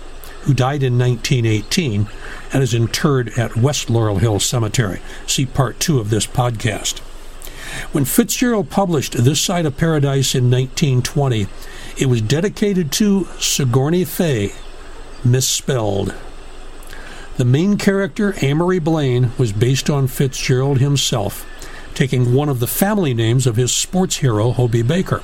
who 0.42 0.54
died 0.54 0.82
in 0.82 0.98
1918 0.98 2.08
and 2.52 2.62
is 2.62 2.74
interred 2.74 3.30
at 3.38 3.56
West 3.56 3.90
Laurel 3.90 4.18
Hill 4.18 4.40
Cemetery. 4.40 5.00
See 5.26 5.46
part 5.46 5.78
two 5.80 5.98
of 5.98 6.10
this 6.10 6.26
podcast. 6.26 7.00
When 7.92 8.04
Fitzgerald 8.04 8.70
published 8.70 9.12
This 9.12 9.40
Side 9.40 9.66
of 9.66 9.76
Paradise 9.76 10.34
in 10.34 10.50
1920, 10.50 11.46
it 11.98 12.06
was 12.06 12.22
dedicated 12.22 12.90
to 12.92 13.26
Sigourney 13.38 14.04
Fay, 14.04 14.52
misspelled. 15.24 16.14
The 17.36 17.44
main 17.44 17.76
character, 17.76 18.34
Amory 18.42 18.78
Blaine, 18.78 19.32
was 19.38 19.52
based 19.52 19.90
on 19.90 20.08
Fitzgerald 20.08 20.78
himself, 20.78 21.46
taking 21.94 22.34
one 22.34 22.48
of 22.48 22.60
the 22.60 22.66
family 22.66 23.14
names 23.14 23.46
of 23.46 23.56
his 23.56 23.72
sports 23.72 24.16
hero, 24.16 24.50
Hobey 24.50 24.82
Baker. 24.82 25.22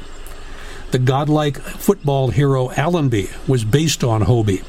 The 0.91 0.99
godlike 0.99 1.59
football 1.59 2.29
hero 2.29 2.71
Allenby 2.73 3.31
was 3.49 3.65
based 3.65 4.05
on 4.05 4.23
Hobey. 4.23 4.63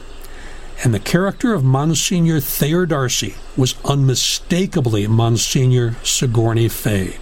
And 0.84 0.94
the 0.94 1.00
character 1.00 1.54
of 1.54 1.64
Monsignor 1.64 2.40
Thayer 2.40 2.86
Darcy 2.86 3.36
was 3.58 3.76
unmistakably 3.86 5.08
Monsignor 5.08 5.96
Sigourney 6.04 6.68
Fay. 6.68 7.18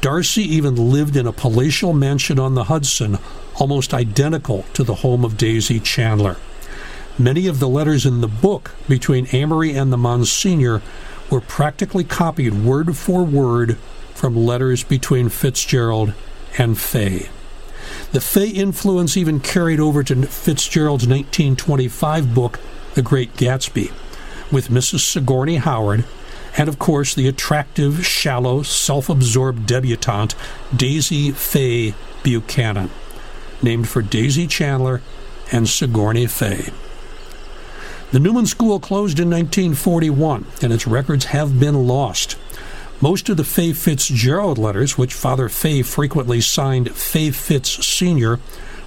Darcy 0.00 0.42
even 0.42 0.76
lived 0.76 1.16
in 1.16 1.26
a 1.26 1.32
palatial 1.32 1.92
mansion 1.92 2.38
on 2.38 2.54
the 2.54 2.64
Hudson, 2.64 3.18
almost 3.58 3.94
identical 3.94 4.64
to 4.74 4.84
the 4.84 4.96
home 4.96 5.24
of 5.24 5.36
Daisy 5.36 5.80
Chandler. 5.80 6.36
Many 7.18 7.46
of 7.46 7.60
the 7.60 7.68
letters 7.68 8.04
in 8.04 8.20
the 8.20 8.28
book 8.28 8.72
between 8.86 9.26
Amory 9.32 9.72
and 9.72 9.90
the 9.90 9.96
Monsignor 9.96 10.82
were 11.30 11.40
practically 11.40 12.04
copied 12.04 12.62
word 12.62 12.96
for 12.96 13.24
word 13.24 13.78
from 14.14 14.36
letters 14.36 14.84
between 14.84 15.28
Fitzgerald 15.30 16.12
and 16.58 16.78
Fay. 16.78 17.30
The 18.16 18.22
Fay 18.22 18.48
influence 18.48 19.14
even 19.18 19.40
carried 19.40 19.78
over 19.78 20.02
to 20.02 20.22
Fitzgerald's 20.22 21.06
1925 21.06 22.34
book, 22.34 22.58
The 22.94 23.02
Great 23.02 23.34
Gatsby, 23.34 23.92
with 24.50 24.68
Mrs. 24.68 25.00
Sigourney 25.00 25.56
Howard 25.56 26.02
and 26.56 26.66
of 26.66 26.78
course 26.78 27.14
the 27.14 27.28
attractive, 27.28 28.06
shallow, 28.06 28.62
self 28.62 29.10
absorbed 29.10 29.66
debutante 29.66 30.34
Daisy 30.74 31.30
Fay 31.30 31.92
Buchanan, 32.22 32.88
named 33.60 33.86
for 33.86 34.00
Daisy 34.00 34.46
Chandler 34.46 35.02
and 35.52 35.68
Sigourney 35.68 36.26
Fay. 36.26 36.70
The 38.12 38.18
Newman 38.18 38.46
School 38.46 38.80
closed 38.80 39.20
in 39.20 39.28
1941, 39.28 40.46
and 40.62 40.72
its 40.72 40.86
records 40.86 41.26
have 41.26 41.60
been 41.60 41.86
lost. 41.86 42.38
Most 43.00 43.28
of 43.28 43.36
the 43.36 43.44
Fay 43.44 43.74
Fitzgerald 43.74 44.56
letters, 44.56 44.96
which 44.96 45.12
Father 45.12 45.50
Fay 45.50 45.82
frequently 45.82 46.40
signed 46.40 46.92
Fay 46.92 47.30
Fitz 47.30 47.84
Sr., 47.86 48.40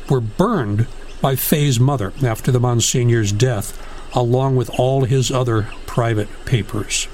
were 0.09 0.19
burned 0.19 0.87
by 1.21 1.35
Fay's 1.35 1.79
mother 1.79 2.11
after 2.23 2.51
the 2.51 2.59
Monsignor's 2.59 3.31
death, 3.31 3.77
along 4.15 4.55
with 4.55 4.71
all 4.79 5.03
his 5.03 5.29
other 5.29 5.69
private 5.85 6.27
papers. 6.45 7.07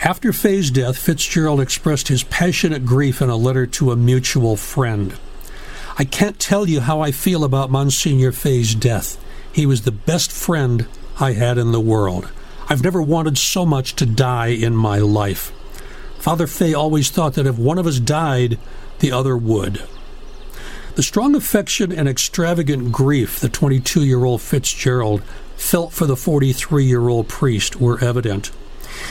After 0.00 0.30
Fay's 0.32 0.70
death, 0.70 0.98
Fitzgerald 0.98 1.60
expressed 1.60 2.08
his 2.08 2.22
passionate 2.22 2.84
grief 2.84 3.22
in 3.22 3.30
a 3.30 3.36
letter 3.36 3.66
to 3.66 3.90
a 3.90 3.96
mutual 3.96 4.56
friend. 4.56 5.14
I 5.98 6.04
can't 6.04 6.38
tell 6.38 6.68
you 6.68 6.80
how 6.80 7.00
I 7.00 7.12
feel 7.12 7.44
about 7.44 7.70
Monsignor 7.70 8.32
Fay's 8.32 8.74
death. 8.74 9.16
He 9.50 9.64
was 9.64 9.82
the 9.82 9.90
best 9.90 10.30
friend 10.30 10.86
I 11.18 11.32
had 11.32 11.56
in 11.56 11.72
the 11.72 11.80
world. 11.80 12.30
I've 12.68 12.84
never 12.84 13.00
wanted 13.00 13.38
so 13.38 13.64
much 13.64 13.96
to 13.96 14.04
die 14.04 14.48
in 14.48 14.76
my 14.76 14.98
life. 14.98 15.50
Father 16.28 16.46
Fay 16.46 16.74
always 16.74 17.08
thought 17.08 17.32
that 17.36 17.46
if 17.46 17.56
one 17.56 17.78
of 17.78 17.86
us 17.86 17.98
died, 17.98 18.58
the 18.98 19.10
other 19.10 19.34
would. 19.34 19.82
The 20.94 21.02
strong 21.02 21.34
affection 21.34 21.90
and 21.90 22.06
extravagant 22.06 22.92
grief 22.92 23.40
the 23.40 23.48
22 23.48 24.04
year 24.04 24.26
old 24.26 24.42
Fitzgerald 24.42 25.22
felt 25.56 25.94
for 25.94 26.04
the 26.04 26.18
43 26.18 26.84
year 26.84 27.08
old 27.08 27.28
priest 27.28 27.80
were 27.80 27.98
evident. 28.04 28.50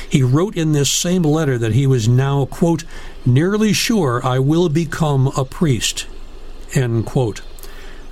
He 0.07 0.21
wrote 0.21 0.55
in 0.55 0.73
this 0.73 0.91
same 0.91 1.23
letter 1.23 1.57
that 1.57 1.73
he 1.73 1.87
was 1.87 2.07
now, 2.07 2.45
quote, 2.45 2.83
nearly 3.25 3.73
sure 3.73 4.23
I 4.23 4.37
will 4.37 4.69
become 4.69 5.31
a 5.35 5.43
priest, 5.43 6.05
end 6.75 7.07
quote. 7.07 7.39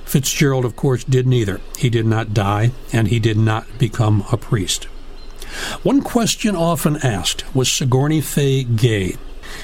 Fitzgerald, 0.05 0.65
of 0.65 0.75
course, 0.75 1.03
did 1.03 1.27
neither. 1.27 1.61
He 1.77 1.91
did 1.91 2.07
not 2.07 2.33
die, 2.33 2.71
and 2.91 3.09
he 3.09 3.19
did 3.19 3.37
not 3.37 3.77
become 3.77 4.25
a 4.31 4.37
priest. 4.37 4.87
One 5.83 6.01
question 6.01 6.55
often 6.55 6.97
asked 6.97 7.43
was 7.55 7.71
Sigourney 7.71 8.21
Fay 8.21 8.63
gay? 8.63 9.15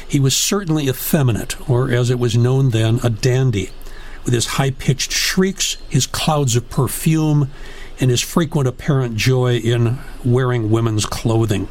He 0.07 0.19
was 0.19 0.35
certainly 0.35 0.87
effeminate, 0.87 1.69
or 1.69 1.91
as 1.91 2.09
it 2.09 2.19
was 2.19 2.37
known 2.37 2.69
then, 2.69 2.99
a 3.03 3.09
dandy, 3.09 3.71
with 4.23 4.33
his 4.33 4.45
high 4.45 4.71
pitched 4.71 5.11
shrieks, 5.11 5.77
his 5.89 6.05
clouds 6.07 6.55
of 6.55 6.69
perfume, 6.69 7.49
and 7.99 8.09
his 8.09 8.21
frequent 8.21 8.67
apparent 8.67 9.15
joy 9.15 9.57
in 9.57 9.99
wearing 10.23 10.71
women's 10.71 11.05
clothing. 11.05 11.67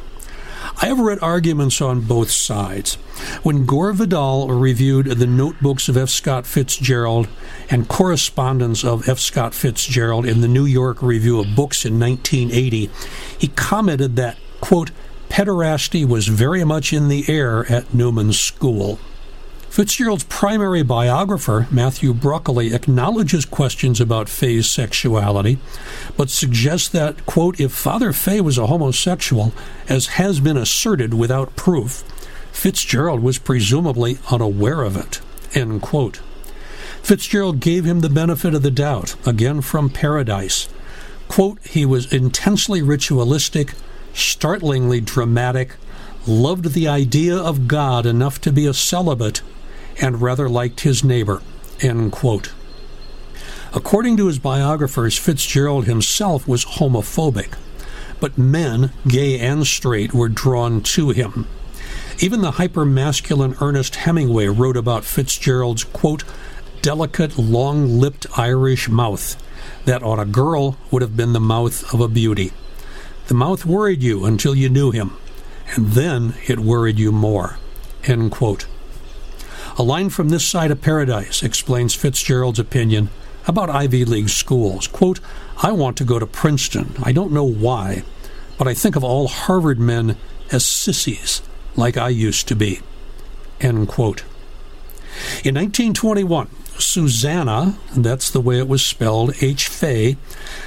I 0.81 0.87
have 0.87 0.99
read 0.99 1.19
arguments 1.21 1.79
on 1.79 2.01
both 2.01 2.31
sides. 2.31 2.95
When 3.43 3.67
Gore 3.67 3.93
Vidal 3.93 4.47
reviewed 4.47 5.05
the 5.05 5.27
notebooks 5.27 5.87
of 5.87 5.95
F. 5.95 6.09
Scott 6.09 6.47
Fitzgerald 6.47 7.27
and 7.69 7.87
correspondence 7.87 8.83
of 8.83 9.07
F. 9.07 9.19
Scott 9.19 9.53
Fitzgerald 9.53 10.25
in 10.25 10.41
the 10.41 10.47
New 10.47 10.65
York 10.65 11.03
Review 11.03 11.39
of 11.39 11.55
Books 11.55 11.85
in 11.85 11.99
1980, 11.99 12.89
he 13.37 13.47
commented 13.49 14.15
that, 14.15 14.37
quote, 14.59 14.89
pederasty 15.29 16.03
was 16.03 16.27
very 16.27 16.63
much 16.63 16.91
in 16.91 17.09
the 17.09 17.25
air 17.27 17.71
at 17.71 17.93
Newman's 17.93 18.39
school. 18.39 18.97
Fitzgerald's 19.71 20.25
primary 20.25 20.83
biographer, 20.83 21.65
Matthew 21.71 22.13
Bruccoli, 22.13 22.73
acknowledges 22.73 23.45
questions 23.45 24.01
about 24.01 24.27
Fay's 24.27 24.69
sexuality, 24.69 25.59
but 26.17 26.29
suggests 26.29 26.89
that, 26.89 27.25
quote, 27.25 27.57
if 27.57 27.71
Father 27.71 28.11
Fay 28.11 28.41
was 28.41 28.57
a 28.57 28.67
homosexual, 28.67 29.53
as 29.87 30.07
has 30.07 30.41
been 30.41 30.57
asserted 30.57 31.13
without 31.13 31.55
proof, 31.55 32.03
Fitzgerald 32.51 33.23
was 33.23 33.37
presumably 33.37 34.17
unaware 34.29 34.81
of 34.81 34.97
it, 34.97 35.21
end 35.55 35.81
quote. 35.81 36.17
Fitzgerald 37.01 37.61
gave 37.61 37.85
him 37.85 38.01
the 38.01 38.09
benefit 38.09 38.53
of 38.53 38.63
the 38.63 38.71
doubt, 38.71 39.15
again 39.25 39.61
from 39.61 39.89
Paradise. 39.89 40.67
Quote, 41.29 41.65
he 41.65 41.85
was 41.85 42.11
intensely 42.11 42.81
ritualistic, 42.81 43.73
startlingly 44.13 44.99
dramatic, 44.99 45.75
loved 46.27 46.73
the 46.73 46.89
idea 46.89 47.37
of 47.37 47.69
God 47.69 48.05
enough 48.05 48.41
to 48.41 48.51
be 48.51 48.65
a 48.65 48.73
celibate, 48.73 49.41
and 49.99 50.21
rather 50.21 50.47
liked 50.47 50.81
his 50.81 51.03
neighbor. 51.03 51.41
According 53.73 54.17
to 54.17 54.27
his 54.27 54.39
biographers, 54.39 55.17
Fitzgerald 55.17 55.85
himself 55.85 56.47
was 56.47 56.65
homophobic, 56.65 57.53
but 58.19 58.37
men, 58.37 58.91
gay 59.07 59.39
and 59.39 59.65
straight, 59.65 60.13
were 60.13 60.29
drawn 60.29 60.81
to 60.81 61.09
him. 61.09 61.47
Even 62.19 62.41
the 62.41 62.51
hyper-masculine 62.51 63.55
Ernest 63.61 63.95
Hemingway 63.95 64.47
wrote 64.47 64.77
about 64.77 65.05
Fitzgerald's, 65.05 65.85
quote, 65.85 66.23
delicate, 66.81 67.37
long 67.37 67.99
lipped 67.99 68.27
Irish 68.37 68.89
mouth 68.89 69.41
that 69.85 70.03
on 70.03 70.19
a 70.19 70.25
girl 70.25 70.77
would 70.91 71.01
have 71.01 71.15
been 71.17 71.33
the 71.33 71.39
mouth 71.39 71.93
of 71.93 72.01
a 72.01 72.07
beauty. 72.07 72.51
The 73.27 73.33
mouth 73.33 73.65
worried 73.65 74.03
you 74.03 74.25
until 74.25 74.53
you 74.53 74.69
knew 74.69 74.91
him, 74.91 75.15
and 75.75 75.93
then 75.93 76.35
it 76.47 76.59
worried 76.59 76.99
you 76.99 77.11
more. 77.11 77.57
End 78.03 78.31
quote. 78.31 78.65
A 79.77 79.83
line 79.83 80.09
from 80.09 80.29
this 80.29 80.45
side 80.45 80.71
of 80.71 80.81
paradise 80.81 81.43
explains 81.43 81.95
Fitzgerald's 81.95 82.59
opinion 82.59 83.09
about 83.47 83.69
Ivy 83.69 84.05
League 84.05 84.29
schools. 84.29 84.87
Quote, 84.87 85.19
I 85.63 85.71
want 85.71 85.97
to 85.97 86.03
go 86.03 86.19
to 86.19 86.27
Princeton. 86.27 86.95
I 87.01 87.11
don't 87.11 87.31
know 87.31 87.45
why, 87.45 88.03
but 88.57 88.67
I 88.67 88.73
think 88.73 88.95
of 88.95 89.03
all 89.03 89.27
Harvard 89.27 89.79
men 89.79 90.17
as 90.51 90.65
sissies, 90.65 91.41
like 91.75 91.97
I 91.97 92.09
used 92.09 92.47
to 92.49 92.55
be. 92.55 92.81
End 93.59 93.87
quote. 93.87 94.23
In 95.43 95.55
1921, 95.55 96.49
Susanna, 96.81 97.77
that's 97.95 98.29
the 98.29 98.41
way 98.41 98.57
it 98.57 98.67
was 98.67 98.83
spelled, 98.83 99.33
H. 99.41 99.67
Fay, 99.67 100.17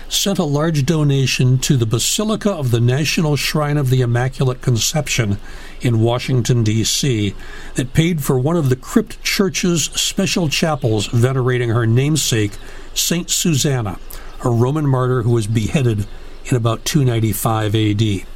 sent 0.09 0.38
a 0.38 0.44
large 0.44 0.87
donation 0.87 1.59
to 1.59 1.77
the 1.77 1.87
Basilica 1.87 2.50
of 2.50 2.70
the 2.70 2.81
National 2.81 3.37
Shrine 3.37 3.77
of 3.77 3.90
the 3.90 4.00
Immaculate 4.00 4.62
Conception 4.62 5.38
in 5.81 6.00
Washington, 6.00 6.62
D.C., 6.62 7.35
that 7.74 7.92
paid 7.92 8.22
for 8.22 8.38
one 8.38 8.57
of 8.57 8.70
the 8.70 8.77
crypt 8.77 9.22
church's 9.22 9.85
special 9.85 10.48
chapels 10.48 11.07
venerating 11.07 11.70
her 11.70 11.87
namesake, 11.87 12.53
Saint 12.94 13.31
Susanna, 13.31 13.98
a 14.44 14.50
Roman 14.50 14.87
martyr 14.87 15.22
who 15.22 15.33
was 15.33 15.46
beheaded 15.46 16.07
in 16.46 16.57
about 16.57 16.85
295 16.85 17.74
AD. 17.74 18.27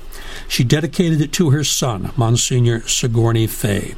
She 0.48 0.64
dedicated 0.64 1.20
it 1.20 1.32
to 1.32 1.50
her 1.50 1.64
son, 1.64 2.12
Monsignor 2.16 2.80
Sigourney 2.82 3.46
Fay. 3.46 3.94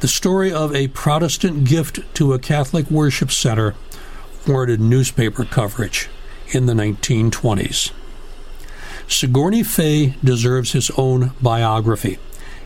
The 0.00 0.08
story 0.08 0.50
of 0.50 0.74
a 0.74 0.88
Protestant 0.88 1.64
gift 1.64 2.00
to 2.14 2.32
a 2.32 2.38
Catholic 2.38 2.90
worship 2.90 3.30
center 3.30 3.74
warranted 4.48 4.80
newspaper 4.80 5.44
coverage 5.44 6.08
in 6.52 6.64
the 6.64 6.72
1920s. 6.72 7.92
Sigourney 9.06 9.62
Fay 9.62 10.14
deserves 10.24 10.72
his 10.72 10.90
own 10.96 11.32
biography 11.42 12.18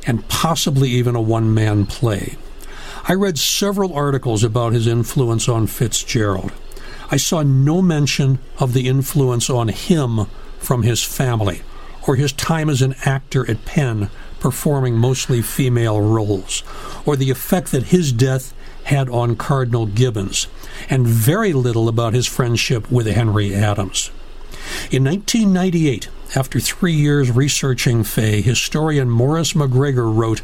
and 0.06 0.28
possibly 0.28 0.90
even 0.90 1.16
a 1.16 1.20
one 1.20 1.52
man 1.52 1.86
play. 1.86 2.36
I 3.08 3.14
read 3.14 3.36
several 3.36 3.92
articles 3.92 4.44
about 4.44 4.72
his 4.72 4.86
influence 4.86 5.48
on 5.48 5.66
Fitzgerald. 5.66 6.52
I 7.10 7.16
saw 7.16 7.42
no 7.42 7.82
mention 7.82 8.38
of 8.60 8.74
the 8.74 8.86
influence 8.86 9.50
on 9.50 9.68
him 9.68 10.26
from 10.60 10.84
his 10.84 11.02
family 11.02 11.62
or 12.06 12.14
his 12.14 12.32
time 12.32 12.70
as 12.70 12.80
an 12.80 12.94
actor 13.04 13.50
at 13.50 13.64
Penn 13.64 14.08
performing 14.44 14.94
mostly 14.94 15.40
female 15.40 15.98
roles, 16.02 16.62
or 17.06 17.16
the 17.16 17.30
effect 17.30 17.72
that 17.72 17.84
his 17.84 18.12
death 18.12 18.52
had 18.82 19.08
on 19.08 19.34
Cardinal 19.34 19.86
Gibbons, 19.86 20.48
and 20.90 21.06
very 21.06 21.54
little 21.54 21.88
about 21.88 22.12
his 22.12 22.26
friendship 22.26 22.92
with 22.92 23.06
Henry 23.06 23.54
Adams. 23.54 24.10
In 24.90 25.02
1998, 25.02 26.10
after 26.36 26.60
three 26.60 26.92
years 26.92 27.30
researching 27.30 28.04
Fay, 28.04 28.42
historian 28.42 29.08
Morris 29.08 29.54
MacGregor 29.56 30.10
wrote, 30.10 30.42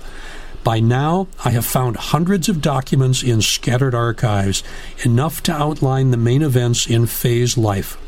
By 0.64 0.80
now, 0.80 1.28
I 1.44 1.50
have 1.50 1.66
found 1.66 1.96
hundreds 1.98 2.48
of 2.48 2.62
documents 2.62 3.22
in 3.22 3.42
scattered 3.42 3.94
archives, 3.94 4.62
enough 5.04 5.42
to 5.42 5.52
outline 5.52 6.10
the 6.10 6.16
main 6.16 6.40
events 6.40 6.86
in 6.86 7.04
Fay's 7.04 7.58
life, 7.58 7.98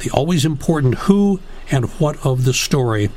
the 0.00 0.10
always 0.10 0.44
important 0.44 0.96
who 1.06 1.40
and 1.70 1.86
what 1.92 2.18
of 2.26 2.44
the 2.44 2.52
story, 2.52 3.08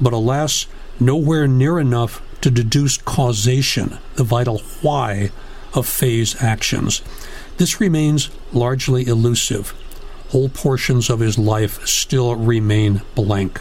but 0.00 0.12
alas, 0.12 0.68
nowhere 1.04 1.46
near 1.46 1.78
enough 1.78 2.22
to 2.40 2.50
deduce 2.50 2.96
causation, 2.96 3.98
the 4.14 4.24
vital 4.24 4.58
why 4.80 5.30
of 5.74 5.86
Fay's 5.86 6.40
actions. 6.42 7.02
This 7.56 7.80
remains 7.80 8.30
largely 8.52 9.06
elusive. 9.06 9.74
Whole 10.30 10.48
portions 10.48 11.10
of 11.10 11.20
his 11.20 11.38
life 11.38 11.86
still 11.86 12.34
remain 12.34 13.02
blank. 13.14 13.60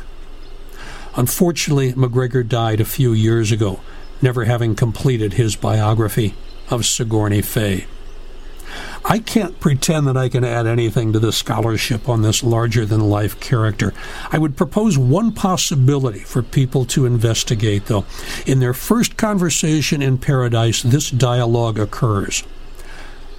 Unfortunately, 1.15 1.93
MacGregor 1.95 2.43
died 2.43 2.80
a 2.80 2.86
few 2.86 3.12
years 3.12 3.51
ago, 3.51 3.82
never 4.21 4.45
having 4.45 4.75
completed 4.75 5.34
his 5.34 5.56
biography 5.56 6.34
of 6.69 6.86
Sigourney 6.86 7.41
Fay. 7.41 7.86
I 9.03 9.17
can't 9.19 9.59
pretend 9.59 10.05
that 10.07 10.17
I 10.17 10.29
can 10.29 10.43
add 10.43 10.67
anything 10.67 11.11
to 11.13 11.19
the 11.19 11.31
scholarship 11.31 12.07
on 12.07 12.21
this 12.21 12.43
larger 12.43 12.85
than 12.85 13.09
life 13.09 13.39
character. 13.39 13.93
I 14.31 14.37
would 14.37 14.55
propose 14.55 14.97
one 14.97 15.31
possibility 15.31 16.19
for 16.19 16.43
people 16.43 16.85
to 16.85 17.05
investigate, 17.05 17.87
though. 17.87 18.05
In 18.45 18.59
their 18.59 18.75
first 18.75 19.17
conversation 19.17 20.01
in 20.01 20.19
paradise, 20.19 20.83
this 20.83 21.09
dialogue 21.09 21.79
occurs. 21.79 22.43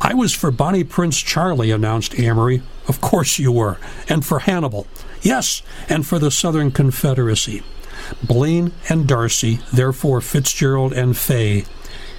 I 0.01 0.15
was 0.15 0.35
for 0.35 0.51
Bonnie 0.51 0.83
Prince 0.83 1.21
Charlie, 1.21 1.71
announced 1.71 2.19
Amory. 2.19 2.63
Of 2.89 3.01
course 3.01 3.39
you 3.39 3.53
were. 3.53 3.79
And 4.09 4.27
for 4.27 4.41
Hannibal. 4.41 4.89
Yes, 5.23 5.63
and 5.89 6.05
for 6.05 6.19
the 6.19 6.33
Southern 6.33 6.73
Confederacy. 6.73 7.63
Blaine 8.21 8.73
and 8.89 9.07
Darcy, 9.07 9.61
therefore 9.73 10.21
Fitzgerald 10.21 10.93
and 10.93 11.17
Fay, 11.17 11.65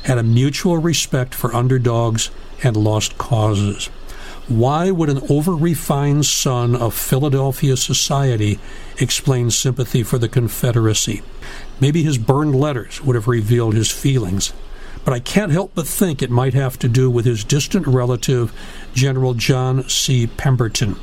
had 0.03 0.17
a 0.17 0.23
mutual 0.23 0.77
respect 0.77 1.35
for 1.35 1.53
underdogs 1.53 2.29
and 2.61 2.75
lost 2.75 3.17
causes. 3.17 3.89
Why 4.49 4.91
would 4.91 5.09
an 5.09 5.21
over 5.29 5.55
refined 5.55 6.25
son 6.25 6.75
of 6.75 6.93
Philadelphia 6.93 7.77
society 7.77 8.59
explain 8.99 9.51
sympathy 9.51 10.03
for 10.03 10.17
the 10.17 10.27
Confederacy? 10.27 11.21
Maybe 11.79 12.03
his 12.03 12.17
burned 12.17 12.53
letters 12.53 13.01
would 13.01 13.15
have 13.15 13.29
revealed 13.29 13.73
his 13.73 13.89
feelings. 13.89 14.51
But 15.05 15.13
I 15.13 15.19
can't 15.19 15.51
help 15.51 15.71
but 15.75 15.87
think 15.87 16.21
it 16.21 16.29
might 16.29 16.53
have 16.53 16.77
to 16.79 16.89
do 16.89 17.09
with 17.09 17.25
his 17.25 17.45
distant 17.45 17.87
relative, 17.87 18.53
General 18.93 19.33
John 19.33 19.87
C. 19.89 20.27
Pemberton, 20.27 20.97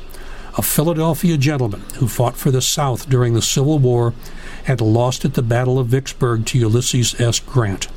a 0.55 0.61
Philadelphia 0.61 1.37
gentleman 1.37 1.81
who 1.95 2.07
fought 2.07 2.37
for 2.37 2.51
the 2.51 2.61
South 2.61 3.09
during 3.09 3.33
the 3.33 3.41
Civil 3.41 3.79
War 3.79 4.13
and 4.67 4.81
lost 4.81 5.25
at 5.25 5.33
the 5.33 5.43
Battle 5.43 5.79
of 5.79 5.87
Vicksburg 5.87 6.45
to 6.47 6.59
Ulysses 6.59 7.19
S. 7.19 7.39
Grant. 7.39 7.87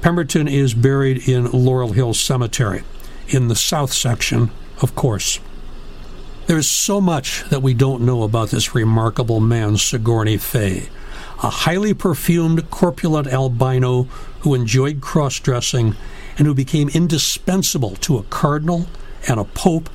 Pemberton 0.00 0.46
is 0.46 0.74
buried 0.74 1.28
in 1.28 1.50
Laurel 1.50 1.92
Hill 1.92 2.14
Cemetery, 2.14 2.82
in 3.28 3.48
the 3.48 3.56
south 3.56 3.92
section, 3.92 4.50
of 4.80 4.94
course. 4.94 5.40
There 6.46 6.56
is 6.56 6.70
so 6.70 7.00
much 7.00 7.44
that 7.50 7.62
we 7.62 7.74
don't 7.74 8.02
know 8.02 8.22
about 8.22 8.50
this 8.50 8.74
remarkable 8.74 9.40
man, 9.40 9.76
Sigourney 9.76 10.38
Fay, 10.38 10.88
a 11.42 11.50
highly 11.50 11.94
perfumed, 11.94 12.70
corpulent 12.70 13.26
albino 13.26 14.04
who 14.40 14.54
enjoyed 14.54 15.00
cross 15.00 15.40
dressing 15.40 15.96
and 16.38 16.46
who 16.46 16.54
became 16.54 16.88
indispensable 16.90 17.96
to 17.96 18.18
a 18.18 18.22
cardinal 18.24 18.86
and 19.28 19.40
a 19.40 19.44
pope 19.44 19.90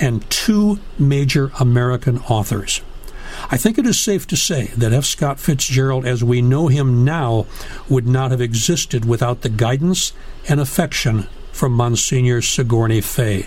and 0.00 0.28
two 0.28 0.80
major 0.98 1.52
American 1.60 2.18
authors. 2.18 2.80
I 3.50 3.56
think 3.56 3.78
it 3.78 3.86
is 3.86 4.00
safe 4.00 4.26
to 4.28 4.36
say 4.36 4.66
that 4.76 4.92
F. 4.92 5.04
Scott 5.04 5.38
Fitzgerald, 5.38 6.06
as 6.06 6.24
we 6.24 6.40
know 6.40 6.68
him 6.68 7.04
now, 7.04 7.46
would 7.88 8.06
not 8.06 8.30
have 8.30 8.40
existed 8.40 9.04
without 9.04 9.42
the 9.42 9.48
guidance 9.48 10.12
and 10.48 10.60
affection 10.60 11.26
from 11.52 11.72
Monsignor 11.72 12.40
Sigourney 12.40 13.00
Fay. 13.00 13.46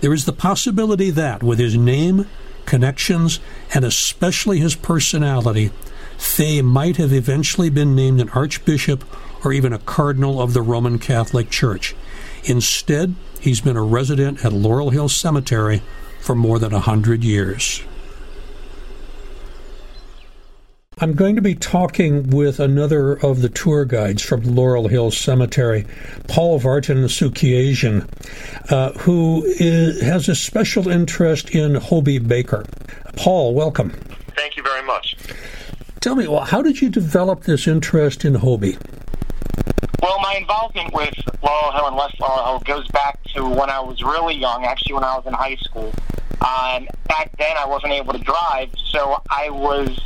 There 0.00 0.12
is 0.12 0.24
the 0.24 0.32
possibility 0.32 1.10
that, 1.10 1.42
with 1.42 1.58
his 1.58 1.76
name, 1.76 2.26
connections, 2.66 3.38
and 3.72 3.84
especially 3.84 4.58
his 4.58 4.74
personality, 4.74 5.70
Fay 6.18 6.60
might 6.62 6.96
have 6.96 7.12
eventually 7.12 7.70
been 7.70 7.94
named 7.94 8.20
an 8.20 8.30
archbishop 8.30 9.04
or 9.44 9.52
even 9.52 9.72
a 9.72 9.78
cardinal 9.78 10.42
of 10.42 10.52
the 10.52 10.62
Roman 10.62 10.98
Catholic 10.98 11.48
Church. 11.48 11.94
Instead, 12.44 13.14
he's 13.40 13.60
been 13.60 13.76
a 13.76 13.82
resident 13.82 14.44
at 14.44 14.52
Laurel 14.52 14.90
Hill 14.90 15.08
Cemetery 15.08 15.80
for 16.20 16.34
more 16.34 16.58
than 16.58 16.74
a 16.74 16.80
hundred 16.80 17.22
years. 17.22 17.82
I'm 21.00 21.12
going 21.12 21.36
to 21.36 21.42
be 21.42 21.54
talking 21.54 22.30
with 22.30 22.58
another 22.58 23.12
of 23.12 23.40
the 23.40 23.48
tour 23.48 23.84
guides 23.84 24.20
from 24.20 24.42
Laurel 24.42 24.88
Hill 24.88 25.12
Cemetery, 25.12 25.86
Paul 26.26 26.58
Vartan 26.58 27.04
Sukiasian, 27.04 28.08
uh, 28.72 28.92
who 28.98 29.44
is, 29.44 30.00
has 30.02 30.28
a 30.28 30.34
special 30.34 30.88
interest 30.88 31.50
in 31.50 31.76
Hobey 31.76 32.18
Baker. 32.18 32.64
Paul, 33.14 33.54
welcome. 33.54 33.90
Thank 34.34 34.56
you 34.56 34.64
very 34.64 34.82
much. 34.82 35.16
Tell 36.00 36.16
me, 36.16 36.26
well, 36.26 36.40
how 36.40 36.62
did 36.62 36.82
you 36.82 36.90
develop 36.90 37.44
this 37.44 37.68
interest 37.68 38.24
in 38.24 38.34
Hobey? 38.34 38.76
Well, 40.02 40.18
my 40.18 40.34
involvement 40.34 40.92
with 40.92 41.14
Laurel 41.44 41.72
Hill 41.72 41.86
and 41.86 41.96
West 41.96 42.20
Laurel 42.20 42.44
Hill 42.44 42.60
goes 42.60 42.88
back 42.88 43.22
to 43.34 43.48
when 43.48 43.70
I 43.70 43.78
was 43.78 44.02
really 44.02 44.34
young, 44.34 44.64
actually 44.64 44.94
when 44.94 45.04
I 45.04 45.16
was 45.16 45.26
in 45.26 45.32
high 45.32 45.56
school. 45.60 45.92
Um, 46.40 46.88
back 47.06 47.36
then, 47.38 47.56
I 47.56 47.66
wasn't 47.66 47.92
able 47.92 48.14
to 48.14 48.18
drive, 48.18 48.70
so 48.90 49.22
I 49.30 49.50
was 49.50 49.96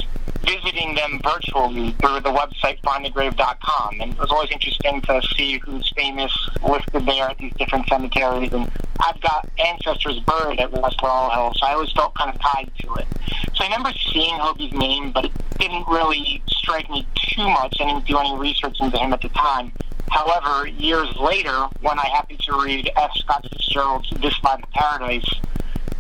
visiting 0.53 0.94
them 0.94 1.20
virtually 1.24 1.92
through 1.92 2.20
the 2.20 2.30
website 2.30 2.80
findthegrave.com. 2.82 4.00
And 4.00 4.12
it 4.12 4.18
was 4.18 4.30
always 4.30 4.50
interesting 4.50 5.00
to 5.03 5.22
see 5.34 5.59
who's 5.64 5.90
famous 5.96 6.32
listed 6.62 7.07
there 7.07 7.24
at 7.24 7.38
these 7.38 7.53
different 7.55 7.88
cemeteries. 7.88 8.53
And 8.53 8.70
I've 9.00 9.20
got 9.20 9.48
ancestors 9.59 10.20
buried 10.20 10.61
at 10.61 10.70
West 10.72 11.03
Laurel 11.03 11.30
Hill, 11.30 11.53
so 11.57 11.66
I 11.66 11.72
always 11.72 11.92
felt 11.92 12.14
kind 12.14 12.34
of 12.34 12.40
tied 12.40 12.70
to 12.80 12.94
it. 12.94 13.07
So 13.55 13.64
I 13.64 13.68
remember 13.68 13.92
seeing 14.12 14.34
Hobey's 14.34 14.72
name, 14.72 15.12
but 15.12 15.24
it 15.24 15.32
didn't 15.59 15.86
really 15.88 16.42
strike 16.48 16.90
me 16.90 17.07
too 17.14 17.48
much. 17.48 17.78
I 17.80 17.86
didn't 17.86 18.07
do 18.07 18.18
any 18.18 18.36
research 18.36 18.76
into 18.80 18.98
him 18.98 19.12
at 19.12 19.22
the 19.22 19.30
time. 19.30 19.72
However, 20.11 20.68
years 20.68 21.16
later, 21.16 21.68
when 21.80 21.98
I 21.98 22.07
happened 22.09 22.40
to 22.40 22.62
read 22.62 22.90
F. 22.96 23.11
Scott 23.14 23.46
Fitzgerald's 23.50 24.11
This 24.20 24.36
Side 24.42 24.62
of 24.62 24.70
Paradise, 24.72 25.24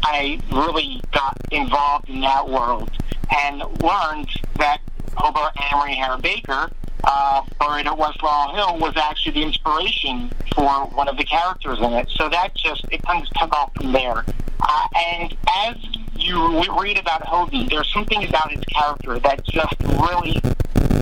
I 0.02 0.40
really 0.52 1.00
got 1.12 1.36
involved 1.50 2.08
in 2.08 2.20
that 2.20 2.48
world 2.48 2.90
and 3.34 3.60
learned 3.82 4.28
that 4.58 4.78
Hobart 5.16 5.52
Amory 5.72 5.94
Hare 5.94 6.18
Baker, 6.18 6.70
uh, 7.04 7.42
buried 7.58 7.86
at 7.86 7.96
West 7.96 8.22
Laurel 8.22 8.54
Hill, 8.54 8.78
was 8.78 8.96
actually 8.96 9.32
the 9.32 9.42
inspiration 9.42 10.30
for 10.54 10.86
one 10.86 11.08
of 11.08 11.16
the 11.16 11.24
characters 11.24 11.78
in 11.78 11.92
it. 11.92 12.08
So 12.10 12.28
that 12.28 12.54
just, 12.54 12.84
it 12.90 13.02
kind 13.02 13.22
of 13.22 13.30
took 13.34 13.52
off 13.52 13.70
from 13.74 13.92
there. 13.92 14.24
Uh, 14.60 14.86
and 14.96 15.36
as 15.66 15.76
you 16.24 16.62
read 16.80 16.98
about 16.98 17.22
Hobey, 17.26 17.66
there's 17.68 17.92
something 17.92 18.24
about 18.24 18.50
his 18.50 18.64
character 18.64 19.18
that 19.18 19.44
just 19.44 19.74
really 19.80 20.40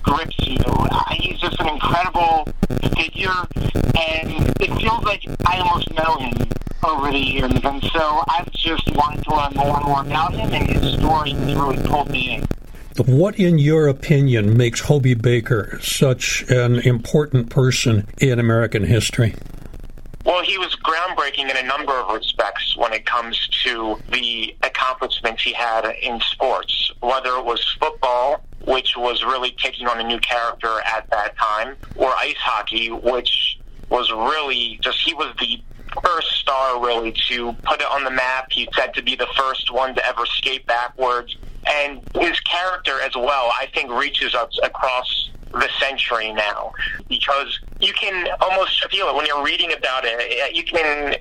grips 0.01 0.37
you. 0.39 0.57
Uh, 0.67 1.03
he's 1.13 1.39
just 1.39 1.59
an 1.59 1.67
incredible 1.69 2.47
figure, 2.95 3.29
and 3.95 4.49
it 4.59 4.73
feels 4.79 5.03
like 5.03 5.23
I 5.45 5.59
almost 5.59 5.91
know 5.93 6.17
him 6.17 6.49
over 6.83 7.11
the 7.11 7.17
years. 7.17 7.51
And 7.63 7.83
so 7.83 8.23
I've 8.29 8.51
just 8.51 8.89
wanted 8.95 9.23
to 9.25 9.35
learn 9.35 9.53
more 9.53 9.77
and 9.77 9.85
more 9.85 10.01
about 10.01 10.33
him, 10.33 10.53
and 10.53 10.69
his 10.69 10.93
story 10.99 11.31
has 11.31 11.55
really 11.55 11.77
pulled 11.87 12.09
me 12.09 12.35
in. 12.35 12.47
What, 13.05 13.39
in 13.39 13.57
your 13.57 13.87
opinion, 13.87 14.57
makes 14.57 14.81
Hobey 14.81 15.13
Baker 15.13 15.79
such 15.81 16.43
an 16.49 16.79
important 16.79 17.49
person 17.49 18.07
in 18.19 18.37
American 18.37 18.83
history? 18.83 19.35
Well, 20.25 20.43
he 20.43 20.57
was 20.57 20.75
groundbreaking 20.75 21.49
in 21.49 21.57
a 21.57 21.63
number 21.63 21.93
of 21.93 22.13
respects 22.13 22.75
when 22.77 22.93
it 22.93 23.05
comes 23.05 23.47
to 23.65 23.99
the 24.11 24.55
accomplishments 24.63 25.43
he 25.43 25.53
had 25.53 25.85
in 26.01 26.19
sports, 26.19 26.91
whether 26.99 27.29
it 27.37 27.45
was 27.45 27.65
football, 27.79 28.43
which 28.65 28.95
was 28.95 29.23
really 29.23 29.55
taking 29.57 29.87
on 29.87 29.99
a 29.99 30.03
new 30.03 30.19
character 30.19 30.79
at 30.85 31.09
that 31.09 31.35
time, 31.37 31.75
or 31.95 32.09
ice 32.17 32.35
hockey, 32.37 32.89
which 32.89 33.57
was 33.89 34.11
really 34.11 34.79
just, 34.83 34.99
he 35.03 35.13
was 35.13 35.33
the 35.39 35.59
first 36.05 36.31
star 36.33 36.83
really 36.83 37.13
to 37.29 37.53
put 37.65 37.81
it 37.81 37.87
on 37.91 38.03
the 38.03 38.11
map. 38.11 38.47
He 38.51 38.69
said 38.75 38.93
to 38.93 39.01
be 39.01 39.15
the 39.15 39.27
first 39.35 39.71
one 39.73 39.95
to 39.95 40.05
ever 40.05 40.25
skate 40.25 40.65
backwards. 40.67 41.35
And 41.67 42.01
his 42.19 42.39
character 42.41 43.01
as 43.01 43.15
well, 43.15 43.51
I 43.59 43.67
think, 43.73 43.91
reaches 43.91 44.33
us 44.35 44.57
across 44.63 45.30
the 45.53 45.69
century 45.79 46.31
now 46.33 46.71
because 47.09 47.59
you 47.79 47.93
can 47.93 48.27
almost 48.41 48.83
feel 48.89 49.07
it 49.07 49.15
when 49.15 49.25
you're 49.25 49.43
reading 49.43 49.73
about 49.73 50.03
it. 50.05 50.19
Eh, 50.19 50.51
you 50.53 50.63
can 50.63 51.15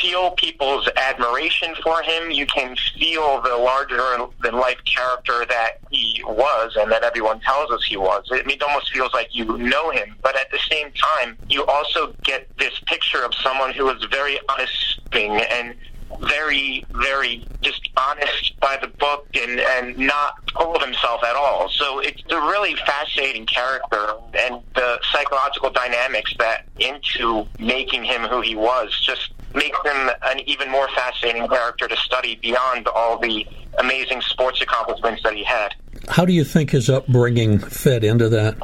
feel 0.00 0.32
people's 0.32 0.88
admiration 0.96 1.74
for 1.82 2.02
him. 2.02 2.30
You 2.30 2.46
can 2.46 2.76
feel 2.98 3.40
the 3.42 3.56
larger 3.56 4.02
than 4.42 4.54
life 4.54 4.78
character 4.84 5.46
that 5.48 5.78
he 5.90 6.22
was 6.26 6.76
and 6.76 6.90
that 6.90 7.04
everyone 7.04 7.40
tells 7.40 7.70
us 7.70 7.84
he 7.86 7.96
was. 7.96 8.24
It 8.30 8.62
almost 8.62 8.92
feels 8.92 9.12
like 9.14 9.28
you 9.34 9.56
know 9.58 9.90
him, 9.90 10.16
but 10.22 10.36
at 10.36 10.50
the 10.50 10.58
same 10.70 10.90
time, 10.92 11.38
you 11.48 11.64
also 11.66 12.14
get 12.24 12.48
this 12.58 12.78
picture 12.86 13.24
of 13.24 13.34
someone 13.34 13.72
who 13.72 13.88
is 13.90 14.04
very 14.10 14.38
unassuming 14.48 15.40
and 15.52 15.74
very, 16.20 16.84
very 16.90 17.46
just 17.62 17.88
honest 17.96 18.58
by 18.60 18.78
the 18.80 18.88
book 18.88 19.26
and, 19.34 19.60
and 19.60 19.98
not 19.98 20.34
full 20.52 20.74
of 20.74 20.82
himself 20.82 21.22
at 21.24 21.36
all. 21.36 21.68
So 21.68 22.00
it's 22.00 22.22
a 22.30 22.36
really 22.36 22.74
fascinating 22.86 23.46
character 23.46 24.14
and 24.38 24.62
the 24.74 24.98
psychological 25.12 25.70
dynamics 25.70 26.34
that 26.38 26.66
into 26.78 27.46
making 27.58 28.04
him 28.04 28.22
who 28.22 28.40
he 28.40 28.54
was 28.54 28.98
just 29.04 29.32
makes 29.54 29.78
him 29.84 30.10
an 30.24 30.40
even 30.46 30.70
more 30.70 30.88
fascinating 30.88 31.48
character 31.48 31.88
to 31.88 31.96
study 31.96 32.38
beyond 32.42 32.88
all 32.88 33.18
the 33.18 33.46
amazing 33.78 34.20
sports 34.22 34.60
accomplishments 34.60 35.22
that 35.22 35.34
he 35.34 35.44
had. 35.44 35.74
How 36.08 36.24
do 36.24 36.32
you 36.32 36.44
think 36.44 36.70
his 36.70 36.88
upbringing 36.88 37.58
fed 37.58 38.04
into 38.04 38.28
that? 38.28 38.56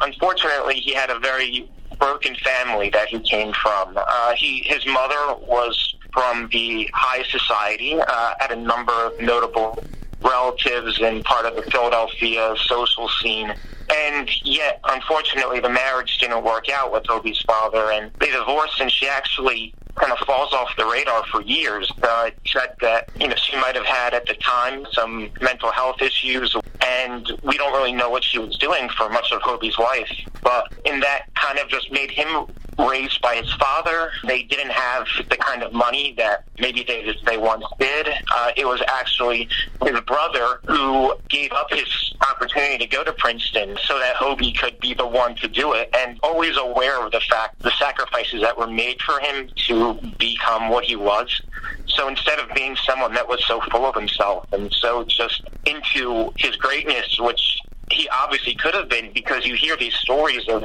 Unfortunately, 0.00 0.76
he 0.76 0.94
had 0.94 1.10
a 1.10 1.18
very 1.18 1.68
broken 1.98 2.34
family 2.36 2.90
that 2.90 3.08
he 3.08 3.18
came 3.20 3.52
from. 3.52 3.96
Uh, 3.96 4.34
he 4.34 4.62
his 4.64 4.86
mother 4.86 5.34
was 5.46 5.96
from 6.18 6.48
the 6.52 6.90
high 6.92 7.22
society, 7.30 7.96
uh, 7.96 8.32
had 8.40 8.50
a 8.50 8.56
number 8.56 8.92
of 8.92 9.12
notable 9.20 9.84
relatives 10.24 10.98
and 11.00 11.22
part 11.22 11.46
of 11.46 11.54
the 11.54 11.62
Philadelphia 11.70 12.56
social 12.66 13.08
scene. 13.22 13.54
And 13.88 14.28
yet, 14.44 14.80
unfortunately, 14.84 15.60
the 15.60 15.68
marriage 15.68 16.18
didn't 16.18 16.42
work 16.42 16.68
out 16.70 16.92
with 16.92 17.04
Hobey's 17.06 17.40
father, 17.46 17.92
and 17.92 18.10
they 18.18 18.32
divorced, 18.32 18.80
and 18.80 18.90
she 18.90 19.06
actually 19.06 19.76
kind 19.98 20.12
of 20.12 20.18
falls 20.26 20.52
off 20.52 20.70
the 20.76 20.86
radar 20.86 21.24
for 21.26 21.42
years. 21.42 21.92
Uh, 22.02 22.30
said 22.46 22.74
that 22.80 23.08
you 23.18 23.28
know 23.28 23.34
she 23.36 23.56
might 23.56 23.74
have 23.74 23.84
had 23.84 24.14
at 24.14 24.26
the 24.26 24.34
time 24.34 24.86
some 24.92 25.30
mental 25.40 25.70
health 25.70 26.00
issues, 26.00 26.54
and 26.84 27.30
we 27.42 27.56
don't 27.56 27.72
really 27.72 27.92
know 27.92 28.10
what 28.10 28.24
she 28.24 28.38
was 28.38 28.56
doing 28.56 28.88
for 28.90 29.08
much 29.08 29.32
of 29.32 29.42
Hobey's 29.42 29.78
life. 29.78 30.10
But 30.42 30.72
in 30.84 31.00
that 31.00 31.26
kind 31.34 31.58
of 31.58 31.68
just 31.68 31.90
made 31.92 32.10
him 32.10 32.46
raised 32.78 33.20
by 33.20 33.36
his 33.36 33.52
father. 33.54 34.10
They 34.26 34.42
didn't 34.42 34.70
have 34.70 35.06
the 35.28 35.36
kind 35.36 35.62
of 35.62 35.72
money 35.72 36.14
that 36.16 36.44
maybe 36.58 36.84
they 36.84 37.14
they 37.26 37.36
once 37.36 37.64
did. 37.78 38.08
Uh, 38.34 38.52
it 38.56 38.66
was 38.66 38.80
actually 38.86 39.48
his 39.84 40.00
brother 40.02 40.60
who 40.66 41.14
gave 41.28 41.52
up 41.52 41.70
his 41.70 42.14
opportunity 42.30 42.78
to 42.78 42.86
go 42.86 43.02
to 43.02 43.12
Princeton 43.12 43.76
so 43.84 43.98
that 43.98 44.14
Hobey 44.16 44.52
could 44.52 44.78
be 44.80 44.94
the 44.94 45.06
one 45.06 45.34
to 45.36 45.48
do 45.48 45.72
it, 45.72 45.90
and 45.94 46.18
always 46.22 46.56
aware 46.56 47.04
of 47.04 47.12
the 47.12 47.20
fact 47.20 47.58
the 47.60 47.72
sacrifices 47.78 48.40
that 48.42 48.56
were 48.56 48.68
made 48.68 49.00
for 49.02 49.18
him 49.20 49.50
become 49.94 50.68
what 50.68 50.84
he 50.84 50.96
was. 50.96 51.40
So 51.86 52.08
instead 52.08 52.38
of 52.38 52.54
being 52.54 52.76
someone 52.76 53.14
that 53.14 53.28
was 53.28 53.44
so 53.46 53.60
full 53.70 53.86
of 53.86 53.94
himself 53.94 54.46
and 54.52 54.72
so 54.72 55.04
just 55.04 55.42
into 55.66 56.32
his 56.36 56.56
greatness, 56.56 57.18
which 57.18 57.58
he 57.90 58.08
obviously 58.10 58.54
could 58.54 58.74
have 58.74 58.88
been 58.88 59.12
because 59.12 59.46
you 59.46 59.54
hear 59.54 59.76
these 59.76 59.94
stories 59.94 60.46
of 60.48 60.64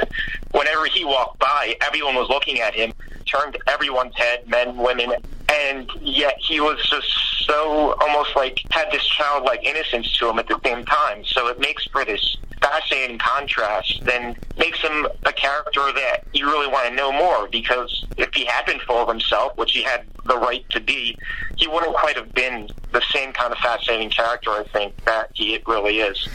whenever 0.51 0.85
he 0.85 1.05
walked 1.05 1.39
by, 1.39 1.75
everyone 1.81 2.15
was 2.15 2.29
looking 2.29 2.59
at 2.59 2.73
him, 2.73 2.93
turned 3.25 3.57
everyone's 3.67 4.15
head, 4.15 4.47
men, 4.47 4.77
women, 4.77 5.13
and 5.49 5.89
yet 6.01 6.35
he 6.39 6.59
was 6.59 6.77
just 6.89 7.07
so 7.45 7.95
almost 8.01 8.35
like 8.35 8.59
had 8.71 8.91
this 8.91 9.05
childlike 9.05 9.63
innocence 9.63 10.17
to 10.17 10.29
him 10.29 10.39
at 10.39 10.47
the 10.47 10.59
same 10.63 10.85
time. 10.85 11.23
So 11.25 11.47
it 11.47 11.59
makes 11.59 11.85
for 11.85 12.05
this 12.05 12.37
fascinating 12.63 13.17
contrast, 13.17 13.99
then 14.03 14.35
makes 14.57 14.79
him 14.79 15.05
a 15.25 15.33
character 15.33 15.81
that 15.93 16.21
you 16.33 16.45
really 16.45 16.67
want 16.67 16.87
to 16.87 16.95
know 16.95 17.11
more 17.11 17.47
because 17.49 18.05
if 18.17 18.33
he 18.33 18.45
had 18.45 18.65
been 18.65 18.79
full 18.79 18.97
of 18.97 19.09
himself, 19.09 19.55
which 19.57 19.73
he 19.73 19.83
had 19.83 20.05
the 20.25 20.37
right 20.37 20.67
to 20.69 20.79
be, 20.79 21.17
he 21.57 21.67
wouldn't 21.67 21.93
quite 21.93 22.15
have 22.15 22.33
been 22.33 22.69
the 22.93 23.01
same 23.11 23.33
kind 23.33 23.51
of 23.51 23.57
fascinating 23.59 24.09
character, 24.09 24.51
I 24.51 24.63
think, 24.71 25.03
that 25.05 25.29
he 25.33 25.59
really 25.67 25.99
is. 25.99 26.27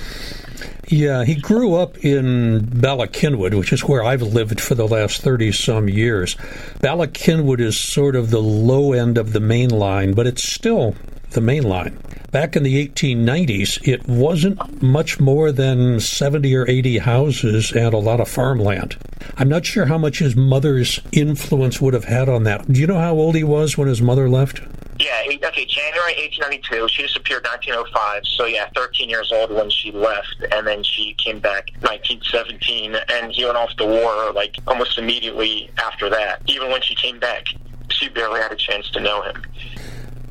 Yeah, 0.89 1.24
he 1.24 1.35
grew 1.35 1.74
up 1.74 1.99
in 1.99 2.81
Bala 2.81 3.09
which 3.09 3.72
is 3.72 3.85
where 3.85 4.03
I've 4.03 4.22
lived 4.22 4.61
for 4.61 4.74
the 4.74 4.89
last 4.89 5.20
30 5.20 5.53
some 5.53 5.89
years. 5.89 6.37
Bala 6.81 7.09
is 7.14 7.79
sort 7.79 8.16
of 8.16 8.31
the 8.31 8.41
low 8.41 8.93
end 8.93 9.18
of 9.18 9.33
the 9.33 9.41
main 9.41 9.70
line, 9.70 10.14
but 10.14 10.26
it's 10.26 10.43
still 10.43 10.95
the 11.31 11.41
main 11.41 11.62
line. 11.62 11.99
Back 12.31 12.57
in 12.57 12.62
the 12.62 12.87
1890s, 12.87 13.87
it 13.89 14.07
wasn't 14.07 14.83
much 14.83 15.18
more 15.18 15.51
than 15.51 15.99
70 15.99 16.55
or 16.55 16.68
80 16.68 16.99
houses 16.99 17.72
and 17.72 17.95
a 17.95 17.99
lot 17.99 18.20
of 18.20 18.29
farmland. 18.29 18.97
I'm 19.39 19.49
not 19.49 19.64
sure 19.64 19.87
how 19.87 19.97
much 19.97 20.18
his 20.18 20.37
mother's 20.37 21.01
influence 21.12 21.81
would 21.81 21.95
have 21.95 22.05
had 22.05 22.29
on 22.29 22.45
that. 22.45 22.70
Do 22.70 22.81
you 22.81 22.87
know 22.87 22.99
how 22.99 23.14
old 23.14 23.35
he 23.35 23.45
was 23.45 23.79
when 23.79 23.89
his 23.89 24.03
mother 24.03 24.29
left? 24.29 24.61
Yeah, 24.99 25.22
okay, 25.26 25.64
January 25.64 26.14
1892. 26.16 26.89
She 26.89 27.03
disappeared 27.03 27.45
1905. 27.45 28.22
So, 28.26 28.47
yeah, 28.47 28.68
13 28.74 29.09
years 29.09 29.31
old 29.33 29.51
when 29.53 29.70
she 29.70 29.93
left, 29.93 30.45
and 30.53 30.66
then 30.66 30.83
she 30.83 31.14
came 31.14 31.39
back 31.39 31.70
1917, 31.81 32.97
and 33.09 33.33
he 33.33 33.45
went 33.45 33.57
off 33.57 33.74
to 33.76 33.87
war, 33.87 34.33
like, 34.33 34.57
almost 34.66 34.99
immediately 34.99 35.70
after 35.79 36.11
that. 36.11 36.43
Even 36.47 36.70
when 36.70 36.83
she 36.83 36.97
came 36.97 37.18
back, 37.20 37.47
she 37.91 38.09
barely 38.09 38.41
had 38.41 38.53
a 38.53 38.57
chance 38.57 38.91
to 38.91 39.01
know 39.01 39.22
him. 39.22 39.41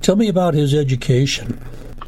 Tell 0.01 0.15
me 0.15 0.29
about 0.29 0.53
his 0.53 0.73
education. 0.73 1.59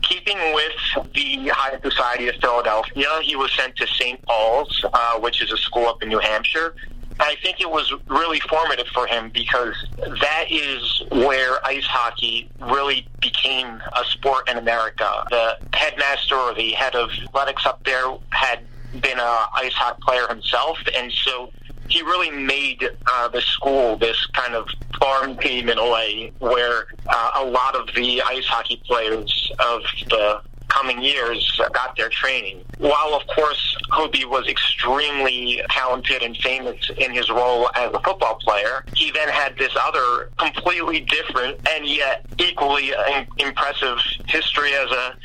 Keeping 0.04 0.38
with 0.54 1.14
the 1.14 1.50
High 1.50 1.80
Society 1.82 2.28
of 2.30 2.36
Philadelphia, 2.36 3.08
he 3.22 3.36
was 3.36 3.52
sent 3.54 3.76
to 3.78 3.88
St. 3.88 4.22
Paul's, 4.24 4.86
uh, 4.94 5.20
which 5.20 5.42
is 5.42 5.52
a 5.52 5.58
school 5.58 5.88
up 5.88 6.02
in 6.02 6.10
New 6.10 6.20
Hampshire. 6.20 6.76
I 7.20 7.36
think 7.44 7.60
it 7.60 7.70
was 7.70 7.94
really 8.08 8.40
formative 8.40 8.88
for 8.88 9.06
him 9.06 9.30
because 9.34 9.76
that 9.98 10.46
is 10.50 11.04
where 11.12 11.66
ice 11.66 11.86
hockey 11.86 12.50
really 12.62 13.06
became 13.20 13.68
a 13.68 14.06
sport 14.06 14.50
in 14.50 14.58
America. 14.58 15.26
The 15.30 15.58
headmaster 15.74 16.36
or 16.36 16.54
the 16.54 16.72
head 16.72 16.96
of 16.96 17.10
athletics 17.26 17.66
up 17.66 17.84
there 17.84 18.06
had 18.30 18.60
been 19.02 19.20
a 19.20 19.46
ice 19.54 19.74
hockey 19.74 20.02
player 20.02 20.28
himself, 20.30 20.80
and 20.96 21.12
so 21.12 21.52
he 21.90 22.02
really 22.02 22.32
made 22.32 22.90
uh, 23.12 23.28
the 23.30 23.42
school 23.42 23.98
this 23.98 24.26
kind 24.28 24.56
of 24.56 24.68
farm 25.00 25.38
team 25.38 25.70
in 25.70 25.78
a 25.78 25.90
way 25.90 26.32
where 26.40 26.88
uh, 27.08 27.32
a 27.36 27.46
lot 27.46 27.76
of 27.76 27.88
the 27.96 28.22
ice 28.22 28.46
hockey 28.46 28.82
players 28.86 29.52
of 29.60 29.82
the 30.10 30.42
coming 30.70 31.02
years 31.02 31.60
got 31.74 31.96
their 31.98 32.10
training. 32.10 32.64
While, 32.78 33.14
of 33.14 33.28
course, 33.28 33.76
Hobey 33.90 34.24
was 34.26 34.48
extremely 34.48 35.62
talented 35.70 36.22
and 36.22 36.38
famous 36.38 36.90
in 36.98 37.12
his 37.12 37.30
role 37.30 37.70
as 37.76 37.92
a 37.94 38.00
football 38.00 38.36
player, 38.36 38.86
he 38.96 39.12
then 39.12 39.30
had 39.30 39.58
this 39.58 39.76
other 39.82 40.30
completely 40.38 41.02
different 41.02 41.68
and 41.68 41.86
yet 41.86 42.26
equally 42.38 42.94
impressive 43.40 43.98
history 44.28 44.74
as 44.74 44.92
a 44.92 45.16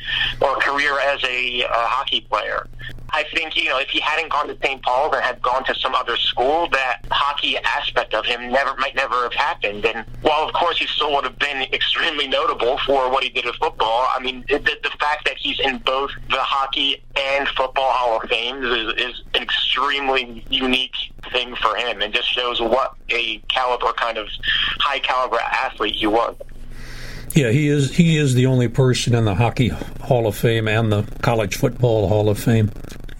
or 0.41 0.55
career 0.57 0.99
as 0.99 1.23
a, 1.23 1.61
a 1.61 1.67
hockey 1.69 2.21
player. 2.21 2.67
I 3.11 3.23
think, 3.33 3.55
you 3.55 3.65
know, 3.65 3.79
if 3.79 3.89
he 3.89 3.99
hadn't 4.01 4.29
gone 4.29 4.47
to 4.47 4.57
St. 4.61 4.81
Paul's 4.83 5.15
and 5.15 5.23
had 5.23 5.41
gone 5.41 5.63
to 5.65 5.75
some 5.75 5.95
other 5.95 6.17
school, 6.17 6.67
that 6.71 6.99
hockey 7.09 7.57
aspect 7.59 8.13
of 8.13 8.25
him 8.25 8.51
never 8.51 8.75
might 8.75 8.95
never 8.95 9.23
have 9.23 9.33
happened. 9.33 9.85
And 9.85 10.05
while, 10.21 10.45
of 10.45 10.53
course, 10.53 10.79
he 10.79 10.87
still 10.87 11.13
would 11.13 11.23
have 11.23 11.39
been 11.39 11.61
extremely 11.73 12.27
notable 12.27 12.77
for 12.85 13.09
what 13.09 13.23
he 13.23 13.29
did 13.29 13.45
with 13.45 13.55
football, 13.55 14.07
I 14.13 14.19
mean, 14.19 14.43
the, 14.49 14.59
the 14.59 14.91
fact 14.99 15.25
that 15.25 15.37
he's 15.37 15.59
in 15.59 15.77
both 15.79 16.11
the 16.29 16.37
hockey 16.37 17.03
and 17.15 17.47
football 17.49 17.91
Hall 17.91 18.19
of 18.21 18.29
Fame 18.29 18.63
is, 18.63 18.93
is 18.97 19.23
an 19.33 19.43
extremely 19.43 20.43
unique 20.49 20.95
thing 21.31 21.55
for 21.55 21.75
him 21.75 22.01
and 22.01 22.13
just 22.13 22.29
shows 22.29 22.61
what 22.61 22.95
a 23.09 23.37
caliber, 23.47 23.93
kind 23.93 24.17
of 24.17 24.27
high 24.79 24.99
caliber 24.99 25.39
athlete 25.39 25.95
he 25.95 26.07
was. 26.07 26.35
Yeah, 27.35 27.49
he 27.49 27.67
is. 27.67 27.93
He 27.93 28.17
is 28.17 28.33
the 28.33 28.45
only 28.45 28.69
person 28.69 29.13
in 29.13 29.25
the 29.25 29.35
Hockey 29.35 29.67
Hall 29.67 30.25
of 30.25 30.37
Fame 30.37 30.69
and 30.69 30.89
the 30.89 31.03
College 31.21 31.57
Football 31.57 32.07
Hall 32.07 32.29
of 32.29 32.39
Fame. 32.39 32.71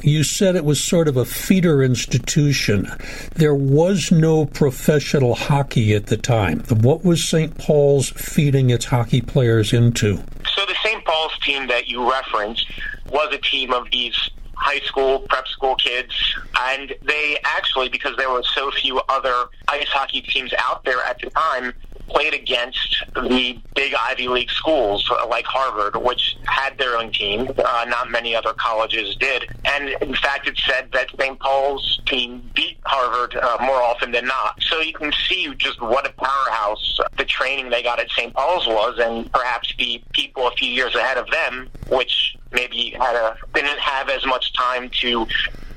You 0.01 0.23
said 0.23 0.55
it 0.55 0.63
was 0.63 0.81
sort 0.81 1.09
of 1.09 1.17
a 1.17 1.25
feeder 1.25 1.83
institution. 1.83 2.87
There 3.33 3.53
was 3.53 4.13
no 4.13 4.45
professional 4.45 5.35
hockey 5.35 5.93
at 5.93 6.05
the 6.05 6.15
time. 6.15 6.61
What 6.69 7.03
was 7.03 7.27
St. 7.27 7.57
Paul's 7.57 8.09
feeding 8.11 8.69
its 8.69 8.85
hockey 8.85 9.19
players 9.19 9.73
into? 9.73 10.15
So 10.55 10.65
the 10.65 10.75
St. 10.81 11.03
Paul's 11.03 11.37
team 11.39 11.67
that 11.67 11.87
you 11.87 12.09
referenced 12.09 12.71
was 13.09 13.33
a 13.33 13.39
team 13.39 13.73
of 13.73 13.91
these 13.91 14.15
high 14.53 14.79
school, 14.79 15.19
prep 15.27 15.47
school 15.47 15.75
kids, 15.75 16.13
and 16.61 16.93
they 17.01 17.37
actually, 17.43 17.89
because 17.89 18.15
there 18.15 18.29
were 18.29 18.43
so 18.43 18.71
few 18.71 19.01
other 19.09 19.47
ice 19.67 19.89
hockey 19.89 20.21
teams 20.21 20.53
out 20.57 20.85
there 20.85 21.01
at 21.03 21.19
the 21.19 21.29
time, 21.31 21.73
played 22.07 22.33
against 22.33 23.03
the 23.15 23.59
big 23.75 23.93
Ivy 23.99 24.27
League 24.27 24.49
schools 24.49 25.09
like 25.29 25.45
Harvard, 25.45 25.95
which 26.01 26.37
had 26.45 26.77
their 26.77 26.97
own 26.97 27.11
team. 27.11 27.49
Uh, 27.57 27.85
not 27.87 28.09
many 28.09 28.35
other 28.35 28.53
colleges 28.53 29.15
did. 29.15 29.49
And 29.65 29.89
in 30.01 30.15
fact, 30.15 30.47
it 30.47 30.57
said 30.65 30.91
that 30.93 31.07
St. 31.19 31.39
Paul's 31.39 32.01
team 32.05 32.49
beat 32.55 32.77
Harvard 32.85 33.35
uh, 33.35 33.57
more 33.61 33.81
often 33.81 34.11
than 34.11 34.25
not. 34.25 34.61
So 34.63 34.79
you 34.79 34.93
can 34.93 35.11
see 35.27 35.53
just 35.57 35.81
what 35.81 36.07
a 36.07 36.13
powerhouse 36.13 36.99
the 37.17 37.25
training 37.25 37.69
they 37.69 37.83
got 37.83 37.99
at 37.99 38.09
St. 38.11 38.33
Paul's 38.33 38.67
was, 38.67 38.99
and 38.99 39.31
perhaps 39.31 39.73
the 39.77 40.01
people 40.13 40.47
a 40.47 40.51
few 40.51 40.69
years 40.69 40.95
ahead 40.95 41.17
of 41.17 41.29
them, 41.31 41.69
which 41.89 42.37
maybe 42.51 42.95
had 42.97 43.15
a 43.15 43.37
didn't 43.53 43.79
have 43.79 44.09
as 44.09 44.25
much 44.25 44.53
time 44.53 44.89
to 44.89 45.27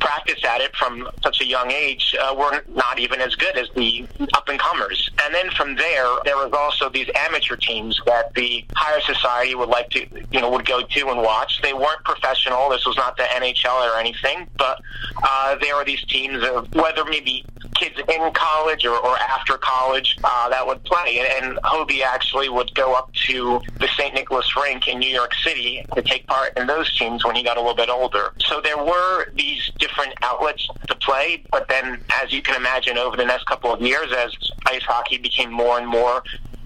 practice 0.00 0.44
at 0.44 0.60
it 0.60 0.74
from 0.76 1.08
such 1.22 1.40
a 1.40 1.44
young 1.44 1.70
age 1.70 2.14
uh, 2.20 2.34
were 2.36 2.62
not 2.74 2.98
even 2.98 3.20
as 3.20 3.34
good 3.34 3.56
as 3.56 3.68
the 3.76 4.06
up 4.34 4.48
and 4.48 4.58
comers. 4.58 5.10
And 5.22 5.34
then 5.34 5.50
from 5.50 5.76
there, 5.76 6.06
there 6.24 6.36
was 6.36 6.52
also 6.52 6.88
these 6.88 7.08
amateur 7.14 7.56
teams 7.56 8.00
that 8.06 8.34
the 8.34 8.64
higher 8.74 9.00
society 9.00 9.54
would 9.54 9.68
like 9.68 9.90
to, 9.90 10.06
you 10.30 10.40
know, 10.40 10.50
would 10.50 10.66
go 10.66 10.82
to 10.82 11.08
and 11.08 11.20
watch. 11.20 11.60
They 11.62 11.72
weren't 11.72 12.04
professional. 12.04 12.68
This 12.70 12.86
was 12.86 12.96
not 12.96 13.16
the 13.16 13.24
NHL 13.24 13.92
or 13.92 13.98
anything, 13.98 14.46
but 14.56 14.80
uh, 15.22 15.56
there 15.56 15.76
were 15.76 15.84
these 15.84 16.04
teams 16.04 16.42
of 16.44 16.74
whether 16.74 17.04
maybe 17.04 17.44
kids 17.74 17.96
in 18.08 18.32
college 18.32 18.84
or, 18.84 18.96
or 18.96 19.16
after 19.18 19.58
college 19.58 20.16
uh, 20.24 20.48
that 20.48 20.66
would 20.66 20.82
play. 20.84 21.18
And, 21.18 21.46
and 21.46 21.58
Hobey 21.64 22.02
actually 22.02 22.48
would 22.48 22.74
go 22.74 22.94
up 22.94 23.12
to 23.26 23.60
the 23.78 23.88
St. 23.96 24.14
Nicholas 24.14 24.56
rink 24.56 24.88
in 24.88 24.98
New 24.98 25.10
York 25.10 25.32
City 25.42 25.84
to 25.94 26.02
take 26.02 26.26
part 26.26 26.56
in 26.56 26.66
those 26.66 26.94
teams 26.96 27.24
when 27.24 27.36
he 27.36 27.42
got 27.42 27.56
a 27.56 27.60
little 27.60 27.76
bit 27.76 27.88
older. 27.88 28.32
So 28.40 28.60
there 28.60 28.78
were 28.78 29.30
these 29.34 29.70
different 29.78 30.14
outlets 30.22 30.68
to 30.88 30.94
play, 30.96 31.44
but 31.50 31.68
then, 31.68 32.02
as 32.22 32.32
you 32.32 32.42
can 32.42 32.56
imagine, 32.56 32.98
over 32.98 33.16
the 33.16 33.24
next 33.24 33.44
couple 33.46 33.72
of 33.72 33.80
years, 33.80 34.12
as 34.16 34.34
ice 34.66 34.82
hockey 34.82 35.18
became 35.18 35.50
more 35.50 35.78
and 35.78 35.86
more 35.86 36.22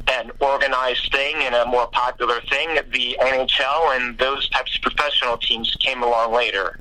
an 0.09 0.31
organized 0.41 1.11
thing 1.13 1.37
and 1.41 1.55
a 1.55 1.67
more 1.67 1.87
popular 1.89 2.41
thing, 2.51 2.75
the 2.91 3.17
NHL 3.21 3.97
and 3.97 4.19
those 4.19 4.49
types 4.51 4.77
of 4.77 4.83
professional 4.83 5.37
teams 5.39 5.75
came 5.81 6.03
along 6.03 6.33
later. 6.33 6.81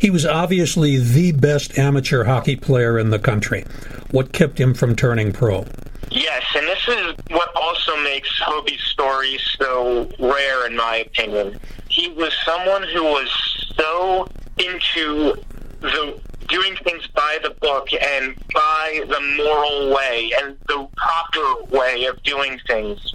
He 0.00 0.10
was 0.10 0.24
obviously 0.24 0.98
the 0.98 1.32
best 1.32 1.78
amateur 1.78 2.24
hockey 2.24 2.56
player 2.56 2.98
in 2.98 3.10
the 3.10 3.18
country. 3.18 3.64
What 4.10 4.32
kept 4.32 4.58
him 4.58 4.74
from 4.74 4.94
turning 4.94 5.32
pro? 5.32 5.66
Yes, 6.10 6.42
and 6.54 6.66
this 6.66 6.88
is 6.88 7.14
what 7.30 7.50
also 7.56 7.96
makes 8.02 8.30
Hobey's 8.38 8.80
story 8.82 9.38
so 9.58 10.08
rare, 10.18 10.66
in 10.66 10.76
my 10.76 10.96
opinion. 10.96 11.58
He 11.88 12.08
was 12.10 12.32
someone 12.44 12.84
who 12.84 13.02
was 13.02 13.28
so 13.76 14.28
into 14.58 15.34
the 15.80 16.20
doing 16.48 16.76
things 16.76 17.06
by 17.08 17.38
the 17.42 17.50
book 17.60 17.92
and 17.92 18.34
by 18.54 19.02
the 19.06 19.20
moral 19.36 19.94
way 19.94 20.32
and 20.40 20.56
the 20.66 20.88
proper 20.96 21.76
way 21.76 22.04
of 22.04 22.22
doing 22.22 22.58
things 22.66 23.14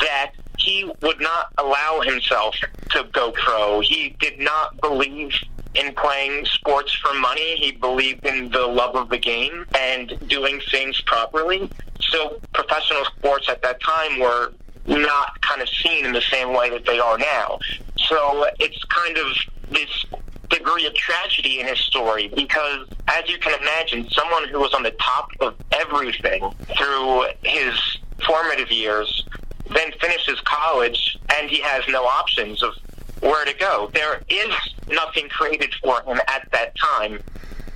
that 0.00 0.32
he 0.58 0.90
would 1.00 1.20
not 1.20 1.46
allow 1.58 2.00
himself 2.04 2.54
to 2.90 3.04
go 3.12 3.32
pro. 3.32 3.80
He 3.80 4.14
did 4.20 4.38
not 4.38 4.78
believe 4.80 5.32
in 5.74 5.94
playing 5.94 6.44
sports 6.46 6.92
for 6.94 7.14
money. 7.14 7.56
He 7.56 7.72
believed 7.72 8.24
in 8.26 8.50
the 8.50 8.66
love 8.66 8.94
of 8.94 9.08
the 9.08 9.18
game 9.18 9.66
and 9.76 10.12
doing 10.28 10.60
things 10.70 11.00
properly. 11.02 11.70
So 12.00 12.40
professional 12.52 13.04
sports 13.16 13.48
at 13.48 13.62
that 13.62 13.82
time 13.82 14.20
were 14.20 14.52
not 14.86 15.40
kind 15.40 15.62
of 15.62 15.68
seen 15.68 16.04
in 16.04 16.12
the 16.12 16.22
same 16.22 16.52
way 16.52 16.70
that 16.70 16.84
they 16.84 16.98
are 16.98 17.18
now. 17.18 17.58
So 17.96 18.46
it's 18.60 18.82
kind 18.84 19.16
of 19.16 19.26
this 19.70 20.04
degree 20.50 20.86
of 20.86 20.94
tragedy 20.94 21.60
in 21.60 21.66
his 21.66 21.78
story 21.78 22.28
because, 22.28 22.86
as 23.08 23.28
you 23.28 23.38
can 23.38 23.58
imagine, 23.60 24.08
someone 24.10 24.46
who 24.48 24.60
was 24.60 24.74
on 24.74 24.82
the 24.82 24.92
top 24.92 25.30
of 25.40 25.54
everything 25.72 26.48
through 26.76 27.26
his 27.42 27.74
formative 28.26 28.70
years 28.70 29.24
then 29.72 29.92
finishes 30.00 30.40
college 30.42 31.18
and 31.34 31.50
he 31.50 31.60
has 31.60 31.82
no 31.88 32.04
options 32.04 32.62
of 32.62 32.74
where 33.20 33.44
to 33.44 33.54
go. 33.54 33.90
There 33.92 34.22
is 34.28 34.54
nothing 34.88 35.28
created 35.28 35.74
for 35.82 36.02
him 36.02 36.20
at 36.28 36.48
that 36.52 36.74
time 36.76 37.20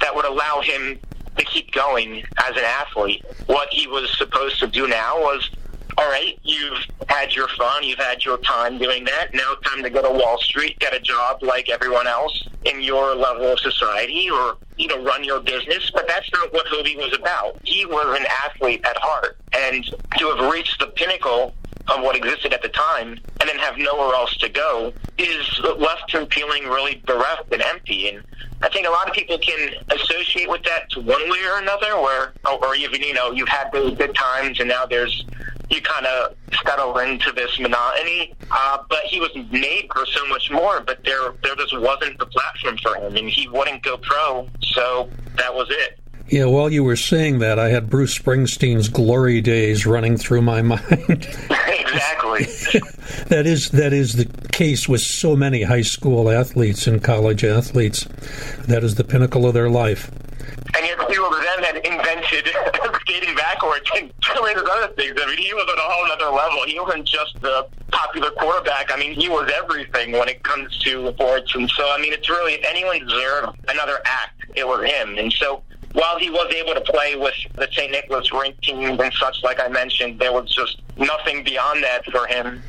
that 0.01 0.15
would 0.15 0.25
allow 0.25 0.61
him 0.61 0.99
to 1.37 1.45
keep 1.45 1.73
going 1.73 2.25
as 2.45 2.57
an 2.57 2.65
athlete. 2.65 3.25
What 3.47 3.69
he 3.71 3.87
was 3.87 4.17
supposed 4.19 4.59
to 4.61 4.67
do 4.67 4.87
now 4.87 5.19
was 5.21 5.49
all 5.99 6.09
right, 6.09 6.39
you've 6.45 6.79
had 7.09 7.35
your 7.35 7.49
fun, 7.49 7.83
you've 7.83 7.99
had 7.99 8.25
your 8.25 8.39
time 8.39 8.79
doing 8.79 9.05
that. 9.05 9.35
Now 9.35 9.55
it's 9.55 9.69
time 9.69 9.83
to 9.83 9.91
go 9.91 10.01
to 10.01 10.11
Wall 10.11 10.39
Street, 10.39 10.79
get 10.79 10.95
a 10.95 11.01
job 11.01 11.43
like 11.43 11.69
everyone 11.69 12.07
else 12.07 12.49
in 12.65 12.81
your 12.81 13.17
level 13.17 13.47
of 13.47 13.59
society, 13.59 14.31
or 14.31 14.59
you 14.77 14.87
know, 14.87 15.03
run 15.03 15.25
your 15.25 15.41
business. 15.41 15.91
But 15.93 16.07
that's 16.07 16.31
not 16.33 16.53
what 16.53 16.69
Hobey 16.69 16.95
was 16.97 17.13
about. 17.19 17.59
He 17.65 17.85
was 17.85 18.17
an 18.17 18.27
athlete 18.45 18.87
at 18.87 18.97
heart, 18.99 19.39
and 19.53 19.85
to 20.19 20.29
have 20.29 20.53
reached 20.53 20.79
the 20.79 20.87
pinnacle 20.87 21.53
of 21.89 22.03
what 22.03 22.17
existed 22.17 22.53
at 22.53 22.63
the 22.63 22.69
time 22.69 23.19
and 23.41 23.49
then 23.49 23.59
have 23.59 23.77
nowhere 23.79 24.15
else 24.15 24.37
to 24.37 24.49
go 24.49 24.93
is 25.17 25.61
left 25.79 26.13
him 26.13 26.27
feeling 26.27 26.65
really 26.65 27.03
bereft 27.07 27.53
and 27.53 27.63
empty. 27.63 28.09
And 28.09 28.23
I 28.63 28.69
think 28.69 28.87
a 28.87 28.91
lot 28.91 29.09
of 29.09 29.15
people 29.15 29.39
can 29.39 29.75
associate 29.91 30.49
with 30.49 30.63
that 30.65 30.91
to 30.91 31.01
one 31.01 31.29
way 31.31 31.39
or 31.51 31.59
another, 31.59 32.01
where, 32.01 32.33
or 32.63 32.75
even, 32.75 33.03
you 33.03 33.15
know, 33.15 33.31
you've 33.31 33.49
had 33.49 33.71
those 33.73 33.97
good 33.97 34.15
times 34.15 34.61
and 34.61 34.69
now 34.69 34.87
there's 34.87 35.25
you 35.71 35.83
kind 35.83 36.07
of 36.07 36.35
settle 36.65 36.97
into 36.99 37.31
this 37.33 37.59
monotony. 37.61 38.35
Uh, 38.51 38.79
but 38.89 39.01
he 39.05 39.21
was 39.21 39.35
made 39.51 39.89
for 39.93 40.07
so 40.07 40.27
much 40.29 40.51
more. 40.51 40.81
But 40.81 41.05
there, 41.05 41.35
there 41.43 41.55
just 41.57 41.79
wasn't 41.79 42.19
the 42.19 42.27
platform 42.27 42.79
for 42.79 42.97
him, 42.97 43.17
and 43.17 43.29
he 43.29 43.49
wouldn't 43.49 43.83
go 43.83 43.99
pro. 43.99 44.49
So 44.63 45.11
that 45.37 45.55
was 45.55 45.69
it. 45.71 45.99
Yeah, 46.31 46.45
while 46.45 46.71
you 46.71 46.85
were 46.85 46.97
saying 46.97 47.39
that, 47.39 47.59
I 47.59 47.71
had 47.71 47.89
Bruce 47.89 48.19
Springsteen's 48.19 48.89
glory 48.89 49.41
days 49.41 49.87
running 49.87 50.17
through 50.17 50.43
my 50.43 50.63
mind. 50.63 50.83
exactly. 51.49 52.45
that 53.29 53.45
is 53.47 53.71
that 53.71 53.93
is 53.93 54.15
the 54.15 54.27
case 54.53 54.89
with 54.89 55.01
so 55.01 55.35
many 55.35 55.63
high 55.63 55.83
school 55.83 56.31
athletes 56.31 56.87
and 56.87 57.03
college 57.03 57.45
athletes. 57.45 58.05
That 58.67 58.85
is 58.85 58.97
the 58.97 59.05
pinnacle 59.05 59.47
of 59.47 59.55
their 59.55 59.71
life. 59.71 60.11
And 60.77 60.85
yet, 60.85 60.99
of 61.01 61.09
them 61.09 61.65
had 61.65 61.77
invented 61.77 62.49
skating 63.01 63.35
backwards 63.35 63.91
and 63.97 64.13
doing 64.35 64.57
other 64.57 64.93
things. 64.95 65.15
I 65.21 65.27
mean, 65.27 65.39
he 65.39 65.53
was 65.55 65.67
on 65.71 65.79
a 65.79 65.83
whole 65.83 66.13
other 66.13 66.37
level. 66.37 66.65
He 66.67 66.79
wasn't 66.79 67.07
just 67.07 67.41
the 67.41 67.67
popular 67.91 68.31
quarterback. 68.33 68.91
I 68.93 68.99
mean, 68.99 69.13
he 69.13 69.29
was 69.29 69.51
everything 69.57 70.13
when 70.13 70.29
it 70.29 70.43
comes 70.43 70.77
to 70.81 71.13
sports. 71.13 71.55
And 71.55 71.69
so, 71.71 71.91
I 71.91 72.01
mean, 72.01 72.13
it's 72.13 72.29
really, 72.29 72.55
if 72.55 72.65
anyone 72.65 73.07
deserved 73.07 73.59
another 73.69 74.01
act, 74.05 74.45
it 74.55 74.67
was 74.67 74.85
him. 74.89 75.19
And 75.19 75.33
so, 75.33 75.63
while 75.99 76.17
he 76.19 76.31
was 76.31 76.53
able 76.55 76.75
to 76.75 76.81
play 76.81 77.17
with 77.17 77.35
the 77.57 77.69
St. 77.73 77.91
Nicholas 77.91 78.33
rink 78.33 78.61
teams 78.61 79.01
and 79.01 79.13
such, 79.15 79.43
like 79.43 79.59
I 79.61 79.67
mentioned, 79.67 80.21
there 80.21 80.33
was 80.33 80.49
just 80.55 80.81
nothing 80.97 81.43
beyond 81.43 81.83
that 81.83 82.05
for 82.07 82.27
him. 82.27 82.63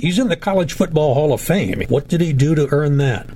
He's 0.00 0.18
in 0.18 0.28
the 0.28 0.36
College 0.36 0.72
Football 0.72 1.14
Hall 1.14 1.32
of 1.32 1.40
Fame. 1.40 1.82
What 1.88 2.08
did 2.08 2.20
he 2.20 2.32
do 2.32 2.56
to 2.56 2.66
earn 2.72 2.96
that? 2.96 3.28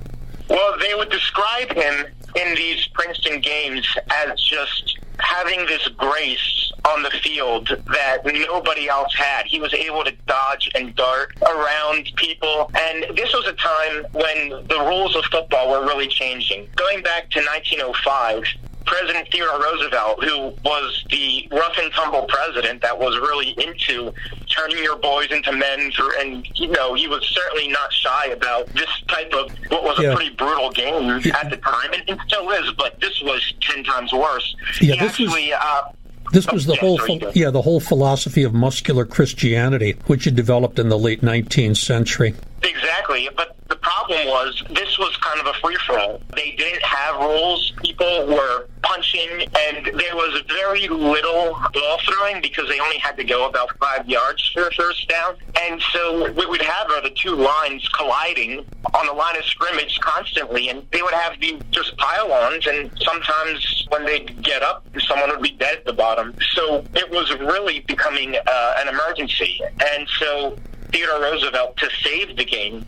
Well, 0.49 0.77
they 0.79 0.93
would 0.95 1.09
describe 1.09 1.71
him 1.71 2.07
in 2.35 2.55
these 2.55 2.87
Princeton 2.87 3.39
games 3.39 3.87
as 4.25 4.41
just 4.41 4.99
having 5.19 5.65
this 5.65 5.87
grace 5.89 6.71
on 6.85 7.03
the 7.03 7.09
field 7.09 7.67
that 7.93 8.25
nobody 8.25 8.87
else 8.89 9.13
had. 9.15 9.45
He 9.45 9.59
was 9.59 9.73
able 9.73 10.03
to 10.03 10.11
dodge 10.25 10.69
and 10.75 10.95
dart 10.95 11.31
around 11.41 12.11
people. 12.15 12.69
And 12.75 13.15
this 13.15 13.33
was 13.33 13.47
a 13.47 13.53
time 13.53 14.05
when 14.11 14.67
the 14.67 14.79
rules 14.87 15.15
of 15.15 15.23
football 15.25 15.69
were 15.69 15.85
really 15.85 16.07
changing. 16.07 16.67
Going 16.75 17.01
back 17.01 17.29
to 17.31 17.39
1905, 17.39 18.43
President 18.87 19.27
Theodore 19.31 19.61
Roosevelt, 19.61 20.23
who 20.23 20.53
was 20.63 21.05
the 21.09 21.47
rough 21.51 21.77
and 21.77 21.91
tumble 21.93 22.23
president 22.23 22.81
that 22.81 22.97
was 22.97 23.17
really 23.19 23.49
into 23.51 24.13
turning 24.47 24.83
your 24.83 24.97
boys 24.97 25.27
into 25.29 25.51
men, 25.51 25.91
for, 25.91 26.11
and 26.19 26.47
you 26.55 26.67
know 26.69 26.93
he 26.93 27.07
was 27.07 27.23
certainly 27.27 27.67
not 27.67 27.93
shy 27.93 28.27
about 28.27 28.65
this 28.67 28.89
type 29.07 29.31
of 29.33 29.51
what 29.69 29.83
was 29.83 29.99
yeah. 29.99 30.11
a 30.11 30.15
pretty 30.15 30.33
brutal 30.35 30.71
game 30.71 31.21
yeah. 31.23 31.37
at 31.37 31.49
the 31.49 31.57
time, 31.57 31.93
and 31.93 32.03
it 32.07 32.17
still 32.25 32.49
is. 32.51 32.71
But 32.73 32.99
this 32.99 33.21
was 33.21 33.53
ten 33.61 33.83
times 33.83 34.11
worse. 34.13 34.55
Yeah, 34.81 34.93
he 34.93 34.99
this 34.99 35.11
actually, 35.11 35.51
was. 35.51 35.59
Uh, 35.61 35.91
this 36.33 36.47
was 36.51 36.65
the 36.65 36.75
whole, 36.75 36.99
yeah, 37.33 37.49
the 37.51 37.61
whole 37.61 37.79
philosophy 37.79 38.43
of 38.43 38.53
muscular 38.53 39.05
Christianity, 39.05 39.95
which 40.07 40.25
had 40.25 40.35
developed 40.35 40.77
in 40.77 40.89
the 40.89 40.99
late 40.99 41.21
19th 41.21 41.77
century. 41.77 42.35
Exactly, 42.63 43.29
but 43.37 43.55
the 43.69 43.77
problem 43.77 44.27
was 44.27 44.63
this 44.71 44.97
was 44.97 45.15
kind 45.17 45.39
of 45.39 45.47
a 45.47 45.53
free 45.59 45.77
for 45.85 45.97
all. 45.97 46.21
They 46.35 46.51
didn't 46.51 46.83
have 46.83 47.15
rules. 47.19 47.71
People 47.81 48.27
were 48.27 48.67
punching, 48.87 49.29
and 49.65 49.85
there 49.85 50.15
was 50.15 50.41
very 50.47 50.87
little 50.87 51.59
ball 51.73 51.97
throwing 52.07 52.41
because 52.41 52.67
they 52.69 52.79
only 52.79 52.97
had 52.97 53.15
to 53.17 53.23
go 53.23 53.47
about 53.47 53.69
five 53.77 54.07
yards 54.07 54.41
for 54.53 54.67
a 54.67 54.73
first 54.73 55.07
down. 55.09 55.35
And 55.63 55.81
so 55.93 56.31
what 56.31 56.49
we'd 56.49 56.61
have 56.61 56.89
are 56.91 57.01
the 57.01 57.15
two 57.23 57.35
lines 57.35 57.87
colliding 57.89 58.65
on 58.93 59.05
the 59.05 59.13
line 59.13 59.35
of 59.35 59.43
scrimmage 59.43 59.99
constantly, 59.99 60.69
and 60.69 60.85
they 60.91 61.01
would 61.01 61.13
have 61.13 61.39
these 61.39 61.61
just 61.71 61.97
pile-ons, 61.97 62.65
and 62.67 62.91
sometimes 63.03 63.85
when 63.89 64.05
they'd 64.05 64.41
get 64.41 64.63
up, 64.63 64.85
someone 65.07 65.29
would 65.31 65.41
be 65.41 65.51
dead 65.51 65.79
at 65.79 65.85
the 65.85 65.93
bottom. 65.93 66.33
So 66.53 66.85
it 66.93 67.09
was 67.11 67.29
really 67.39 67.81
becoming 67.81 68.35
uh, 68.35 68.73
an 68.79 68.87
emergency. 68.87 69.59
And 69.93 70.07
so 70.19 70.57
Theodore 70.91 71.21
Roosevelt, 71.21 71.75
to 71.77 71.89
save 72.01 72.37
the 72.37 72.45
game, 72.45 72.85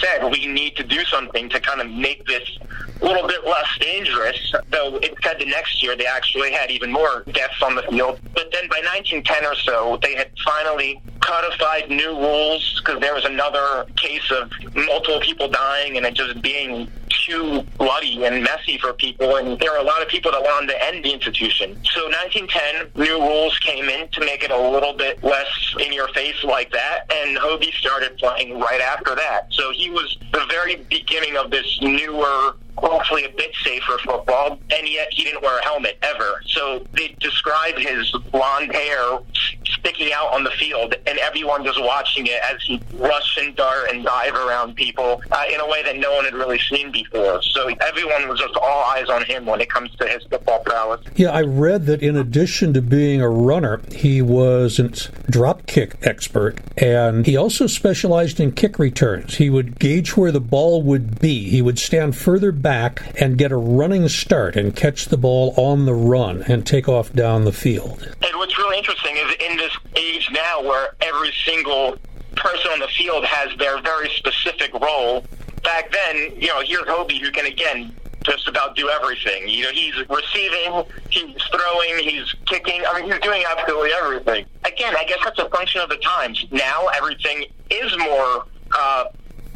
said 0.00 0.30
we 0.30 0.46
need 0.46 0.76
to 0.76 0.84
do 0.84 1.04
something 1.04 1.48
to 1.50 1.60
kind 1.60 1.80
of 1.80 1.90
make 1.90 2.24
this 2.26 2.58
a 3.00 3.04
little 3.04 3.26
bit 3.26 3.44
less 3.44 3.68
dangerous. 3.80 4.54
Though 4.70 4.96
it 4.96 5.14
said 5.22 5.38
the 5.38 5.46
next 5.46 5.82
year 5.82 5.96
they 5.96 6.06
actually 6.06 6.52
had 6.52 6.70
even 6.70 6.92
more 6.92 7.24
deaths 7.32 7.62
on 7.62 7.74
the 7.74 7.82
field. 7.82 8.20
But 8.34 8.52
then 8.52 8.68
by 8.68 8.80
1910 8.80 9.44
or 9.44 9.54
so, 9.54 9.98
they 10.02 10.14
had 10.14 10.30
finally 10.44 11.00
codified 11.30 11.88
new 11.88 12.18
rules 12.18 12.82
because 12.82 13.00
there 13.00 13.14
was 13.14 13.24
another 13.24 13.86
case 13.96 14.28
of 14.32 14.50
multiple 14.74 15.20
people 15.20 15.48
dying 15.48 15.96
and 15.96 16.04
it 16.04 16.14
just 16.14 16.42
being 16.42 16.90
too 17.26 17.62
bloody 17.78 18.24
and 18.24 18.42
messy 18.42 18.78
for 18.78 18.92
people, 18.94 19.36
and 19.36 19.58
there 19.60 19.70
were 19.72 19.78
a 19.78 19.84
lot 19.84 20.02
of 20.02 20.08
people 20.08 20.32
that 20.32 20.42
wanted 20.42 20.68
to 20.68 20.84
end 20.84 21.04
the 21.04 21.12
institution. 21.12 21.76
So 21.92 22.02
1910, 22.06 23.02
new 23.06 23.20
rules 23.20 23.56
came 23.58 23.88
in 23.88 24.08
to 24.08 24.20
make 24.20 24.42
it 24.42 24.50
a 24.50 24.58
little 24.58 24.94
bit 24.94 25.22
less 25.22 25.46
in 25.80 25.92
your 25.92 26.08
face 26.08 26.42
like 26.42 26.72
that, 26.72 27.04
and 27.12 27.36
Hobie 27.38 27.72
started 27.74 28.16
playing 28.18 28.58
right 28.58 28.80
after 28.80 29.14
that. 29.14 29.46
So 29.50 29.70
he 29.70 29.90
was 29.90 30.18
the 30.32 30.44
very 30.48 30.76
beginning 30.88 31.36
of 31.36 31.50
this 31.50 31.78
newer 31.82 32.56
hopefully 32.82 33.24
a 33.24 33.30
bit 33.30 33.50
safer 33.64 33.98
football, 34.04 34.58
and 34.70 34.88
yet 34.88 35.08
he 35.12 35.24
didn't 35.24 35.42
wear 35.42 35.58
a 35.58 35.64
helmet 35.64 35.98
ever. 36.02 36.42
So 36.46 36.86
they 36.92 37.14
describe 37.20 37.76
his 37.76 38.10
blonde 38.30 38.72
hair 38.72 39.18
sticking 39.64 40.12
out 40.12 40.32
on 40.32 40.44
the 40.44 40.50
field, 40.50 40.94
and 41.06 41.18
everyone 41.18 41.64
just 41.64 41.80
watching 41.80 42.26
it 42.26 42.40
as 42.50 42.62
he 42.62 42.80
rush 42.94 43.38
and 43.40 43.54
dart 43.56 43.90
and 43.90 44.04
dive 44.04 44.34
around 44.34 44.74
people 44.74 45.22
uh, 45.30 45.44
in 45.52 45.60
a 45.60 45.68
way 45.68 45.82
that 45.82 45.96
no 45.96 46.14
one 46.14 46.24
had 46.24 46.34
really 46.34 46.58
seen 46.58 46.90
before. 46.92 47.42
So 47.42 47.68
everyone 47.80 48.28
was 48.28 48.38
just 48.40 48.54
all 48.56 48.84
eyes 48.84 49.08
on 49.08 49.24
him 49.24 49.46
when 49.46 49.60
it 49.60 49.70
comes 49.70 49.94
to 49.96 50.06
his 50.06 50.22
football 50.24 50.60
prowess. 50.60 51.00
Yeah, 51.14 51.30
I 51.30 51.42
read 51.42 51.86
that 51.86 52.02
in 52.02 52.16
addition 52.16 52.74
to 52.74 52.82
being 52.82 53.20
a 53.20 53.28
runner, 53.28 53.80
he 53.92 54.22
was 54.22 54.78
a 54.78 54.88
drop 55.30 55.66
kick 55.66 55.96
expert, 56.02 56.56
and 56.76 57.26
he 57.26 57.36
also 57.36 57.66
specialized 57.66 58.40
in 58.40 58.52
kick 58.52 58.78
returns. 58.78 59.36
He 59.36 59.50
would 59.50 59.78
gauge 59.78 60.16
where 60.16 60.32
the 60.32 60.40
ball 60.40 60.82
would 60.82 61.20
be. 61.20 61.48
He 61.48 61.62
would 61.62 61.78
stand 61.78 62.16
further 62.16 62.52
back 62.52 62.69
and 62.70 63.36
get 63.36 63.52
a 63.52 63.56
running 63.56 64.08
start 64.08 64.56
and 64.56 64.74
catch 64.74 65.06
the 65.06 65.16
ball 65.16 65.54
on 65.56 65.86
the 65.86 65.94
run 65.94 66.42
and 66.44 66.66
take 66.66 66.88
off 66.88 67.12
down 67.12 67.44
the 67.44 67.52
field. 67.52 68.02
And 68.22 68.36
what's 68.36 68.56
really 68.58 68.78
interesting 68.78 69.16
is 69.16 69.34
in 69.40 69.56
this 69.56 69.76
age 69.96 70.28
now 70.32 70.62
where 70.62 70.94
every 71.00 71.32
single 71.44 71.96
person 72.36 72.70
on 72.72 72.80
the 72.80 72.88
field 72.88 73.24
has 73.24 73.56
their 73.58 73.80
very 73.82 74.08
specific 74.16 74.72
role. 74.74 75.24
Back 75.62 75.92
then, 75.92 76.32
you 76.36 76.48
know, 76.48 76.60
here's 76.64 76.88
Hobey 76.88 77.18
who 77.18 77.30
can 77.30 77.46
again 77.46 77.94
just 78.24 78.48
about 78.48 78.76
do 78.76 78.88
everything. 78.88 79.48
You 79.48 79.64
know, 79.64 79.70
he's 79.72 79.94
receiving, 80.08 80.84
he's 81.10 81.42
throwing, 81.44 81.98
he's 81.98 82.34
kicking. 82.46 82.82
I 82.86 83.00
mean, 83.00 83.10
he's 83.10 83.20
doing 83.20 83.42
absolutely 83.50 83.90
everything. 83.92 84.46
Again, 84.64 84.94
I 84.96 85.04
guess 85.04 85.18
that's 85.24 85.38
a 85.38 85.48
function 85.48 85.80
of 85.80 85.88
the 85.88 85.96
times. 85.96 86.44
Now 86.50 86.86
everything 86.96 87.46
is 87.70 87.96
more 87.98 88.46
uh, 88.78 89.04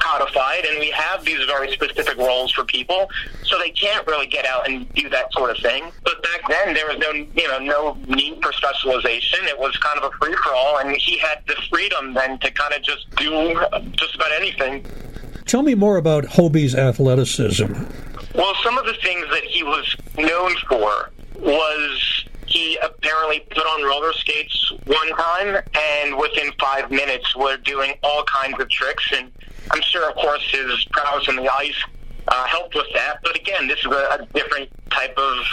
codified, 0.04 0.64
and 0.66 0.78
we 0.78 0.90
have 0.90 1.24
these 1.24 1.42
very 1.46 1.72
specific 1.72 2.16
roles 2.18 2.52
for 2.52 2.64
people, 2.64 3.08
so 3.44 3.58
they 3.58 3.70
can't 3.70 4.06
really 4.06 4.26
get 4.26 4.44
out 4.44 4.68
and 4.68 4.92
do 4.94 5.08
that 5.08 5.32
sort 5.32 5.50
of 5.50 5.56
thing. 5.62 5.84
But 6.04 6.22
back 6.22 6.42
then, 6.48 6.74
there 6.74 6.86
was 6.86 6.98
no, 6.98 7.10
you 7.12 7.48
know, 7.48 7.58
no 7.58 7.98
need 8.06 8.42
for 8.42 8.52
specialization. 8.52 9.40
It 9.44 9.58
was 9.58 9.76
kind 9.78 9.98
of 9.98 10.12
a 10.12 10.16
free 10.18 10.34
for 10.42 10.52
all, 10.54 10.78
and 10.78 10.94
he 10.96 11.18
had 11.18 11.38
the 11.46 11.56
freedom 11.70 12.14
then 12.14 12.38
to 12.40 12.50
kind 12.50 12.74
of 12.74 12.82
just 12.82 13.10
do 13.16 13.58
just 13.92 14.14
about 14.14 14.32
anything. 14.32 14.84
Tell 15.46 15.62
me 15.62 15.74
more 15.74 15.96
about 15.96 16.24
Hobey's 16.24 16.74
athleticism. 16.74 17.72
Well, 18.34 18.54
some 18.62 18.78
of 18.78 18.86
the 18.86 18.94
things 19.02 19.26
that 19.30 19.44
he 19.44 19.62
was 19.62 19.96
known 20.18 20.54
for 20.68 21.10
was 21.38 22.24
he 22.46 22.78
apparently 22.82 23.40
put 23.50 23.64
on 23.64 23.84
roller 23.84 24.12
skates 24.12 24.72
one 24.86 25.08
time, 25.10 25.62
and 25.74 26.16
within 26.16 26.52
five 26.60 26.90
minutes, 26.90 27.34
were 27.36 27.56
doing 27.58 27.94
all 28.02 28.24
kinds 28.24 28.58
of 28.60 28.68
tricks. 28.70 29.04
And 29.14 29.32
I'm 29.70 29.82
sure, 29.82 30.08
of 30.08 30.16
course, 30.16 30.42
his 30.50 30.84
prowess 30.92 31.28
in 31.28 31.36
the 31.36 31.48
ice 31.52 31.82
uh, 32.28 32.44
helped 32.46 32.74
with 32.74 32.86
that. 32.94 33.18
But 33.22 33.36
again, 33.36 33.68
this 33.68 33.78
is 33.80 33.86
a, 33.86 34.18
a 34.20 34.28
different 34.34 34.70
type 34.90 35.16
of 35.16 35.44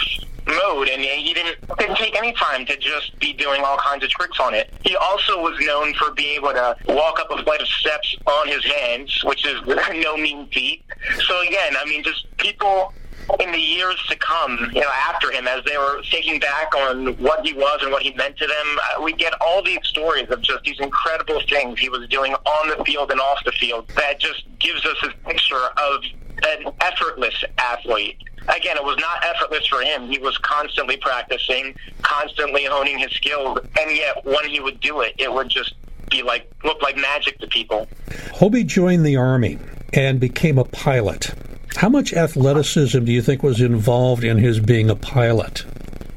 mode, 0.46 0.88
and 0.88 1.00
he 1.00 1.32
didn't 1.32 1.56
didn't 1.78 1.96
take 1.96 2.16
any 2.16 2.32
time 2.32 2.66
to 2.66 2.76
just 2.76 3.18
be 3.18 3.32
doing 3.32 3.62
all 3.62 3.76
kinds 3.78 4.04
of 4.04 4.10
tricks 4.10 4.38
on 4.40 4.54
it. 4.54 4.72
He 4.84 4.96
also 4.96 5.40
was 5.40 5.58
known 5.60 5.94
for 5.94 6.12
being 6.12 6.36
able 6.36 6.52
to 6.52 6.76
walk 6.88 7.20
up 7.20 7.30
a 7.30 7.42
flight 7.42 7.60
of 7.60 7.68
steps 7.68 8.16
on 8.26 8.48
his 8.48 8.64
hands, 8.64 9.22
which 9.24 9.46
is 9.46 9.60
no 9.66 10.16
mean 10.16 10.48
feat. 10.48 10.82
So 11.26 11.40
again, 11.42 11.74
I 11.78 11.84
mean, 11.84 12.02
just 12.02 12.26
people 12.38 12.92
in 13.40 13.52
the 13.52 13.58
years 13.58 13.96
to 14.08 14.16
come, 14.16 14.70
you 14.74 14.80
know, 14.80 14.90
after 15.08 15.30
him, 15.30 15.46
as 15.46 15.64
they 15.64 15.76
were 15.76 16.02
thinking 16.10 16.40
back 16.40 16.74
on 16.74 17.14
what 17.18 17.44
he 17.46 17.52
was 17.52 17.80
and 17.82 17.90
what 17.90 18.02
he 18.02 18.12
meant 18.14 18.36
to 18.36 18.46
them, 18.46 18.78
uh, 18.78 19.02
we 19.02 19.12
get 19.12 19.32
all 19.40 19.62
these 19.62 19.84
stories 19.84 20.28
of 20.30 20.40
just 20.42 20.62
these 20.64 20.78
incredible 20.80 21.40
things 21.48 21.78
he 21.78 21.88
was 21.88 22.08
doing 22.08 22.34
on 22.34 22.68
the 22.68 22.84
field 22.84 23.10
and 23.10 23.20
off 23.20 23.38
the 23.44 23.52
field 23.52 23.88
that 23.96 24.18
just 24.18 24.44
gives 24.58 24.84
us 24.84 24.96
a 25.04 25.28
picture 25.28 25.54
of 25.56 26.02
an 26.44 26.72
effortless 26.80 27.44
athlete. 27.58 28.18
Again, 28.48 28.76
it 28.76 28.82
was 28.82 28.96
not 28.98 29.24
effortless 29.24 29.66
for 29.68 29.82
him. 29.82 30.08
He 30.08 30.18
was 30.18 30.36
constantly 30.38 30.96
practicing, 30.96 31.74
constantly 32.02 32.64
honing 32.64 32.98
his 32.98 33.12
skills, 33.12 33.58
and 33.78 33.96
yet 33.96 34.24
when 34.24 34.48
he 34.48 34.58
would 34.58 34.80
do 34.80 35.00
it, 35.00 35.14
it 35.18 35.32
would 35.32 35.48
just 35.48 35.74
be 36.10 36.22
like 36.22 36.50
look 36.64 36.82
like 36.82 36.96
magic 36.96 37.38
to 37.38 37.46
people. 37.46 37.88
Hobey 38.34 38.64
joined 38.64 39.06
the 39.06 39.16
army 39.16 39.58
and 39.92 40.18
became 40.18 40.58
a 40.58 40.64
pilot. 40.64 41.32
How 41.76 41.88
much 41.88 42.12
athleticism 42.12 43.04
do 43.04 43.12
you 43.12 43.22
think 43.22 43.42
was 43.42 43.60
involved 43.60 44.24
in 44.24 44.38
his 44.38 44.60
being 44.60 44.90
a 44.90 44.96
pilot? 44.96 45.64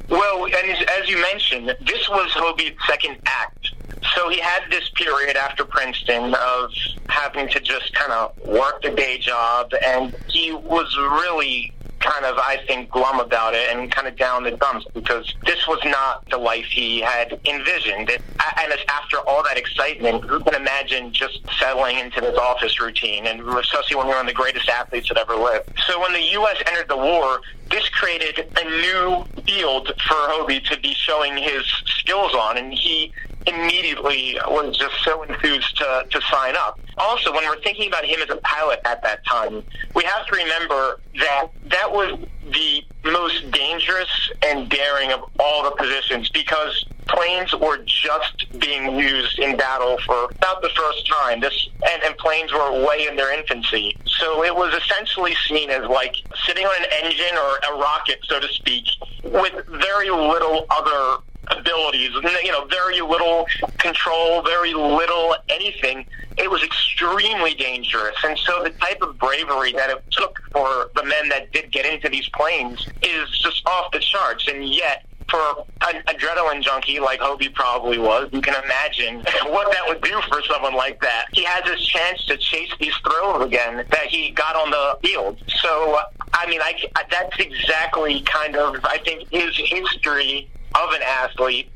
Well, 0.09 0.45
and 0.45 0.89
as 1.01 1.09
you 1.09 1.19
mentioned, 1.21 1.75
this 1.85 2.07
was 2.09 2.31
Hobey's 2.33 2.75
second 2.87 3.17
act. 3.25 3.71
So 4.15 4.29
he 4.29 4.39
had 4.39 4.63
this 4.69 4.89
period 4.95 5.35
after 5.35 5.65
Princeton 5.65 6.35
of 6.35 6.71
having 7.09 7.49
to 7.49 7.59
just 7.59 7.93
kind 7.95 8.11
of 8.11 8.37
work 8.45 8.81
the 8.81 8.91
day 8.91 9.17
job, 9.17 9.71
and 9.83 10.15
he 10.29 10.51
was 10.53 10.95
really 10.95 11.73
kind 12.05 12.25
of, 12.25 12.37
I 12.37 12.63
think, 12.67 12.89
glum 12.89 13.19
about 13.19 13.53
it 13.53 13.69
and 13.71 13.91
kind 13.91 14.07
of 14.07 14.15
down 14.15 14.43
the 14.43 14.51
dumps 14.51 14.85
because 14.93 15.33
this 15.45 15.67
was 15.67 15.79
not 15.83 16.29
the 16.29 16.37
life 16.37 16.65
he 16.65 17.01
had 17.01 17.39
envisioned. 17.45 18.09
And 18.09 18.73
after 18.87 19.17
all 19.27 19.43
that 19.43 19.57
excitement, 19.57 20.23
who 20.23 20.39
can 20.39 20.55
imagine 20.55 21.11
just 21.11 21.39
settling 21.59 21.99
into 21.99 22.21
this 22.21 22.37
office 22.37 22.79
routine, 22.79 23.27
and 23.27 23.41
especially 23.41 23.95
when 23.97 24.07
you're 24.07 24.15
one 24.15 24.25
of 24.25 24.27
the 24.27 24.33
greatest 24.33 24.69
athletes 24.69 25.09
that 25.09 25.17
ever 25.17 25.35
lived. 25.35 25.69
So 25.87 25.99
when 25.99 26.13
the 26.13 26.21
U.S. 26.21 26.61
entered 26.67 26.87
the 26.87 26.97
war, 26.97 27.41
this 27.71 27.87
created 27.89 28.47
a 28.57 28.63
new 28.63 29.25
field 29.45 29.87
for 29.87 30.15
Hobey 30.15 30.59
to 30.61 30.79
be 30.79 30.93
showing 30.93 31.35
his 31.37 31.63
skills 31.85 32.33
on, 32.33 32.57
and 32.57 32.73
he 32.73 33.11
immediately 33.47 34.37
was 34.47 34.77
just 34.77 34.95
so 35.03 35.23
enthused 35.23 35.77
to, 35.77 36.05
to 36.09 36.21
sign 36.31 36.55
up. 36.55 36.79
Also, 36.97 37.31
when 37.33 37.43
we're 37.43 37.61
thinking 37.61 37.87
about 37.87 38.05
him 38.05 38.19
as 38.21 38.29
a 38.29 38.37
pilot 38.37 38.79
at 38.85 39.03
that 39.03 39.25
time, 39.25 39.63
we 39.93 40.03
have 40.03 40.25
to 40.27 40.35
remember 40.35 40.99
that 41.19 41.47
that 41.65 41.91
was 41.91 42.17
the 42.51 42.83
most 43.05 43.51
dangerous 43.51 44.09
and 44.43 44.69
daring 44.69 45.11
of 45.11 45.21
all 45.39 45.63
the 45.63 45.71
positions 45.71 46.29
because 46.29 46.85
planes 47.07 47.53
were 47.55 47.77
just 47.85 48.45
being 48.59 48.97
used 48.97 49.39
in 49.39 49.55
battle 49.57 49.97
for 50.05 50.25
about 50.41 50.61
the 50.61 50.69
first 50.75 51.07
time. 51.07 51.39
This 51.39 51.69
and, 51.89 52.03
and 52.03 52.17
planes 52.17 52.51
were 52.51 52.85
way 52.85 53.07
in 53.07 53.15
their 53.15 53.37
infancy. 53.37 53.97
So 54.05 54.43
it 54.43 54.55
was 54.55 54.73
essentially 54.73 55.35
seen 55.47 55.69
as 55.69 55.87
like 55.87 56.15
sitting 56.45 56.65
on 56.65 56.83
an 56.83 56.89
engine 57.03 57.37
or 57.37 57.75
a 57.75 57.79
rocket, 57.79 58.19
so 58.23 58.39
to 58.39 58.47
speak, 58.47 58.85
with 59.23 59.53
very 59.67 60.09
little 60.09 60.65
other 60.69 61.21
abilities. 61.47 62.11
You 62.43 62.51
know, 62.51 62.65
very 62.65 63.01
little 63.01 63.47
control, 63.77 64.41
very 64.41 64.73
little 64.73 65.35
anything. 65.49 66.05
It 66.37 66.49
was 66.49 66.63
extremely 66.63 67.53
dangerous. 67.53 68.15
And 68.23 68.37
so 68.39 68.63
the 68.63 68.71
type 68.71 69.01
of 69.01 69.17
bravery 69.17 69.71
that 69.73 69.89
it 69.89 70.03
took 70.11 70.41
for 70.51 70.89
the 70.95 71.03
men 71.03 71.29
that 71.29 71.51
did 71.51 71.71
get 71.71 71.85
into 71.85 72.09
these 72.09 72.27
planes 72.29 72.87
is 73.01 73.29
just 73.39 73.65
off 73.67 73.91
the 73.91 73.99
charts. 73.99 74.47
And 74.47 74.67
yet, 74.67 75.05
for 75.29 75.65
an 75.89 76.03
adrenaline 76.07 76.61
junkie 76.61 76.99
like 76.99 77.19
Hobey 77.19 77.49
probably 77.49 77.97
was, 77.97 78.29
you 78.31 78.41
can 78.41 78.61
imagine 78.63 79.17
what 79.51 79.71
that 79.71 79.83
would 79.87 80.01
do 80.01 80.19
for 80.29 80.41
someone 80.43 80.75
like 80.75 81.01
that. 81.01 81.25
He 81.33 81.43
has 81.45 81.67
his 81.69 81.85
chance 81.85 82.25
to 82.25 82.37
chase 82.37 82.71
these 82.79 82.93
thrills 83.03 83.43
again 83.45 83.85
that 83.89 84.07
he 84.07 84.31
got 84.31 84.55
on 84.55 84.71
the 84.71 84.97
field. 85.03 85.41
So, 85.61 85.99
I 86.33 86.47
mean, 86.47 86.61
I, 86.61 86.75
that's 87.09 87.39
exactly 87.39 88.21
kind 88.21 88.55
of, 88.55 88.83
I 88.83 88.97
think, 88.99 89.27
his 89.31 89.55
history 89.57 90.49
of 90.81 90.91
an 90.93 91.01
athlete 91.03 91.71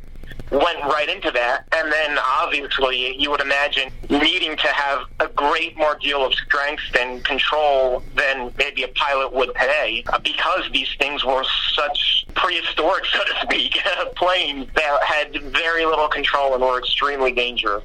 went 0.51 0.83
right 0.85 1.09
into 1.09 1.31
that. 1.31 1.65
And 1.75 1.91
then 1.91 2.17
obviously 2.41 3.15
you 3.17 3.29
would 3.31 3.41
imagine 3.41 3.91
needing 4.09 4.57
to 4.57 4.67
have 4.67 5.01
a 5.19 5.27
great 5.27 5.77
more 5.77 5.97
deal 6.01 6.25
of 6.25 6.33
strength 6.33 6.83
and 6.99 7.23
control 7.23 8.03
than 8.15 8.51
maybe 8.57 8.83
a 8.83 8.87
pilot 8.89 9.33
would 9.33 9.49
today 9.59 10.03
because 10.23 10.63
these 10.73 10.89
things 10.99 11.23
were 11.23 11.43
such 11.73 12.25
prehistoric, 12.35 13.05
so 13.13 13.19
to 13.19 13.33
speak, 13.41 13.77
planes 14.15 14.67
that 14.75 15.03
had 15.03 15.39
very 15.53 15.85
little 15.85 16.07
control 16.07 16.55
and 16.55 16.63
were 16.63 16.79
extremely 16.79 17.31
dangerous. 17.31 17.83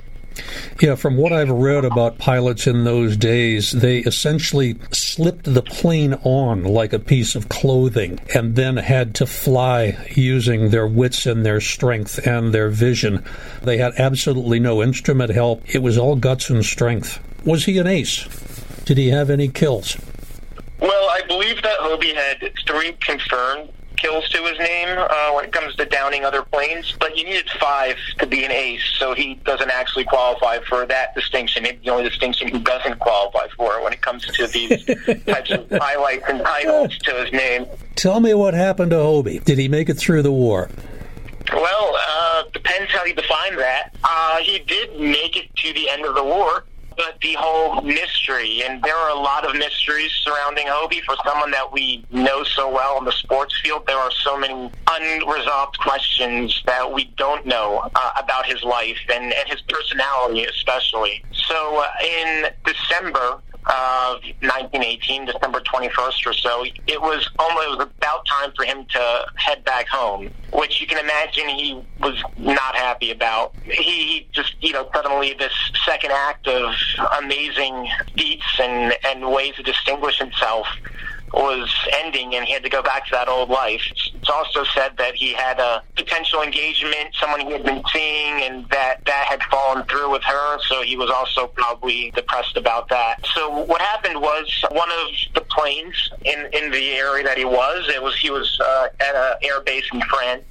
Yeah, 0.81 0.97
from 0.97 1.17
what 1.17 1.33
I've 1.33 1.51
read 1.51 1.85
about 1.85 2.19
pilots 2.19 2.67
in 2.67 2.85
those 2.85 3.17
days, 3.17 3.73
they 3.73 3.99
essentially 3.99 4.77
slipped 4.91 5.45
the 5.45 5.63
plane 5.63 6.15
on 6.25 6.65
like 6.65 6.93
a 6.93 6.99
piece 6.99 7.35
of 7.35 7.49
clothing 7.49 8.19
and 8.35 8.57
then 8.57 8.77
had 8.77 9.15
to 9.17 9.27
fly 9.27 9.97
using 10.15 10.71
their 10.71 10.87
wits 10.87 11.27
and 11.27 11.45
their 11.47 11.61
strength 11.61 12.27
and 12.27 12.53
their 12.53 12.69
vision. 12.69 13.25
They 13.63 13.79
had 13.79 13.95
absolutely 13.99 14.59
no 14.59 14.83
instrument 14.83 15.31
help. 15.31 15.63
It 15.73 15.83
was 15.83 15.99
all 15.99 16.17
guts 16.17 16.51
and 16.51 16.65
strength. 16.65 17.21
Was 17.45 17.65
he 17.65 17.79
an 17.79 17.87
ace? 17.87 18.25
Did 18.85 18.99
he 18.99 19.09
have 19.11 19.31
any 19.31 19.49
kills? 19.49 19.97
Well, 20.81 21.09
I 21.11 21.21
believe 21.27 21.63
that 21.63 21.77
Hobey 21.79 22.13
had 22.13 22.53
three 22.67 22.93
confirmed 23.01 23.71
kills 23.97 24.29
to 24.31 24.43
his 24.43 24.59
name 24.59 24.89
uh, 24.99 25.33
when 25.33 25.45
it 25.45 25.53
comes 25.53 25.75
to 25.77 25.85
downing 25.85 26.25
other 26.25 26.43
planes, 26.43 26.95
but 26.99 27.17
you 27.17 27.25
needed 27.25 27.49
five 27.61 27.97
to 28.19 28.27
be 28.27 28.45
an 28.45 28.51
ace, 28.51 28.83
so 28.99 29.15
he 29.15 29.35
doesn't 29.45 29.71
actually 29.71 30.05
qualify 30.05 30.59
for 30.61 30.87
that 30.87 31.15
distinction. 31.15 31.65
It's 31.65 31.83
the 31.85 31.91
only 31.91 32.09
distinction 32.09 32.49
he 32.49 32.59
doesn't 32.59 32.99
qualify 32.99 33.49
for 33.57 33.83
when 33.83 33.93
it 33.93 34.01
comes 34.01 34.25
to 34.27 34.47
these 34.47 34.85
types 35.27 35.51
of 35.51 35.69
highlights 35.71 36.25
and 36.29 36.41
titles 36.41 36.97
to 36.99 37.13
his 37.13 37.33
name. 37.33 37.67
Tell 37.95 38.21
me 38.21 38.35
what 38.35 38.55
happened 38.55 38.91
to 38.91 38.99
Hobey. 38.99 39.39
Did 39.41 39.59
he 39.59 39.69
make 39.69 39.89
it 39.89 39.95
through 39.95 40.23
the 40.23 40.33
war? 40.33 40.69
Well, 41.53 41.97
uh, 42.09 42.45
depends 42.53 42.91
how 42.91 43.05
you 43.05 43.15
define 43.15 43.57
that. 43.57 43.95
Uh, 44.03 44.39
he 44.39 44.59
did 44.61 44.99
make 44.99 45.37
it 45.37 45.55
to 45.57 45.73
the 45.73 45.91
end 45.91 46.05
of 46.05 46.15
the 46.15 46.25
war 46.25 46.65
but 46.97 47.19
the 47.23 47.35
whole 47.39 47.81
mystery, 47.83 48.63
and 48.65 48.83
there 48.83 48.97
are 48.97 49.11
a 49.11 49.19
lot 49.19 49.49
of 49.49 49.57
mysteries 49.57 50.11
surrounding 50.23 50.67
Hobey. 50.69 51.01
For 51.07 51.17
someone 51.25 51.51
that 51.51 51.73
we 51.73 52.05
know 52.11 52.45
so 52.45 52.71
well 52.71 52.99
in 52.99 53.05
the 53.05 53.13
sports 53.13 53.59
field, 53.63 53.83
there 53.87 53.99
are 53.99 54.11
so 54.11 54.39
many 54.39 54.71
unresolved 54.91 55.79
questions 55.79 56.63
that 56.67 56.93
we 56.93 57.05
don't 57.17 57.47
know 57.47 57.89
uh, 57.95 58.11
about 58.19 58.47
his 58.47 58.63
life 58.63 58.99
and, 59.13 59.33
and 59.33 59.49
his 59.49 59.61
personality, 59.63 60.45
especially. 60.45 61.25
So 61.33 61.83
uh, 61.83 61.89
in 62.03 62.47
December 62.65 63.41
of 63.67 64.21
1918, 64.41 65.27
December 65.27 65.61
21st 65.61 66.27
or 66.27 66.33
so, 66.35 66.65
it 66.87 67.01
was 67.01 67.29
almost 67.39 67.65
it 67.65 67.79
was 67.79 67.89
about 67.99 68.27
time 68.27 68.53
for 68.55 68.65
him 68.65 68.85
to 68.91 69.27
head 69.37 69.65
back 69.65 69.89
home, 69.89 70.31
which 70.53 70.81
you 70.81 70.87
can 70.87 70.99
imagine 70.99 71.49
he 71.49 71.83
was 72.01 72.23
not 72.37 72.77
happy 72.77 73.11
about. 73.11 73.55
He, 73.65 74.29
just, 74.33 74.55
you 74.61 74.73
know, 74.73 74.89
suddenly 74.95 75.35
this 75.39 75.53
second 75.87 76.13
act 76.13 76.47
of 76.47 76.75
amazing 77.23 77.89
feats 78.17 78.45
and, 78.61 78.95
and 79.05 79.31
ways 79.33 79.55
to 79.57 79.63
distinguish 79.63 80.19
himself 80.19 80.67
was 81.33 81.73
ending 82.05 82.35
and 82.35 82.45
he 82.45 82.53
had 82.53 82.63
to 82.63 82.69
go 82.69 82.83
back 82.83 83.07
to 83.07 83.11
that 83.13 83.29
old 83.29 83.49
life. 83.49 83.83
It's 84.25 84.31
also 84.31 84.65
said 84.75 84.97
that 84.97 85.15
he 85.15 85.35
had 85.35 85.61
a 85.61 85.83
potential 85.97 86.41
engagement, 86.41 87.15
someone 87.21 87.41
he 87.41 87.53
had 87.53 87.63
been 87.63 87.83
seeing, 87.93 88.43
and 88.43 88.67
that 88.71 89.05
that 89.05 89.27
had 89.29 89.43
fallen 89.51 89.85
through 89.85 90.11
with 90.13 90.23
her, 90.23 90.59
so 90.63 90.81
he 90.81 90.97
was 90.97 91.11
also 91.11 91.47
probably 91.49 92.11
depressed 92.13 92.57
about 92.57 92.89
that. 92.89 93.19
So 93.35 93.51
what 93.51 93.83
happened 93.83 94.19
was 94.23 94.51
one 94.71 94.89
of 94.91 95.09
the 95.35 95.43
planes 95.43 96.09
in, 96.25 96.49
in 96.55 96.71
the 96.71 96.93
area 96.93 97.23
that 97.23 97.37
he 97.37 97.45
was, 97.45 97.87
it 97.95 98.03
was 98.03 98.17
he 98.17 98.31
was 98.31 98.59
uh, 98.65 98.89
at 98.99 99.15
an 99.15 99.35
air 99.43 99.61
base 99.61 99.85
in 99.93 100.01
France, 100.01 100.45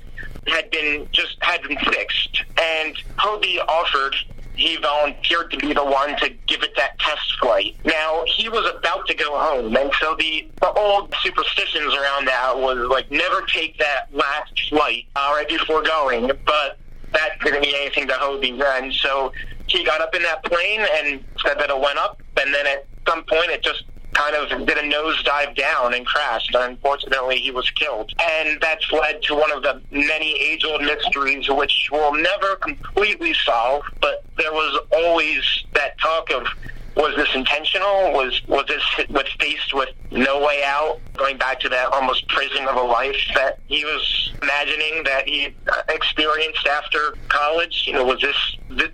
had 0.46 0.70
been 0.70 1.08
just 1.12 1.38
had 1.42 1.64
been 1.64 1.80
fixed, 1.80 2.44
and 2.62 2.96
Hobey 3.18 3.60
offered 3.62 4.16
he 4.56 4.78
volunteered 4.78 5.51
to 5.51 5.58
be 5.58 5.74
the 5.74 5.84
one 5.84 6.16
to 6.18 6.30
give 6.47 6.64
it 6.64 6.76
that 6.78 6.97
test 6.99 7.22
flight. 7.39 7.76
Now, 7.86 8.24
he 8.28 8.49
was 8.49 8.72
about 8.78 9.08
to 9.08 9.14
go 9.16 9.38
home, 9.38 9.76
and 9.76 9.91
so 9.99 10.16
the, 10.18 10.49
the 10.62 10.72
old 10.74 11.14
superstitions 11.22 11.93
around 11.93 12.26
that 12.28 12.58
was 12.58 12.78
like 12.89 13.10
never 13.12 13.41
take 13.54 13.78
that 13.80 14.08
last 14.12 14.70
flight 14.70 15.06
uh, 15.16 15.32
right 15.36 15.47
before 15.47 15.82
going, 15.84 16.28
but 16.45 16.80
that 17.14 17.32
didn't 17.43 17.62
mean 17.62 17.76
anything 17.76 18.08
to 18.08 18.14
Hobey 18.14 18.58
then. 18.58 18.91
So 18.91 19.32
he 19.68 19.84
got 19.84 20.01
up 20.01 20.14
in 20.16 20.24
that 20.24 20.43
plane 20.43 20.86
and 20.97 21.24
said 21.45 21.58
that 21.60 21.70
it 21.70 21.80
went 21.80 21.97
up, 21.97 22.22
and 22.39 22.54
then 22.54 22.68
at 22.68 22.86
some 23.08 23.24
point 23.24 23.49
it 23.49 23.64
just 23.64 23.84
kind 24.14 24.36
of 24.36 24.66
did 24.66 24.78
a 24.78 24.82
nosedive 24.82 25.55
down 25.55 25.93
and 25.93 26.05
crashed. 26.05 26.53
And 26.53 26.64
unfortunately, 26.64 27.38
he 27.38 27.51
was 27.51 27.70
killed. 27.72 28.11
And 28.22 28.59
that's 28.61 28.91
led 28.91 29.22
to 29.24 29.36
one 29.36 29.51
of 29.51 29.64
the 29.64 29.82
many 29.91 30.39
age 30.39 30.64
old 30.66 30.82
mysteries 30.82 31.49
which 31.49 31.89
we'll 31.91 32.14
never 32.14 32.55
completely 32.57 33.34
solve, 33.34 33.84
but 34.01 34.24
there 34.38 34.51
was 34.51 34.80
always 34.91 35.43
that 35.74 35.97
talk 35.99 36.30
of 36.32 36.47
was 36.96 37.16
this 37.16 37.30
intentional? 37.34 38.12
Was 38.14 38.41
was 38.48 38.66
this 38.68 38.84
was 39.10 39.26
faced 39.39 39.74
with 39.74 39.89
no 40.12 40.39
way 40.46 40.62
out? 40.64 41.00
Going 41.18 41.38
back 41.38 41.60
to 41.62 41.70
that 41.70 41.91
almost 41.91 42.28
prison 42.28 42.68
of 42.68 42.76
a 42.76 42.82
life 42.82 43.16
that 43.36 43.60
he 43.68 43.84
was 43.84 44.32
imagining 44.41 45.04
that 45.04 45.28
he 45.28 45.56
uh, 45.68 45.82
experienced 45.89 46.68
after 46.68 47.16
college. 47.30 47.86
You 47.88 47.94
know, 47.94 48.06
was 48.06 48.22
this 48.22 48.36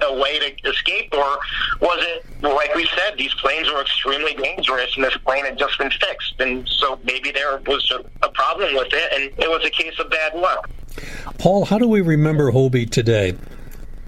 a 0.02 0.14
way 0.14 0.40
to 0.40 0.70
escape, 0.70 1.14
or 1.14 1.40
was 1.82 2.00
it 2.00 2.26
like 2.42 2.74
we 2.74 2.88
said? 2.96 3.18
These 3.18 3.34
planes 3.36 3.70
were 3.70 3.82
extremely 3.82 4.34
dangerous, 4.36 4.96
and 4.96 5.04
this 5.04 5.18
plane 5.18 5.46
had 5.46 5.58
just 5.58 5.78
been 5.78 5.92
fixed, 5.92 6.36
and 6.40 6.68
so 6.68 7.00
maybe 7.04 7.32
there 7.32 7.58
was 7.68 7.92
a, 7.92 8.26
a 8.26 8.32
problem 8.32 8.76
with 8.76 8.94
it, 8.94 9.14
and 9.14 9.24
it 9.44 9.50
was 9.50 9.66
a 9.66 9.70
case 9.70 9.98
of 10.00 10.10
bad 10.10 10.36
luck. 10.36 10.70
Paul, 11.38 11.66
how 11.66 11.78
do 11.78 11.88
we 11.88 12.02
remember 12.02 12.52
Hobey 12.52 12.86
today? 12.86 13.36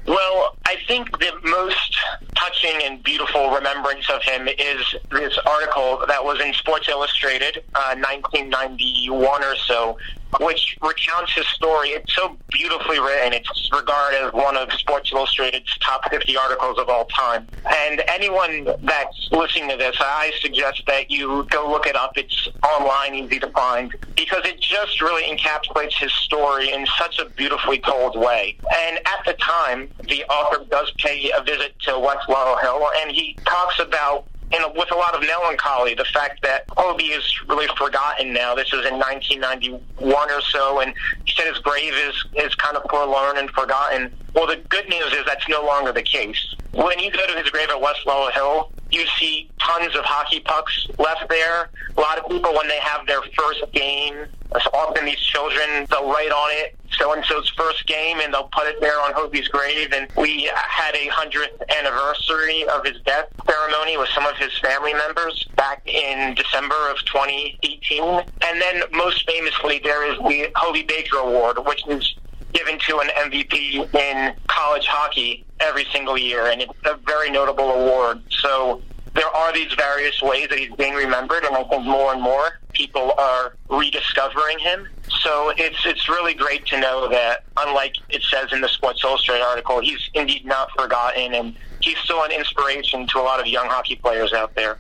Well, 0.08 0.56
I 0.66 0.78
think 0.88 1.12
the 1.20 1.32
most 1.44 1.98
touching 2.36 2.82
and 2.84 3.04
beautiful 3.04 3.52
remembrance 3.52 4.10
of 4.10 4.24
him 4.24 4.48
is 4.48 4.96
this 5.12 5.38
article 5.46 6.04
that 6.08 6.24
was 6.24 6.42
in 6.42 6.54
Sports 6.54 6.90
Illustrated, 6.90 7.64
uh, 7.76 7.96
1991 7.96 9.44
or 9.44 9.56
so, 9.56 9.98
which 10.40 10.78
recounts 10.82 11.34
his 11.34 11.48
story. 11.48 11.90
It's 11.90 12.14
so 12.16 12.38
beautifully 12.52 13.00
written. 13.00 13.34
It's 13.34 13.70
regarded 13.72 14.22
as 14.22 14.34
one 14.34 14.58
of 14.58 14.72
Sports 14.74 15.12
Illustrated's 15.12 15.78
top 15.80 16.10
50 16.10 16.38
articles 16.38 16.78
of 16.78 16.90
all 16.90 17.06
time. 17.06 17.48
And 17.86 18.02
anyone 18.08 18.68
that's 18.82 19.30
listening 19.32 19.70
to 19.70 19.78
this, 19.78 19.96
I 20.00 20.32
suggest 20.42 20.84
that 20.88 21.12
you 21.12 21.46
go 21.50 21.70
look 21.70 21.88
it 21.88 21.96
up. 21.96 22.14
It's 22.16 22.48
online, 22.64 23.16
easy 23.16 23.40
to 23.40 23.50
find, 23.50 23.94
because 24.16 24.46
it 24.46 24.60
just 24.60 25.02
really 25.02 25.24
encapsulates 25.24 25.98
his 26.00 26.14
story 26.14 26.72
in 26.72 26.86
such 26.98 27.20
a 27.20 27.26
beautifully 27.26 27.80
told 27.80 28.18
way. 28.18 28.58
And 28.88 28.98
at 29.00 29.26
the 29.26 29.34
time, 29.34 29.90
the 30.08 30.24
author 30.26 30.64
does 30.70 30.92
pay 30.98 31.32
a 31.38 31.44
visit 31.44 31.74
to 31.82 32.00
West 32.00 32.30
Laurel 32.30 32.58
Hill, 32.58 32.88
and 32.98 33.12
he 33.12 33.38
talks 33.46 33.80
about 33.80 34.26
and 34.54 34.64
with 34.76 34.92
a 34.92 34.96
lot 34.96 35.16
of 35.16 35.22
melancholy, 35.22 35.94
the 35.94 36.06
fact 36.06 36.42
that 36.44 36.66
Hobey 36.78 37.06
is 37.06 37.24
really 37.48 37.68
forgotten 37.78 38.34
now. 38.34 38.54
This 38.56 38.68
is 38.68 38.86
in 38.86 39.00
1991 39.00 40.32
or 40.32 40.42
so, 40.42 40.80
and 40.80 40.94
he 41.26 41.34
said 41.36 41.48
his 41.48 41.60
grave 41.60 41.94
is, 41.94 42.26
is 42.36 42.54
kind 42.56 42.76
of 42.76 42.84
forlorn 42.90 43.38
and 43.38 43.50
forgotten. 43.52 44.12
Well, 44.34 44.48
the 44.48 44.58
good 44.70 44.90
news 44.90 45.14
is 45.14 45.26
that's 45.26 45.48
no 45.48 45.64
longer 45.66 45.92
the 45.92 46.04
case. 46.04 46.56
When 46.74 47.00
you 47.00 47.12
go 47.12 47.26
to 47.28 47.34
his 47.34 47.50
grave 47.50 47.70
at 47.70 47.80
West 47.80 48.02
Laurel 48.06 48.32
Hill, 48.32 48.72
you 48.92 49.06
see 49.20 49.50
tons 49.60 49.96
of 49.96 50.04
hockey 50.06 50.40
pucks 50.42 50.88
left 50.98 51.30
there. 51.30 51.70
A 51.98 52.02
lot 52.02 52.18
of 52.18 52.30
people, 52.30 52.54
when 52.54 52.68
they 52.68 52.80
have 52.80 53.08
their 53.08 53.22
first 53.38 53.72
game, 53.72 54.26
often 54.74 55.06
these 55.06 55.20
children, 55.20 55.86
they'll 55.90 56.10
write 56.10 56.32
on 56.32 56.50
it 56.52 56.78
so 56.98 57.14
and 57.14 57.24
so's 57.26 57.50
first 57.50 57.86
game 57.88 58.20
and 58.20 58.34
they'll 58.34 58.50
put 58.52 58.68
it 58.68 58.80
there 58.82 59.00
on 59.02 59.14
Hobey's 59.14 59.48
grave. 59.48 59.92
And 59.94 60.08
we 60.18 60.50
had 60.54 60.94
a 60.96 61.08
100th 61.08 61.62
anniversary 61.80 62.66
of 62.68 62.86
his 62.86 63.02
death 63.06 63.28
ceremony 63.46 63.98
with 63.98 64.10
some 64.10 64.26
of 64.26 64.36
his 64.38 64.58
family 64.60 64.94
members 64.94 65.48
back 65.56 65.82
in 65.86 66.36
December 66.36 66.76
of 66.90 66.98
2018. 67.06 68.04
And 68.04 68.62
then 68.62 68.84
most 68.92 69.26
famously, 69.28 69.80
there 69.84 70.10
is 70.12 70.18
the 70.20 70.52
Hobey 70.56 70.84
Baker 70.84 71.18
Award, 71.18 71.58
which 71.66 71.88
is 71.88 72.16
given 72.54 72.80
to 72.88 73.00
an 73.00 73.08
MVP 73.10 73.94
in 73.96 74.34
college 74.48 74.86
hockey 74.86 75.46
every 75.60 75.86
single 75.92 76.18
year, 76.18 76.48
and 76.48 76.62
it's 76.62 76.74
a 76.86 76.96
very 77.06 77.30
notable 77.30 77.72
award. 77.72 78.22
So 78.30 78.82
there 79.14 79.28
are 79.28 79.54
these 79.54 79.74
various 79.74 80.22
ways 80.22 80.48
that 80.50 80.60
he's 80.60 80.74
being 80.76 80.94
remembered, 80.94 81.44
and 81.44 81.56
I 81.56 81.64
think 81.64 81.86
more 81.86 82.14
and 82.14 82.22
more 82.22 82.60
people 82.74 83.14
are 83.18 83.56
rediscovering 83.70 84.60
him. 84.60 84.88
So 85.24 85.54
it's 85.58 85.86
it's 85.86 86.08
really 86.08 86.34
great 86.34 86.66
to 86.68 86.80
know 86.80 87.10
that, 87.10 87.44
unlike 87.58 87.96
it 88.10 88.24
says 88.24 88.52
in 88.54 88.62
the 88.62 88.70
Sports 88.70 89.02
Illustrated 89.04 89.44
article, 89.44 89.82
he's 89.82 90.10
indeed 90.14 90.46
not 90.46 90.70
forgotten, 90.72 91.34
and 91.34 91.56
he's 91.82 91.98
still 92.00 92.24
an 92.24 92.32
inspiration 92.32 93.06
to 93.08 93.20
a 93.20 93.22
lot 93.24 93.40
of 93.40 93.48
young 93.48 93.68
hockey 93.68 93.96
players 93.96 94.34
out 94.34 94.56
there. 94.56 94.78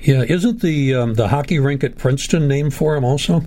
Yeah, 0.00 0.22
isn't 0.22 0.60
the 0.62 0.94
um, 0.94 1.14
the 1.14 1.28
hockey 1.28 1.58
rink 1.58 1.84
at 1.84 1.98
Princeton 1.98 2.48
named 2.48 2.74
for 2.74 2.96
him 2.96 3.04
also? 3.04 3.42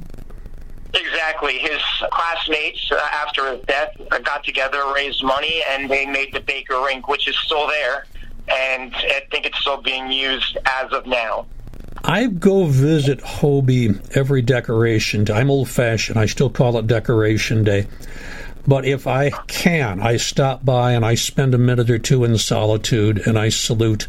Exactly. 0.97 1.59
His 1.59 1.81
classmates, 2.11 2.91
uh, 2.91 2.99
after 3.13 3.51
his 3.51 3.63
death, 3.65 3.95
uh, 4.11 4.19
got 4.19 4.43
together, 4.43 4.81
raised 4.93 5.23
money, 5.23 5.63
and 5.69 5.89
they 5.89 6.05
made 6.05 6.33
the 6.33 6.39
Baker 6.39 6.81
Rink, 6.81 7.07
which 7.07 7.27
is 7.27 7.37
still 7.39 7.67
there. 7.67 8.05
And 8.47 8.95
I 8.95 9.21
think 9.29 9.45
it's 9.45 9.59
still 9.59 9.81
being 9.81 10.11
used 10.11 10.57
as 10.65 10.91
of 10.93 11.05
now. 11.05 11.45
I 12.03 12.27
go 12.27 12.65
visit 12.65 13.21
Hobey 13.21 13.89
every 14.13 14.41
decoration 14.41 15.25
day. 15.25 15.33
I'm 15.33 15.51
old 15.51 15.69
fashioned. 15.69 16.17
I 16.17 16.25
still 16.25 16.49
call 16.49 16.77
it 16.77 16.87
decoration 16.87 17.63
day. 17.63 17.87
But 18.65 18.85
if 18.85 19.07
I 19.07 19.29
can, 19.47 20.01
I 20.01 20.17
stop 20.17 20.63
by 20.63 20.91
and 20.91 21.05
I 21.05 21.15
spend 21.15 21.53
a 21.53 21.57
minute 21.57 21.89
or 21.89 21.99
two 21.99 22.23
in 22.23 22.37
solitude 22.37 23.25
and 23.25 23.37
I 23.37 23.49
salute 23.49 24.07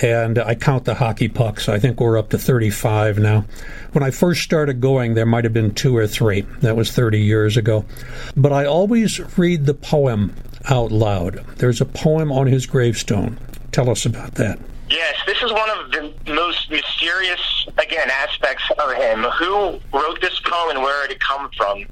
and 0.00 0.38
I 0.38 0.54
count 0.54 0.84
the 0.84 0.94
hockey 0.94 1.28
pucks. 1.28 1.68
I 1.68 1.78
think 1.78 2.00
we're 2.00 2.16
up 2.18 2.30
to 2.30 2.38
35 2.38 3.18
now. 3.18 3.44
When 3.92 4.02
I 4.02 4.10
first 4.10 4.42
started 4.42 4.80
going, 4.80 5.14
there 5.14 5.26
might 5.26 5.44
have 5.44 5.52
been 5.52 5.74
two 5.74 5.96
or 5.96 6.06
three. 6.06 6.42
That 6.60 6.76
was 6.76 6.90
30 6.90 7.20
years 7.20 7.56
ago. 7.56 7.84
But 8.36 8.52
I 8.52 8.64
always 8.64 9.20
read 9.36 9.66
the 9.66 9.74
poem 9.74 10.34
out 10.70 10.92
loud. 10.92 11.44
There's 11.56 11.80
a 11.80 11.84
poem 11.86 12.32
on 12.32 12.46
his 12.46 12.66
gravestone. 12.66 13.38
Tell 13.72 13.90
us 13.90 14.06
about 14.06 14.34
that. 14.36 14.58
Yes, 14.88 15.16
this 15.26 15.42
is 15.42 15.50
one 15.50 15.70
of 15.70 15.90
the 15.90 16.32
most 16.32 16.70
mysterious, 16.70 17.66
again, 17.78 18.10
aspects 18.10 18.64
of 18.78 18.92
him. 18.92 19.22
Who 19.22 19.80
wrote 19.92 20.20
this 20.20 20.38
poem 20.40 20.76
and 20.76 20.82
where 20.82 21.06
did 21.08 21.16
it 21.16 21.20
come 21.20 21.50
from? 21.56 21.84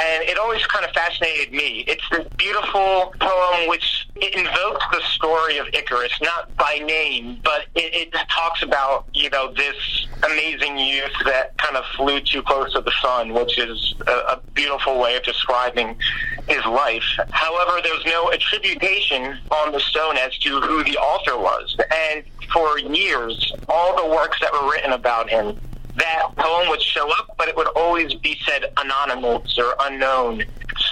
And 0.00 0.24
it 0.24 0.38
always 0.38 0.64
kind 0.66 0.84
of 0.84 0.90
fascinated 0.92 1.52
me. 1.52 1.84
It's 1.86 2.08
this 2.10 2.26
beautiful 2.36 3.14
poem 3.20 3.68
which 3.68 4.06
it 4.16 4.34
invokes 4.34 4.84
the 4.92 5.00
story 5.02 5.58
of 5.58 5.66
Icarus, 5.72 6.12
not 6.20 6.54
by 6.56 6.80
name, 6.84 7.40
but 7.44 7.66
it, 7.74 8.12
it 8.12 8.28
talks 8.30 8.62
about 8.62 9.06
you 9.14 9.30
know 9.30 9.52
this 9.52 10.08
amazing 10.24 10.78
youth 10.78 11.12
that 11.24 11.56
kind 11.58 11.76
of 11.76 11.84
flew 11.96 12.20
too 12.20 12.42
close 12.42 12.72
to 12.72 12.80
the 12.80 12.92
sun, 13.02 13.32
which 13.32 13.58
is 13.58 13.94
a, 14.06 14.12
a 14.12 14.40
beautiful 14.54 14.98
way 14.98 15.16
of 15.16 15.22
describing 15.22 15.96
his 16.48 16.64
life. 16.66 17.04
However, 17.30 17.80
there's 17.82 18.04
no 18.06 18.32
attribution 18.32 19.38
on 19.50 19.72
the 19.72 19.80
stone 19.80 20.16
as 20.16 20.36
to 20.38 20.60
who 20.60 20.82
the 20.84 20.96
author 20.98 21.38
was, 21.38 21.76
and 22.12 22.24
for 22.52 22.78
years, 22.78 23.52
all 23.68 23.96
the 23.96 24.14
works 24.14 24.38
that 24.40 24.52
were 24.52 24.70
written 24.70 24.92
about 24.92 25.30
him 25.30 25.58
that 25.96 26.28
poem 26.36 26.68
would 26.68 26.82
show 26.82 27.10
up, 27.18 27.34
but 27.38 27.48
it 27.48 27.56
would 27.56 27.68
always 27.68 28.14
be 28.14 28.38
said 28.46 28.72
anonymous 28.76 29.58
or 29.58 29.74
unknown. 29.82 30.42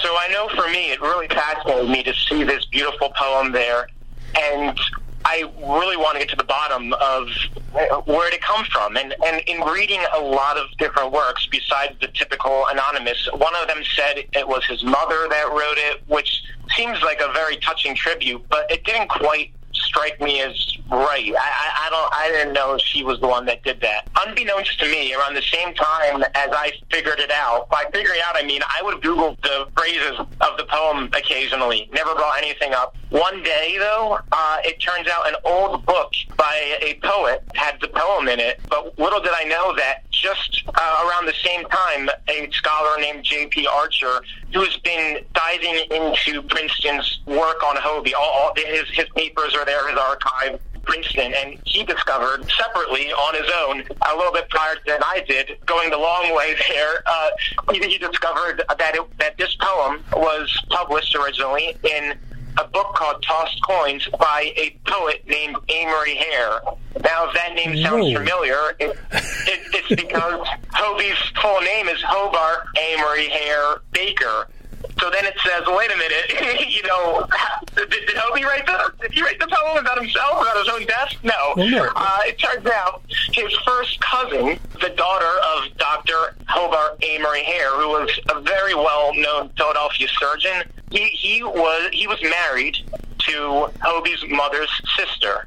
So 0.03 0.17
I 0.21 0.29
know 0.29 0.49
for 0.49 0.69
me, 0.71 0.93
it 0.93 1.01
really 1.01 1.29
fascinated 1.29 1.91
me 1.91 2.03
to 2.05 2.15
see 2.15 2.45
this 2.45 2.65
beautiful 2.67 3.11
poem 3.11 3.53
there. 3.53 3.89
And 4.39 4.79
I 5.25 5.45
really 5.59 5.97
want 5.97 6.15
to 6.15 6.19
get 6.21 6.31
to 6.31 6.37
the 6.37 6.45
bottom 6.45 6.93
of 6.95 7.29
where 8.07 8.31
did 8.31 8.37
it 8.37 8.43
come 8.43 8.65
from. 8.67 8.97
And, 8.97 9.15
and 9.25 9.43
in 9.47 9.61
reading 9.63 10.01
a 10.15 10.21
lot 10.21 10.57
of 10.57 10.67
different 10.79 11.13
works, 11.13 11.47
besides 11.51 11.95
the 12.01 12.09
typical 12.09 12.65
anonymous, 12.71 13.29
one 13.33 13.55
of 13.57 13.69
them 13.69 13.83
said 13.95 14.25
it 14.33 14.47
was 14.47 14.65
his 14.67 14.83
mother 14.83 15.27
that 15.31 15.49
wrote 15.51 15.79
it, 15.79 16.03
which 16.07 16.43
seems 16.77 17.01
like 17.03 17.21
a 17.21 17.33
very 17.33 17.57
touching 17.57 17.95
tribute, 17.95 18.45
but 18.49 18.71
it 18.71 18.85
didn't 18.85 19.09
quite 19.09 19.53
strike 19.85 20.21
me 20.21 20.41
as 20.41 20.77
right. 20.91 21.33
I, 21.39 21.87
I, 21.87 21.91
don't. 21.91 22.15
I 22.15 22.29
didn't 22.29 22.53
know 22.55 22.79
she 22.79 23.03
was 23.03 23.21
the 23.21 23.27
one 23.27 23.47
that 23.47 23.63
did 23.63 23.81
that. 23.81 24.09
Unbeknownst 24.27 24.79
to 24.81 24.87
me, 24.87 25.15
around 25.15 25.35
the 25.35 25.43
same 25.43 25.75
time 25.75 26.23
as 26.23 26.49
I 26.53 26.73
figured 26.91 27.19
it 27.19 27.31
out. 27.31 27.69
By 27.71 27.85
figuring 27.93 28.21
out, 28.27 28.37
I 28.37 28.45
mean 28.45 28.63
I 28.63 28.83
would 28.83 29.03
Google 29.03 29.37
the 29.43 29.69
phrases 29.77 30.19
of 30.19 30.57
the 30.57 30.65
poem 30.69 31.11
occasionally. 31.15 31.89
Never 31.93 32.15
brought 32.15 32.39
anything 32.39 32.75
up. 32.75 32.97
One 33.11 33.43
day, 33.43 33.77
though, 33.79 34.19
uh, 34.33 34.57
it 34.65 34.81
turns 34.81 35.09
out 35.09 35.29
an 35.29 35.35
old 35.45 35.85
book 35.85 36.13
by 36.37 36.79
a 36.81 36.99
poet 37.03 37.43
had 37.55 37.79
the 37.81 37.89
poem 37.89 38.29
in 38.29 38.41
it. 38.41 38.61
But 38.69 38.99
little 38.99 39.21
did 39.21 39.33
I 39.35 39.45
know 39.45 39.75
that 39.77 40.05
just 40.13 40.63
uh, 40.69 41.09
around 41.09 41.27
the 41.27 41.35
same 41.43 41.65
time, 41.67 42.09
a 42.29 42.49
scholar 42.53 43.01
named 43.01 43.25
J.P. 43.25 43.67
Archer, 43.67 44.23
who's 44.53 44.77
been 44.79 45.25
diving 45.35 45.87
into 45.91 46.43
Princeton's 46.43 47.21
work 47.27 47.63
on 47.65 47.77
Hobey, 47.77 48.15
all, 48.15 48.23
all 48.23 48.53
his 48.57 48.89
his 48.91 49.07
papers 49.17 49.55
are 49.55 49.65
there, 49.65 49.89
his 49.89 49.99
archive. 49.99 50.61
Princeton, 50.85 51.33
and 51.35 51.59
he 51.65 51.85
discovered 51.85 52.45
separately 52.59 53.13
on 53.13 53.35
his 53.35 53.51
own 53.65 53.85
a 54.11 54.17
little 54.17 54.33
bit 54.33 54.49
prior 54.49 54.75
than 54.85 55.01
I 55.05 55.25
did, 55.29 55.57
going 55.65 55.91
the 55.91 55.97
long 55.97 56.35
way 56.35 56.57
there. 56.69 57.03
Uh, 57.07 57.31
he, 57.73 57.79
he 57.79 57.99
discovered 57.99 58.65
that 58.69 58.95
it, 58.97 59.19
that 59.19 59.39
this 59.39 59.57
poem 59.61 60.03
was 60.13 60.53
published 60.71 61.15
originally 61.15 61.77
in 61.85 62.19
a 62.59 62.65
book 62.65 62.95
called 62.95 63.23
Tossed 63.23 63.61
Coins 63.63 64.09
by 64.19 64.53
a 64.57 64.77
poet 64.87 65.23
named 65.27 65.57
Amory 65.69 66.17
Hare. 66.17 66.61
Now, 67.03 67.29
if 67.29 67.35
that 67.35 67.53
name 67.55 67.77
sounds 67.83 68.07
Whoa. 68.07 68.19
familiar, 68.19 68.71
it, 68.79 68.91
it, 69.11 69.61
it's 69.75 69.89
because 69.89 70.47
Hobey's 70.73 71.19
full 71.41 71.61
name 71.61 71.89
is 71.89 72.01
Hobart 72.03 72.67
Amory 72.77 73.29
Hare 73.29 73.81
Baker. 73.93 74.49
So 75.01 75.11
then 75.11 75.25
it 75.25 75.35
says, 75.45 75.63
wait 75.67 75.91
a 75.93 75.97
minute, 75.97 76.69
you 76.69 76.83
know, 76.85 77.27
did, 77.75 77.91
did 77.91 78.17
Hobey 78.17 78.45
write 78.45 78.67
the, 78.67 78.93
did 79.01 79.13
he 79.13 79.23
write 79.23 79.39
the 79.39 79.49
poem 79.49 79.79
about 79.79 79.99
himself, 79.99 80.43
about 80.43 80.57
his 80.59 80.69
own 80.69 80.87
death? 80.87 81.13
No. 81.23 81.55
Well, 81.57 81.69
no. 81.69 81.91
Uh, 81.95 82.19
it 82.25 82.39
turns 82.39 82.67
out 82.67 83.03
his 83.33 83.53
first 83.67 84.01
cousin, 84.01 84.59
the 84.81 84.91
daughter 84.91 85.41
of 85.57 85.77
Dr. 85.77 86.37
Hobart 86.47 87.03
Amory 87.03 87.43
Hare, 87.45 87.71
who 87.81 87.89
was 87.89 88.11
a 88.29 88.41
very 88.41 88.75
well-known 88.75 89.51
Philadelphia 89.57 90.09
surgeon, 90.19 90.63
he, 90.91 91.09
he 91.09 91.43
was 91.43 91.89
he 91.93 92.07
was 92.07 92.23
married 92.23 92.77
to 93.19 93.71
Hobey's 93.81 94.23
mother's 94.29 94.71
sister. 94.97 95.47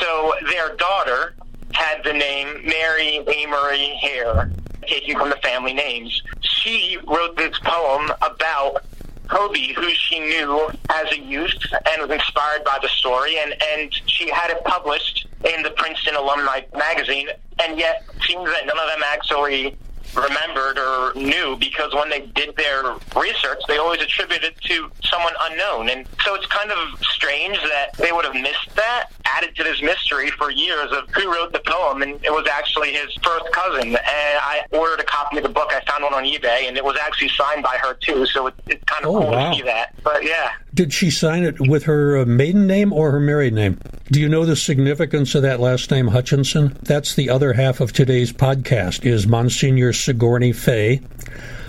So 0.00 0.34
their 0.50 0.76
daughter 0.76 1.34
had 1.72 2.02
the 2.04 2.12
name 2.12 2.64
Mary 2.64 3.18
Amory 3.18 3.88
Hare, 4.00 4.50
taking 4.86 5.18
from 5.18 5.30
the 5.30 5.36
family 5.36 5.72
names. 5.72 6.22
She 6.40 6.98
wrote 7.06 7.36
this 7.36 7.58
poem 7.60 8.10
about 8.22 8.84
Hobey, 9.28 9.72
who 9.72 9.88
she 9.90 10.20
knew 10.20 10.68
as 10.90 11.10
a 11.12 11.18
youth 11.18 11.56
and 11.72 12.02
was 12.02 12.10
inspired 12.10 12.64
by 12.64 12.78
the 12.82 12.88
story, 12.88 13.38
and, 13.38 13.54
and 13.72 13.94
she 14.06 14.28
had 14.30 14.50
it 14.50 14.62
published 14.64 15.26
in 15.52 15.62
the 15.62 15.70
Princeton 15.70 16.14
Alumni 16.14 16.60
Magazine, 16.76 17.28
and 17.62 17.78
yet 17.78 18.04
seems 18.26 18.44
that 18.44 18.66
none 18.66 18.78
of 18.78 18.88
them 18.88 19.02
actually 19.06 19.76
remembered 20.14 20.78
or 20.78 21.12
knew 21.14 21.56
because 21.58 21.92
when 21.94 22.08
they 22.08 22.20
did 22.34 22.54
their 22.56 22.94
research, 23.16 23.60
they 23.66 23.78
always 23.78 24.00
attributed 24.00 24.52
it 24.52 24.60
to 24.62 24.90
someone 25.04 25.32
unknown. 25.40 25.88
And 25.88 26.06
so 26.24 26.34
it's 26.34 26.46
kind 26.46 26.70
of 26.70 27.00
strange 27.02 27.56
that 27.56 27.94
they 27.98 28.12
would 28.12 28.24
have 28.24 28.34
missed 28.34 28.74
that, 28.76 29.08
added 29.24 29.54
to 29.56 29.64
this 29.64 29.80
mystery 29.82 30.30
for 30.30 30.50
years 30.50 30.90
of 30.92 31.08
who 31.10 31.32
wrote 31.32 31.52
the 31.52 31.60
poem. 31.66 32.02
And 32.02 32.12
it 32.24 32.30
was 32.30 32.46
actually 32.50 32.92
his 32.92 33.12
first 33.22 33.50
cousin. 33.52 33.88
And 33.88 33.98
I 33.98 34.62
ordered 34.72 35.00
a 35.00 35.04
copy 35.04 35.38
of 35.38 35.42
the 35.42 35.48
book. 35.48 35.72
I 35.72 35.80
found 35.90 36.04
one 36.04 36.14
on 36.14 36.24
eBay, 36.24 36.68
and 36.68 36.76
it 36.76 36.84
was 36.84 36.96
actually 36.96 37.30
signed 37.30 37.62
by 37.62 37.76
her, 37.82 37.94
too. 37.94 38.26
So 38.26 38.48
it, 38.48 38.54
it's 38.66 38.84
kind 38.84 39.04
of 39.04 39.14
oh, 39.14 39.20
cool 39.20 39.30
wow. 39.30 39.50
to 39.50 39.56
see 39.56 39.62
that. 39.62 39.94
But 40.02 40.24
yeah. 40.24 40.52
Did 40.72 40.92
she 40.92 41.10
sign 41.10 41.44
it 41.44 41.60
with 41.60 41.84
her 41.84 42.18
uh, 42.18 42.24
maiden 42.26 42.66
name 42.66 42.92
or 42.92 43.10
her 43.12 43.20
married 43.20 43.54
name? 43.54 43.80
Do 44.10 44.20
you 44.20 44.28
know 44.28 44.44
the 44.44 44.56
significance 44.56 45.34
of 45.34 45.42
that 45.42 45.60
last 45.60 45.90
name, 45.90 46.08
Hutchinson? 46.08 46.76
That's 46.82 47.14
the 47.14 47.30
other 47.30 47.52
half 47.52 47.80
of 47.80 47.92
today's 47.92 48.32
podcast, 48.32 49.06
is 49.06 49.26
Monsignor 49.26 49.92
Sigourney 49.92 50.52
Fay, 50.52 51.00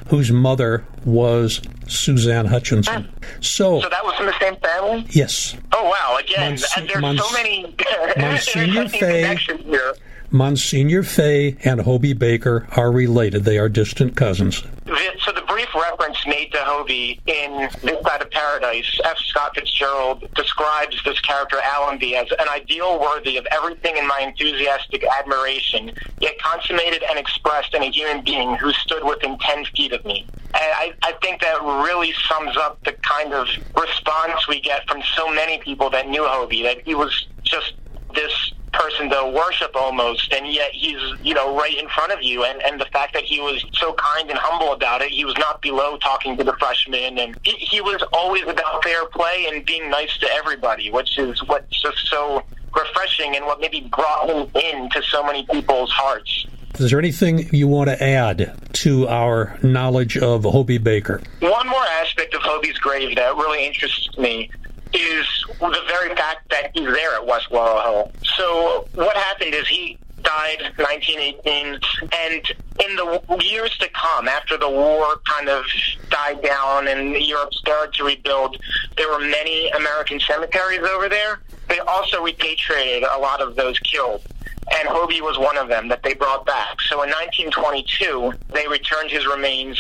whose 0.10 0.32
mother 0.32 0.86
was 1.03 1.62
Suzanne 1.88 2.45
Hutchinson. 2.45 3.08
Ah. 3.12 3.26
So, 3.41 3.82
so 3.82 3.89
that 3.89 4.03
was 4.03 4.16
from 4.16 4.28
the 4.28 4.39
same 4.39 4.56
family? 4.58 5.06
Yes. 5.10 5.56
Oh, 5.72 5.84
wow. 5.84 6.18
Again, 6.20 6.51
Mons- 6.51 6.64
uh, 6.78 6.82
there's 6.82 7.01
Mons- 7.01 7.24
so 7.24 7.32
many 7.34 7.76
Monsignor 8.18 8.89
Fay, 8.89 9.36
here. 9.64 9.93
Monsignor 10.32 11.03
Fay 11.03 11.58
and 11.64 11.82
Hobey 11.82 12.14
Baker 12.14 12.68
are 12.72 12.91
related. 12.91 13.43
They 13.45 13.58
are 13.58 13.70
distant 13.70 14.16
cousins. 14.16 14.64
So 15.24 15.32
brief 15.56 15.74
reference 15.74 16.18
made 16.28 16.51
to 16.51 16.58
Hobey 16.58 17.18
in 17.28 17.70
This 17.82 18.03
Side 18.03 18.22
of 18.22 18.30
Paradise, 18.30 18.99
F. 19.06 19.18
Scott 19.20 19.56
Fitzgerald 19.56 20.28
describes 20.36 21.01
this 21.06 21.18
character 21.22 21.56
Allenby 21.64 22.18
as 22.18 22.28
an 22.39 22.49
ideal 22.49 22.99
worthy 22.99 23.38
of 23.38 23.47
everything 23.51 23.95
in 23.95 24.06
my 24.06 24.20
enthusiastic 24.20 25.06
admiration, 25.18 25.93
yet 26.20 26.34
consummated 26.43 27.03
and 27.10 27.18
expressed 27.18 27.74
in 27.74 27.84
a 27.84 27.89
human 27.89 28.22
being 28.22 28.56
who 28.56 28.74
stood 28.74 29.06
within 29.06 29.38
10 29.38 29.64
feet 29.74 29.93
of 29.93 30.03
me. 30.03 30.28
And 30.47 30.56
I, 30.56 30.93
I 31.03 31.14
think 31.22 31.39
that 31.39 31.62
really 31.62 32.14
sums 32.28 32.58
up 32.58 32.84
the 32.84 32.91
kind 32.91 33.32
of 33.32 33.47
response 33.80 34.49
we 34.49 34.60
get 34.60 34.86
from 34.89 35.01
so 35.16 35.34
many 35.34 35.60
people 35.60 35.89
that 35.91 36.10
knew 36.10 36.26
Hobey, 36.26 36.64
that 36.64 36.82
he 36.86 36.95
was 36.95 37.28
just 37.43 37.76
this 38.14 38.51
person 38.76 39.09
to 39.09 39.32
worship 39.34 39.76
almost, 39.76 40.32
and 40.34 40.47
yet 40.47 40.71
he's 40.71 40.99
you 41.23 41.34
know 41.34 41.57
right 41.57 41.78
in 41.78 41.88
front 41.89 42.11
of 42.11 42.21
you. 42.21 42.43
And 42.43 42.61
and 42.63 42.80
the 42.80 42.86
fact 42.86 43.13
that 43.13 43.23
he 43.23 43.39
was 43.39 43.63
so 43.73 43.93
kind 43.93 44.30
and 44.30 44.38
humble 44.38 44.73
about 44.73 45.01
it, 45.01 45.11
he 45.11 45.26
was 45.26 45.38
not 45.38 45.61
below 45.61 45.97
talking 45.97 46.38
to 46.38 46.43
the 46.43 46.53
freshmen, 46.53 47.17
and 47.17 47.38
he, 47.43 47.51
he 47.51 47.82
was 47.82 48.03
always 48.13 48.43
about 48.43 48.84
fair 48.84 49.05
play 49.07 49.47
and 49.51 49.65
being 49.65 49.89
nice 49.89 50.17
to 50.19 50.28
everybody, 50.32 50.91
which 50.91 51.17
is 51.17 51.41
what's 51.47 51.82
just 51.82 52.07
so 52.07 52.43
refreshing 52.76 53.36
and 53.36 53.45
what 53.45 53.59
maybe 53.59 53.82
brought 53.82 54.30
him 54.30 54.49
into 54.55 55.01
so 55.03 55.23
many 55.23 55.45
people's 55.45 55.91
hearts. 55.91 56.45
Is 56.78 56.89
there 56.89 56.99
anything 56.99 57.47
you 57.53 57.69
want 57.69 57.89
to 57.89 58.03
add 58.03 58.53
to 58.73 59.07
our 59.07 59.57
knowledge 59.63 60.17
of 60.17 60.43
Hobey 60.43 60.78
Baker? 60.78 61.21
One 61.39 61.69
more 61.69 61.86
aspect 62.01 62.34
of 62.34 62.41
Hobey's 62.41 62.78
grave 62.78 63.15
that 63.15 63.34
really 63.36 63.65
interests 63.65 64.17
me 64.17 64.49
is 64.93 65.25
the 65.59 65.83
very 65.88 66.15
fact 66.15 66.49
that 66.49 66.71
he's 66.73 66.88
there 66.88 67.15
at 67.15 67.25
West 67.25 67.51
Laurel 67.51 67.81
Hill. 67.81 68.11
So 68.38 68.88
what 68.93 69.15
happened 69.15 69.53
is 69.53 69.67
he 69.67 69.97
died 70.23 70.61
1918, 70.77 71.79
and 72.11 72.53
in 72.83 72.95
the 72.95 73.43
years 73.43 73.77
to 73.77 73.89
come, 73.89 74.27
after 74.27 74.57
the 74.57 74.69
war 74.69 75.19
kind 75.25 75.49
of 75.49 75.65
died 76.09 76.41
down 76.41 76.88
and 76.88 77.15
Europe 77.15 77.53
started 77.53 77.93
to 77.95 78.03
rebuild, 78.03 78.57
there 78.97 79.09
were 79.09 79.19
many 79.19 79.69
American 79.69 80.19
cemeteries 80.19 80.81
over 80.81 81.09
there. 81.09 81.41
They 81.69 81.79
also 81.79 82.23
repatriated 82.23 83.03
a 83.03 83.19
lot 83.19 83.41
of 83.41 83.55
those 83.55 83.79
killed 83.79 84.23
and 84.73 84.88
Hobey 84.88 85.21
was 85.21 85.38
one 85.38 85.57
of 85.57 85.67
them 85.67 85.88
that 85.89 86.03
they 86.03 86.13
brought 86.13 86.45
back. 86.45 86.81
So 86.81 87.03
in 87.03 87.09
1922, 87.09 88.33
they 88.53 88.67
returned 88.67 89.11
his 89.11 89.25
remains 89.25 89.79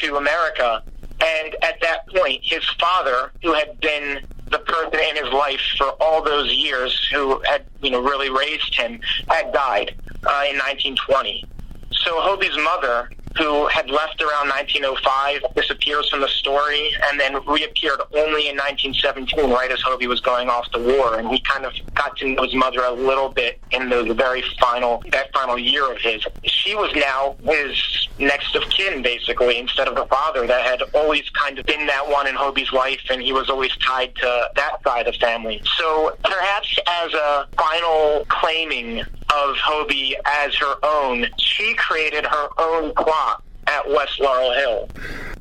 to 0.00 0.16
America, 0.16 0.82
and 1.20 1.56
at 1.62 1.80
that 1.82 2.06
point, 2.08 2.40
his 2.42 2.64
father, 2.78 3.32
who 3.42 3.52
had 3.52 3.78
been 3.80 4.20
the 4.50 4.58
person 4.58 5.00
in 5.08 5.24
his 5.24 5.32
life 5.32 5.60
for 5.78 5.88
all 6.00 6.22
those 6.22 6.52
years 6.52 7.08
who 7.12 7.40
had, 7.46 7.64
you 7.80 7.90
know, 7.90 8.00
really 8.00 8.30
raised 8.30 8.74
him, 8.74 9.00
had 9.28 9.52
died 9.52 9.94
uh, 10.24 10.44
in 10.48 10.58
1920. 10.58 11.46
So 11.92 12.20
Hobey's 12.20 12.56
mother 12.56 13.10
who 13.36 13.66
had 13.68 13.88
left 13.90 14.20
around 14.20 14.48
1905, 14.48 15.54
disappears 15.54 16.08
from 16.08 16.20
the 16.20 16.28
story, 16.28 16.90
and 17.04 17.18
then 17.18 17.34
reappeared 17.46 18.00
only 18.12 18.48
in 18.48 18.56
1917, 18.56 19.50
right 19.50 19.70
as 19.70 19.80
Hobey 19.82 20.06
was 20.06 20.20
going 20.20 20.48
off 20.48 20.70
to 20.72 20.78
war. 20.78 21.18
And 21.18 21.28
he 21.28 21.40
kind 21.40 21.64
of 21.64 21.72
got 21.94 22.16
to 22.18 22.28
know 22.28 22.42
his 22.42 22.54
mother 22.54 22.82
a 22.82 22.92
little 22.92 23.28
bit 23.28 23.60
in 23.70 23.88
the 23.88 24.14
very 24.14 24.42
final, 24.58 25.02
that 25.12 25.32
final 25.32 25.58
year 25.58 25.90
of 25.90 25.98
his. 25.98 26.24
She 26.44 26.74
was 26.74 26.92
now 26.94 27.36
his 27.42 28.08
next 28.18 28.54
of 28.56 28.68
kin, 28.70 29.02
basically, 29.02 29.58
instead 29.58 29.88
of 29.88 29.94
the 29.94 30.06
father 30.06 30.46
that 30.46 30.62
had 30.62 30.82
always 30.94 31.28
kind 31.30 31.58
of 31.58 31.66
been 31.66 31.86
that 31.86 32.08
one 32.08 32.26
in 32.26 32.34
Hobey's 32.34 32.72
life, 32.72 33.00
and 33.10 33.22
he 33.22 33.32
was 33.32 33.48
always 33.48 33.74
tied 33.76 34.14
to 34.16 34.48
that 34.56 34.82
side 34.84 35.06
of 35.06 35.14
family. 35.16 35.62
So 35.76 36.16
perhaps 36.24 36.78
as 36.86 37.14
a 37.14 37.46
final 37.56 38.26
claiming 38.28 39.04
of 39.34 39.56
Hobey 39.56 40.16
as 40.24 40.54
her 40.56 40.74
own, 40.82 41.26
she 41.38 41.74
created 41.74 42.24
her 42.26 42.48
own 42.58 42.92
plot 42.94 43.42
at 43.66 43.88
West 43.88 44.20
Laurel 44.20 44.52
Hill. 44.52 44.88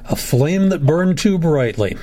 A 0.10 0.16
flame 0.16 0.70
that 0.70 0.86
burned 0.86 1.18
too 1.18 1.38
brightly. 1.38 1.98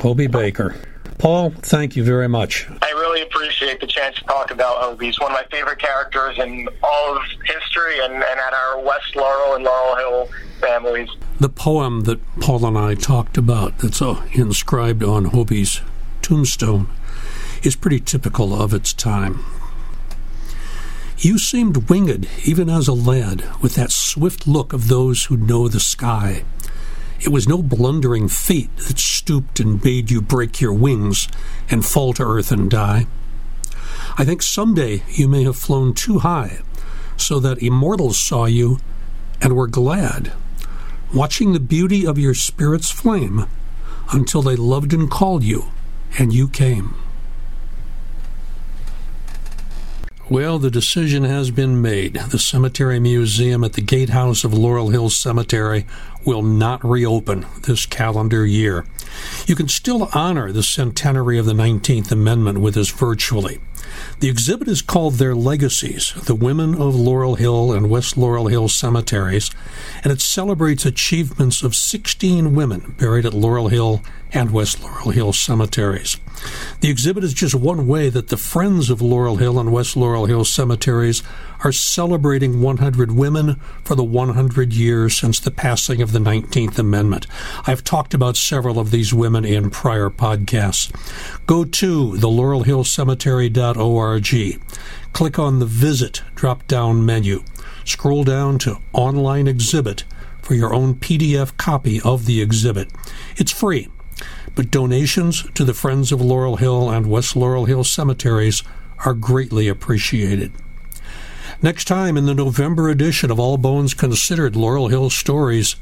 Hobey 0.00 0.26
Baker. 0.26 0.74
Paul, 1.18 1.50
thank 1.50 1.96
you 1.96 2.04
very 2.04 2.28
much. 2.28 2.68
I 2.82 2.90
really 2.90 3.22
appreciate 3.22 3.80
the 3.80 3.86
chance 3.86 4.16
to 4.16 4.24
talk 4.24 4.50
about 4.50 4.76
Hobey. 4.82 5.06
He's 5.06 5.18
one 5.18 5.32
of 5.32 5.36
my 5.36 5.46
favorite 5.50 5.78
characters 5.78 6.38
in 6.38 6.68
all 6.82 7.16
of 7.16 7.22
history 7.44 8.00
and, 8.00 8.14
and 8.14 8.24
at 8.24 8.52
our 8.52 8.80
West 8.80 9.16
Laurel 9.16 9.54
and 9.54 9.64
Laurel 9.64 9.96
Hill 9.96 10.28
families. 10.60 11.08
The 11.40 11.48
poem 11.48 12.02
that 12.02 12.20
Paul 12.40 12.66
and 12.66 12.76
I 12.76 12.94
talked 12.94 13.38
about, 13.38 13.78
that's 13.78 14.02
uh, 14.02 14.22
inscribed 14.32 15.02
on 15.02 15.26
Hobey's 15.26 15.80
tombstone, 16.20 16.88
is 17.62 17.76
pretty 17.76 18.00
typical 18.00 18.54
of 18.54 18.74
its 18.74 18.92
time. 18.92 19.44
You 21.18 21.38
seemed 21.38 21.88
winged 21.88 22.28
even 22.44 22.68
as 22.68 22.88
a 22.88 22.92
lad, 22.92 23.42
with 23.62 23.74
that 23.76 23.90
swift 23.90 24.46
look 24.46 24.74
of 24.74 24.88
those 24.88 25.24
who 25.24 25.36
know 25.38 25.66
the 25.66 25.80
sky. 25.80 26.44
It 27.20 27.30
was 27.30 27.48
no 27.48 27.62
blundering 27.62 28.28
fate 28.28 28.76
that 28.76 28.98
stooped 28.98 29.58
and 29.58 29.80
bade 29.80 30.10
you 30.10 30.20
break 30.20 30.60
your 30.60 30.74
wings 30.74 31.26
and 31.70 31.86
fall 31.86 32.12
to 32.14 32.22
earth 32.22 32.52
and 32.52 32.70
die. 32.70 33.06
I 34.18 34.26
think 34.26 34.42
some 34.42 34.74
day 34.74 35.04
you 35.08 35.26
may 35.26 35.44
have 35.44 35.56
flown 35.56 35.94
too 35.94 36.18
high, 36.18 36.58
so 37.16 37.40
that 37.40 37.62
immortals 37.62 38.18
saw 38.18 38.44
you 38.44 38.78
and 39.40 39.56
were 39.56 39.68
glad, 39.68 40.32
watching 41.14 41.54
the 41.54 41.60
beauty 41.60 42.06
of 42.06 42.18
your 42.18 42.34
spirit's 42.34 42.90
flame 42.90 43.46
until 44.12 44.42
they 44.42 44.56
loved 44.56 44.92
and 44.92 45.10
called 45.10 45.42
you, 45.42 45.70
and 46.18 46.34
you 46.34 46.46
came. 46.46 46.94
Well, 50.28 50.58
the 50.58 50.72
decision 50.72 51.22
has 51.22 51.52
been 51.52 51.80
made. 51.80 52.14
The 52.14 52.40
Cemetery 52.40 52.98
Museum 52.98 53.62
at 53.62 53.74
the 53.74 53.80
Gatehouse 53.80 54.42
of 54.42 54.52
Laurel 54.52 54.88
Hill 54.88 55.08
Cemetery 55.08 55.86
will 56.24 56.42
not 56.42 56.84
reopen 56.84 57.46
this 57.62 57.86
calendar 57.86 58.44
year. 58.44 58.86
You 59.46 59.54
can 59.54 59.68
still 59.68 60.10
honor 60.14 60.50
the 60.50 60.64
centenary 60.64 61.38
of 61.38 61.46
the 61.46 61.52
19th 61.52 62.10
Amendment 62.10 62.58
with 62.58 62.76
us 62.76 62.90
virtually. 62.90 63.60
The 64.20 64.28
exhibit 64.28 64.68
is 64.68 64.82
called 64.82 65.14
Their 65.14 65.34
Legacies 65.34 66.12
The 66.24 66.34
Women 66.34 66.74
of 66.74 66.94
Laurel 66.94 67.34
Hill 67.34 67.72
and 67.72 67.90
West 67.90 68.16
Laurel 68.16 68.46
Hill 68.46 68.68
Cemeteries, 68.68 69.50
and 70.02 70.12
it 70.12 70.20
celebrates 70.20 70.86
achievements 70.86 71.62
of 71.62 71.74
16 71.74 72.54
women 72.54 72.94
buried 72.98 73.26
at 73.26 73.34
Laurel 73.34 73.68
Hill 73.68 74.02
and 74.32 74.50
West 74.50 74.82
Laurel 74.82 75.10
Hill 75.10 75.32
cemeteries. 75.32 76.18
The 76.80 76.90
exhibit 76.90 77.24
is 77.24 77.32
just 77.32 77.54
one 77.54 77.86
way 77.86 78.08
that 78.08 78.28
the 78.28 78.36
Friends 78.36 78.90
of 78.90 79.00
Laurel 79.00 79.36
Hill 79.36 79.58
and 79.58 79.72
West 79.72 79.96
Laurel 79.96 80.26
Hill 80.26 80.44
cemeteries 80.44 81.22
are 81.64 81.72
celebrating 81.72 82.60
100 82.60 83.12
women 83.12 83.58
for 83.84 83.94
the 83.94 84.04
100 84.04 84.72
years 84.72 85.16
since 85.16 85.40
the 85.40 85.50
passing 85.50 86.02
of 86.02 86.12
the 86.12 86.18
19th 86.18 86.78
Amendment. 86.78 87.26
I've 87.66 87.84
talked 87.84 88.12
about 88.14 88.36
several 88.36 88.78
of 88.78 88.90
these 88.90 89.14
women 89.14 89.44
in 89.44 89.70
prior 89.70 90.10
podcasts. 90.10 90.92
Go 91.46 91.64
to 91.64 92.16
the 92.16 92.28
laurelhillcemetery.org. 92.28 94.60
Click 95.12 95.38
on 95.38 95.58
the 95.58 95.66
Visit 95.66 96.22
drop 96.34 96.66
down 96.66 97.04
menu. 97.04 97.42
Scroll 97.84 98.24
down 98.24 98.58
to 98.58 98.78
Online 98.92 99.46
Exhibit 99.46 100.04
for 100.42 100.54
your 100.54 100.74
own 100.74 100.94
PDF 100.94 101.56
copy 101.56 102.00
of 102.02 102.26
the 102.26 102.40
exhibit. 102.40 102.90
It's 103.36 103.52
free 103.52 103.88
but 104.56 104.70
donations 104.70 105.44
to 105.52 105.64
the 105.64 105.74
Friends 105.74 106.10
of 106.10 106.20
Laurel 106.20 106.56
Hill 106.56 106.90
and 106.90 107.06
West 107.06 107.36
Laurel 107.36 107.66
Hill 107.66 107.84
cemeteries 107.84 108.64
are 109.04 109.14
greatly 109.14 109.68
appreciated. 109.68 110.50
Next 111.62 111.86
time 111.86 112.18
in 112.18 112.26
the 112.26 112.34
November 112.34 112.90
edition 112.90 113.30
of 113.30 113.40
All 113.40 113.56
Bones 113.56 113.94
Considered 113.94 114.54
Laurel 114.54 114.88
Hill 114.88 115.08
Stories, 115.08 115.76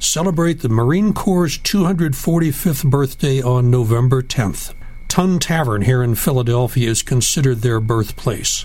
celebrate 0.00 0.60
the 0.60 0.68
Marine 0.68 1.12
Corps' 1.12 1.56
245th 1.56 2.90
birthday 2.90 3.40
on 3.40 3.70
November 3.70 4.22
10th. 4.22 4.74
Tun 5.06 5.38
Tavern 5.38 5.82
here 5.82 6.02
in 6.02 6.16
Philadelphia 6.16 6.90
is 6.90 7.04
considered 7.04 7.58
their 7.58 7.78
birthplace. 7.78 8.64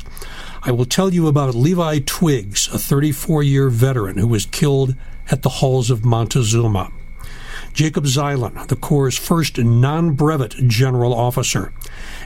I 0.64 0.72
will 0.72 0.86
tell 0.86 1.14
you 1.14 1.28
about 1.28 1.54
Levi 1.54 2.00
Twiggs, 2.00 2.68
a 2.74 2.80
34 2.80 3.44
year 3.44 3.70
veteran 3.70 4.18
who 4.18 4.28
was 4.28 4.48
killed 4.48 4.96
at 5.30 5.44
the 5.44 5.50
halls 5.50 5.92
of 5.92 6.04
Montezuma. 6.04 6.92
Jacob 7.74 8.06
Zeilin, 8.06 8.68
the 8.70 8.76
Corps' 8.76 9.20
first 9.20 9.60
non 9.60 10.14
brevet 10.14 10.68
general 10.68 11.14
officer, 11.14 11.72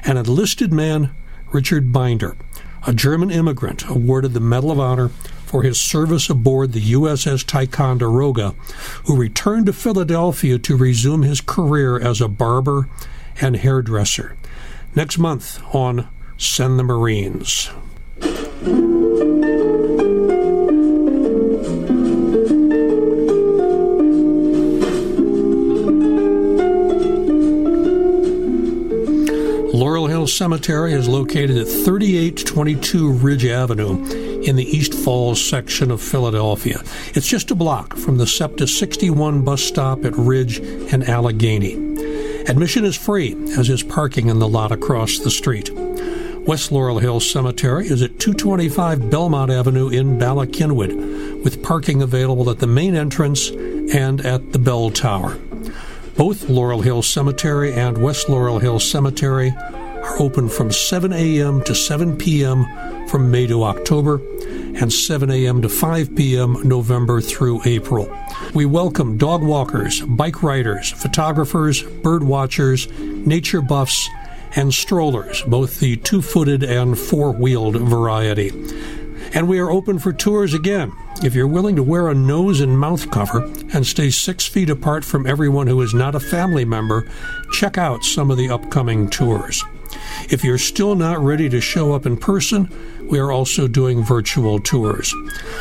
and 0.05 0.17
enlisted 0.17 0.71
man 0.71 1.13
Richard 1.51 1.91
Binder, 1.91 2.37
a 2.85 2.93
German 2.93 3.31
immigrant 3.31 3.87
awarded 3.87 4.33
the 4.33 4.39
Medal 4.39 4.71
of 4.71 4.79
Honor 4.79 5.09
for 5.45 5.63
his 5.63 5.79
service 5.79 6.29
aboard 6.29 6.73
the 6.73 6.91
USS 6.93 7.45
Ticonderoga, 7.45 8.53
who 9.05 9.17
returned 9.17 9.65
to 9.65 9.73
Philadelphia 9.73 10.59
to 10.59 10.77
resume 10.77 11.23
his 11.23 11.41
career 11.41 11.99
as 11.99 12.21
a 12.21 12.27
barber 12.27 12.87
and 13.41 13.55
hairdresser. 13.55 14.37
Next 14.95 15.17
month 15.17 15.59
on 15.73 16.07
Send 16.37 16.77
the 16.77 16.83
Marines. 16.83 17.69
Cemetery 30.27 30.93
is 30.93 31.07
located 31.07 31.57
at 31.57 31.67
3822 31.67 33.11
Ridge 33.11 33.45
Avenue 33.45 34.03
in 34.41 34.55
the 34.55 34.65
East 34.65 34.93
Falls 34.93 35.43
section 35.43 35.91
of 35.91 36.01
Philadelphia. 36.01 36.81
It's 37.13 37.27
just 37.27 37.51
a 37.51 37.55
block 37.55 37.95
from 37.95 38.17
the 38.17 38.25
SEPTA 38.25 38.67
61 38.67 39.43
bus 39.43 39.61
stop 39.61 40.05
at 40.05 40.15
Ridge 40.15 40.59
and 40.59 41.03
Allegheny. 41.07 41.73
Admission 42.47 42.85
is 42.85 42.95
free, 42.95 43.35
as 43.57 43.69
is 43.69 43.83
parking 43.83 44.29
in 44.29 44.39
the 44.39 44.47
lot 44.47 44.71
across 44.71 45.19
the 45.19 45.31
street. 45.31 45.69
West 46.45 46.71
Laurel 46.71 46.99
Hill 46.99 47.19
Cemetery 47.19 47.87
is 47.87 48.01
at 48.01 48.19
225 48.19 49.09
Belmont 49.09 49.51
Avenue 49.51 49.89
in 49.89 50.17
Bala 50.17 50.47
Cynwyd, 50.47 51.43
with 51.43 51.61
parking 51.61 52.01
available 52.01 52.49
at 52.49 52.59
the 52.59 52.67
main 52.67 52.95
entrance 52.95 53.49
and 53.49 54.25
at 54.25 54.51
the 54.51 54.59
bell 54.59 54.89
tower. 54.89 55.37
Both 56.17 56.49
Laurel 56.49 56.81
Hill 56.81 57.01
Cemetery 57.01 57.71
and 57.73 57.97
West 57.97 58.27
Laurel 58.27 58.59
Hill 58.59 58.79
Cemetery 58.79 59.53
are 60.03 60.21
open 60.21 60.49
from 60.49 60.71
7 60.71 61.13
a.m. 61.13 61.63
to 61.63 61.75
7 61.75 62.17
p.m. 62.17 62.65
from 63.07 63.29
May 63.31 63.47
to 63.47 63.63
October 63.63 64.21
and 64.75 64.91
7 64.91 65.29
a.m. 65.29 65.61
to 65.61 65.69
5 65.69 66.15
p.m. 66.15 66.57
November 66.67 67.21
through 67.21 67.61
April. 67.65 68.09
We 68.53 68.65
welcome 68.65 69.17
dog 69.17 69.43
walkers, 69.43 70.01
bike 70.01 70.41
riders, 70.41 70.91
photographers, 70.91 71.83
bird 71.83 72.23
watchers, 72.23 72.87
nature 72.99 73.61
buffs, 73.61 74.09
and 74.55 74.73
strollers, 74.73 75.41
both 75.43 75.79
the 75.79 75.97
two 75.97 76.21
footed 76.21 76.63
and 76.63 76.97
four 76.97 77.31
wheeled 77.31 77.75
variety. 77.75 78.49
And 79.33 79.47
we 79.47 79.59
are 79.59 79.69
open 79.69 79.99
for 79.99 80.11
tours 80.13 80.53
again 80.53 80.91
if 81.21 81.35
you're 81.35 81.47
willing 81.47 81.75
to 81.75 81.83
wear 81.83 82.07
a 82.07 82.15
nose 82.15 82.61
and 82.61 82.79
mouth 82.79 83.11
cover 83.11 83.43
and 83.73 83.85
stay 83.85 84.09
six 84.09 84.47
feet 84.47 84.69
apart 84.69 85.03
from 85.03 85.27
everyone 85.27 85.67
who 85.67 85.81
is 85.81 85.93
not 85.93 86.15
a 86.15 86.19
family 86.19 86.63
member, 86.63 87.11
check 87.51 87.77
out 87.77 88.05
some 88.05 88.31
of 88.31 88.37
the 88.37 88.49
upcoming 88.49 89.09
tours. 89.09 89.63
If 90.29 90.43
you're 90.43 90.57
still 90.57 90.95
not 90.95 91.19
ready 91.19 91.47
to 91.49 91.61
show 91.61 91.93
up 91.93 92.05
in 92.05 92.17
person, 92.17 92.69
we 93.09 93.19
are 93.19 93.31
also 93.31 93.67
doing 93.67 94.03
virtual 94.03 94.59
tours. 94.59 95.13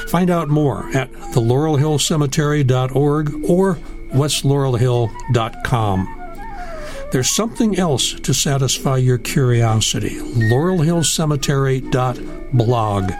Find 0.08 0.30
out 0.30 0.48
more 0.48 0.88
at 0.94 1.12
thelaurelhillcemetery.org 1.12 3.34
or 3.48 3.78
westlaurelhill.com. 4.12 6.14
There's 7.10 7.34
something 7.34 7.78
else 7.78 8.12
to 8.12 8.34
satisfy 8.34 8.98
your 8.98 9.16
curiosity 9.16 10.18
laurelhillcemetery.blog, 10.18 13.10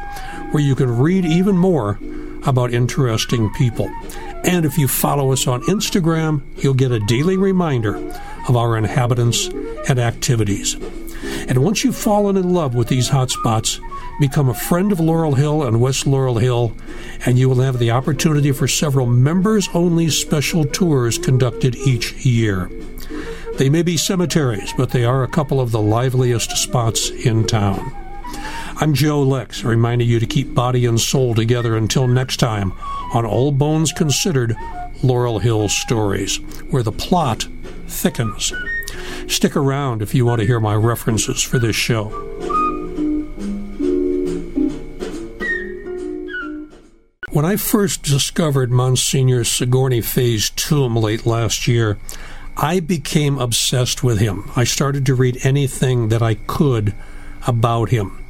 where 0.53 0.63
you 0.63 0.75
can 0.75 0.99
read 0.99 1.25
even 1.25 1.57
more 1.57 1.99
about 2.47 2.75
interesting 2.75 3.51
people. 3.55 3.91
And 4.45 4.67
if 4.67 4.79
you 4.79 4.89
follow 4.89 5.33
us 5.33 5.47
on 5.47 5.63
Instagram, 5.63 6.43
you'll 6.57 6.75
get 6.75 6.93
a 6.93 7.01
daily 7.01 7.39
reminder 7.39 7.97
of 8.49 8.57
our 8.57 8.77
inhabitants 8.77 9.47
and 9.89 9.99
activities. 9.99 10.75
And 11.49 11.59
once 11.59 11.85
you've 11.85 11.97
fallen 11.97 12.37
in 12.37 12.53
love 12.53 12.75
with 12.75 12.89
these 12.89 13.11
hotspots, 13.11 13.81
become 14.21 14.49
a 14.49 14.55
friend 14.55 14.93
of 14.93 15.01
Laurel 15.01 15.35
Hill 15.35 15.63
and 15.63 15.81
West 15.81 16.07
Laurel 16.07 16.39
Hill, 16.39 16.75
and 17.27 17.39
you 17.39 17.49
will 17.49 17.61
have 17.61 17.79
the 17.79 17.91
opportunity 17.91 18.53
for 18.53 18.69
several 18.69 19.07
members 19.07 19.69
only 19.75 20.11
special 20.11 20.65
tours 20.65 21.19
conducted 21.19 21.77
each 21.77 22.13
year. 22.25 22.71
They 23.57 23.69
may 23.69 23.83
be 23.83 23.97
cemeteries, 23.97 24.73
but 24.77 24.91
they 24.91 25.05
are 25.05 25.23
a 25.23 25.29
couple 25.29 25.61
of 25.61 25.73
the 25.73 25.81
liveliest 25.83 26.57
spots 26.57 27.11
in 27.11 27.45
town. 27.45 27.93
I'm 28.81 28.95
Joe 28.95 29.23
Lex, 29.23 29.65
reminding 29.65 30.09
you 30.09 30.21
to 30.21 30.27
keep 30.27 30.55
body 30.55 30.87
and 30.87 31.01
soul 31.01 31.35
together 31.35 31.77
until 31.77 32.07
next 32.07 32.37
time 32.37 32.73
on 33.13 33.27
All 33.27 33.51
Bones 33.51 33.93
Considered 33.93 34.55
Laurel 35.03 35.41
Hill 35.41 35.69
Stories, 35.69 36.37
where 36.71 36.85
the 36.85 36.93
plot 36.93 37.49
thickens. 37.89 38.53
Stick 39.27 39.57
around 39.57 40.03
if 40.03 40.15
you 40.15 40.25
want 40.25 40.41
to 40.41 40.47
hear 40.47 40.61
my 40.61 40.75
references 40.75 41.43
for 41.43 41.59
this 41.59 41.77
show. 41.77 42.09
When 47.31 47.45
I 47.45 47.57
first 47.57 48.03
discovered 48.03 48.71
Monsignor 48.71 49.45
Sigourney 49.45 50.01
Fay's 50.01 50.51
tomb 50.51 50.97
late 50.97 51.27
last 51.27 51.69
year, 51.69 51.99
I 52.57 52.81
became 52.81 53.39
obsessed 53.39 54.03
with 54.03 54.19
him. 54.19 54.51
I 54.57 54.65
started 54.65 55.07
to 55.07 55.15
read 55.15 55.39
anything 55.45 56.09
that 56.09 56.23
I 56.23 56.35
could 56.35 56.95
about 57.47 57.91
him. 57.91 58.25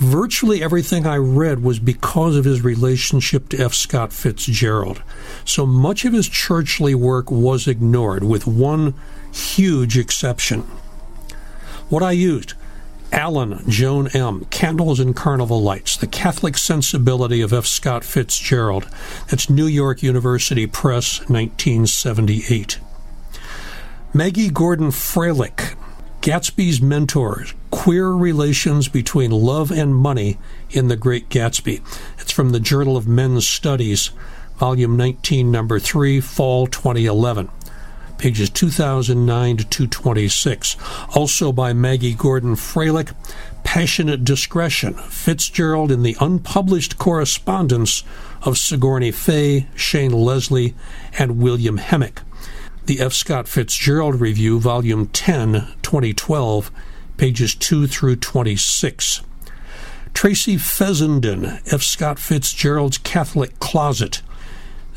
Virtually 0.00 0.62
everything 0.62 1.06
I 1.06 1.16
read 1.16 1.62
was 1.62 1.78
because 1.78 2.36
of 2.36 2.44
his 2.44 2.62
relationship 2.62 3.48
to 3.50 3.58
F. 3.58 3.72
Scott 3.72 4.12
Fitzgerald. 4.12 5.02
So 5.44 5.66
much 5.66 6.04
of 6.04 6.12
his 6.12 6.28
churchly 6.28 6.94
work 6.94 7.30
was 7.30 7.66
ignored, 7.66 8.24
with 8.24 8.46
one 8.46 8.94
huge 9.32 9.96
exception. 9.98 10.60
What 11.88 12.02
I 12.02 12.12
used 12.12 12.54
Allen, 13.12 13.62
Joan 13.68 14.08
M., 14.14 14.46
Candles 14.46 14.98
and 14.98 15.14
Carnival 15.14 15.62
Lights, 15.62 15.98
The 15.98 16.06
Catholic 16.06 16.56
Sensibility 16.56 17.42
of 17.42 17.52
F. 17.52 17.66
Scott 17.66 18.04
Fitzgerald. 18.04 18.88
That's 19.28 19.50
New 19.50 19.66
York 19.66 20.02
University 20.02 20.66
Press, 20.66 21.18
1978. 21.28 22.78
Maggie 24.14 24.48
Gordon 24.48 24.90
Froehlich, 24.90 25.76
Gatsby's 26.22 26.80
Mentors 26.80 27.52
Queer 27.70 28.10
Relations 28.12 28.88
Between 28.88 29.30
Love 29.30 29.70
and 29.70 29.94
Money 29.94 30.38
in 30.70 30.88
The 30.88 30.96
Great 30.96 31.28
Gatsby. 31.28 31.82
It's 32.18 32.30
from 32.30 32.50
the 32.50 32.60
Journal 32.60 32.96
of 32.96 33.08
Men's 33.08 33.48
Studies, 33.48 34.10
Volume 34.56 34.96
19, 34.96 35.50
Number 35.50 35.78
3, 35.78 36.20
Fall 36.20 36.66
2011. 36.66 37.50
Pages 38.18 38.50
2009 38.50 39.56
to 39.56 39.64
226. 39.64 40.76
Also 41.16 41.52
by 41.52 41.72
Maggie 41.72 42.14
Gordon 42.14 42.54
Froehlich, 42.54 43.14
Passionate 43.64 44.24
Discretion 44.24 44.94
Fitzgerald 44.94 45.90
in 45.90 46.02
the 46.02 46.16
Unpublished 46.20 46.98
Correspondence 46.98 48.04
of 48.42 48.58
Sigourney 48.58 49.10
Fay, 49.10 49.68
Shane 49.74 50.12
Leslie, 50.12 50.74
and 51.18 51.38
William 51.38 51.78
Hemmick 51.78 52.18
the 52.86 53.00
F. 53.00 53.12
Scott 53.12 53.46
Fitzgerald 53.46 54.20
Review, 54.20 54.58
Volume 54.58 55.06
10, 55.06 55.52
2012, 55.82 56.70
pages 57.16 57.54
2 57.54 57.86
through 57.86 58.16
26. 58.16 59.22
Tracy 60.12 60.58
Fessenden, 60.58 61.60
F. 61.70 61.82
Scott 61.82 62.18
Fitzgerald's 62.18 62.98
Catholic 62.98 63.58
Closet. 63.60 64.22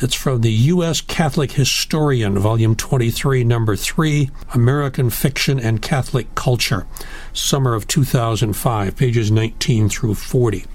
It's 0.02 0.14
from 0.14 0.41
the 0.41 0.52
U.S. 0.52 1.00
Catholic 1.00 1.54
Historian, 1.54 2.38
Volume 2.38 2.76
23, 2.76 3.46
Number 3.46 3.78
3, 3.78 4.30
American 4.54 5.10
Fiction 5.10 5.58
and 5.58 5.82
Catholic 5.82 6.36
Culture, 6.36 6.86
Summer 7.32 7.74
of 7.74 7.88
2005, 7.88 8.98
pages 8.98 9.32
19 9.32 9.88
through 9.88 10.16
40. 10.16 10.66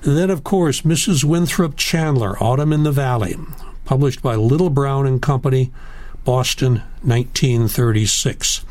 Then, 0.00 0.30
of 0.30 0.44
course, 0.44 0.80
Mrs. 0.80 1.24
Winthrop 1.24 1.76
Chandler, 1.76 2.42
Autumn 2.42 2.72
in 2.72 2.84
the 2.84 2.90
Valley, 2.90 3.36
published 3.84 4.22
by 4.22 4.34
Little 4.34 4.70
Brown 4.70 5.06
and 5.06 5.20
Company, 5.20 5.70
Boston, 6.24 6.76
1936. 7.02 8.64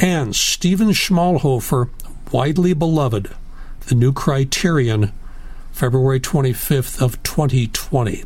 And 0.00 0.34
Stephen 0.34 0.88
Schmalhofer, 0.88 1.90
widely 2.32 2.74
beloved, 2.74 3.30
The 3.86 3.94
New 3.94 4.12
Criterion, 4.12 5.12
February 5.70 6.18
25th 6.18 7.00
of 7.00 7.22
2020. 7.22 8.24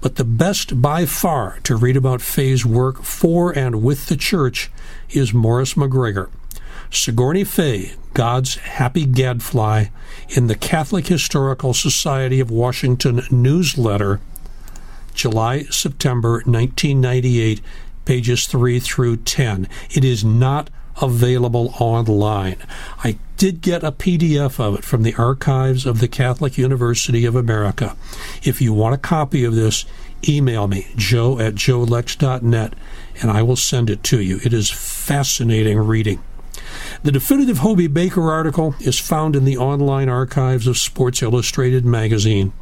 But 0.00 0.16
the 0.16 0.24
best 0.24 0.80
by 0.80 1.04
far 1.04 1.58
to 1.64 1.76
read 1.76 1.96
about 1.96 2.22
Fay's 2.22 2.64
work 2.64 3.02
for 3.02 3.56
and 3.56 3.82
with 3.82 4.06
the 4.06 4.16
church 4.16 4.70
is 5.10 5.34
Morris 5.34 5.76
MacGregor. 5.76 6.30
Sigourney 6.90 7.44
Fay, 7.44 7.92
God's 8.14 8.56
Happy 8.56 9.04
Gadfly, 9.04 9.86
in 10.28 10.46
the 10.46 10.56
Catholic 10.56 11.06
Historical 11.06 11.74
Society 11.74 12.40
of 12.40 12.50
Washington 12.50 13.22
newsletter, 13.30 14.20
July 15.14 15.64
September 15.64 16.42
1998, 16.46 17.60
pages 18.04 18.46
3 18.46 18.80
through 18.80 19.18
10. 19.18 19.68
It 19.90 20.04
is 20.04 20.24
not 20.24 20.70
available 21.00 21.74
online. 21.78 22.56
I 23.02 23.18
did 23.36 23.60
get 23.60 23.82
a 23.82 23.92
PDF 23.92 24.60
of 24.60 24.74
it 24.76 24.84
from 24.84 25.02
the 25.02 25.14
archives 25.14 25.86
of 25.86 26.00
the 26.00 26.08
Catholic 26.08 26.58
University 26.58 27.24
of 27.24 27.34
America. 27.34 27.96
If 28.42 28.60
you 28.60 28.72
want 28.72 28.94
a 28.94 28.98
copy 28.98 29.44
of 29.44 29.54
this, 29.54 29.84
email 30.28 30.68
me, 30.68 30.86
joe 30.96 31.38
at 31.38 31.54
joelex.net, 31.54 32.74
and 33.22 33.30
I 33.30 33.42
will 33.42 33.56
send 33.56 33.90
it 33.90 34.02
to 34.04 34.20
you. 34.20 34.40
It 34.44 34.52
is 34.52 34.70
fascinating 34.70 35.78
reading. 35.78 36.22
The 37.02 37.12
definitive 37.12 37.58
Hobey 37.58 37.86
Baker 37.86 38.30
article 38.30 38.74
is 38.80 38.98
found 38.98 39.34
in 39.34 39.44
the 39.44 39.56
online 39.56 40.08
archives 40.08 40.66
of 40.66 40.78
Sports 40.78 41.22
Illustrated 41.22 41.84
magazine. 41.84 42.52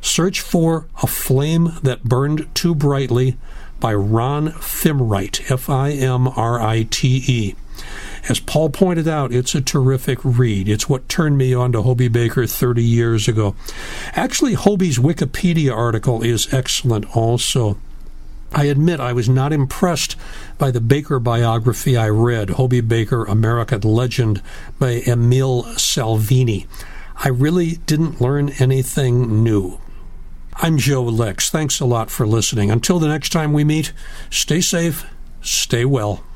Search 0.00 0.40
for 0.40 0.86
A 1.02 1.06
Flame 1.06 1.78
That 1.82 2.04
Burned 2.04 2.52
Too 2.54 2.74
Brightly 2.74 3.36
by 3.80 3.94
Ron 3.94 4.48
Fimrite, 4.48 5.50
F 5.50 5.68
I 5.68 5.90
M 5.90 6.28
R 6.28 6.60
I 6.60 6.84
T 6.84 7.24
E. 7.26 7.54
As 8.28 8.38
Paul 8.38 8.70
pointed 8.70 9.08
out, 9.08 9.32
it's 9.32 9.54
a 9.54 9.60
terrific 9.60 10.18
read. 10.22 10.68
It's 10.68 10.88
what 10.88 11.08
turned 11.08 11.36
me 11.36 11.52
on 11.52 11.72
to 11.72 11.82
Hobey 11.82 12.08
Baker 12.08 12.46
30 12.46 12.82
years 12.82 13.26
ago. 13.26 13.56
Actually, 14.12 14.54
Hobey's 14.54 14.98
Wikipedia 14.98 15.76
article 15.76 16.22
is 16.22 16.52
excellent 16.54 17.16
also. 17.16 17.78
I 18.54 18.66
admit 18.66 19.00
I 19.00 19.12
was 19.12 19.28
not 19.28 19.52
impressed 19.52 20.14
by 20.58 20.70
the 20.70 20.80
Baker 20.80 21.18
biography 21.18 21.96
I 21.96 22.10
read, 22.10 22.50
Hobey 22.50 22.82
Baker, 22.82 23.24
American 23.24 23.80
Legend, 23.80 24.42
by 24.78 25.02
Emil 25.06 25.64
Salvini. 25.76 26.66
I 27.24 27.28
really 27.28 27.76
didn't 27.86 28.20
learn 28.20 28.50
anything 28.58 29.42
new. 29.42 29.80
I'm 30.56 30.76
Joe 30.76 31.02
Lex. 31.02 31.50
Thanks 31.50 31.80
a 31.80 31.86
lot 31.86 32.10
for 32.10 32.26
listening. 32.26 32.70
Until 32.70 32.98
the 32.98 33.08
next 33.08 33.30
time 33.30 33.52
we 33.52 33.64
meet, 33.64 33.92
stay 34.30 34.60
safe, 34.60 35.06
stay 35.40 35.84
well. 35.84 36.22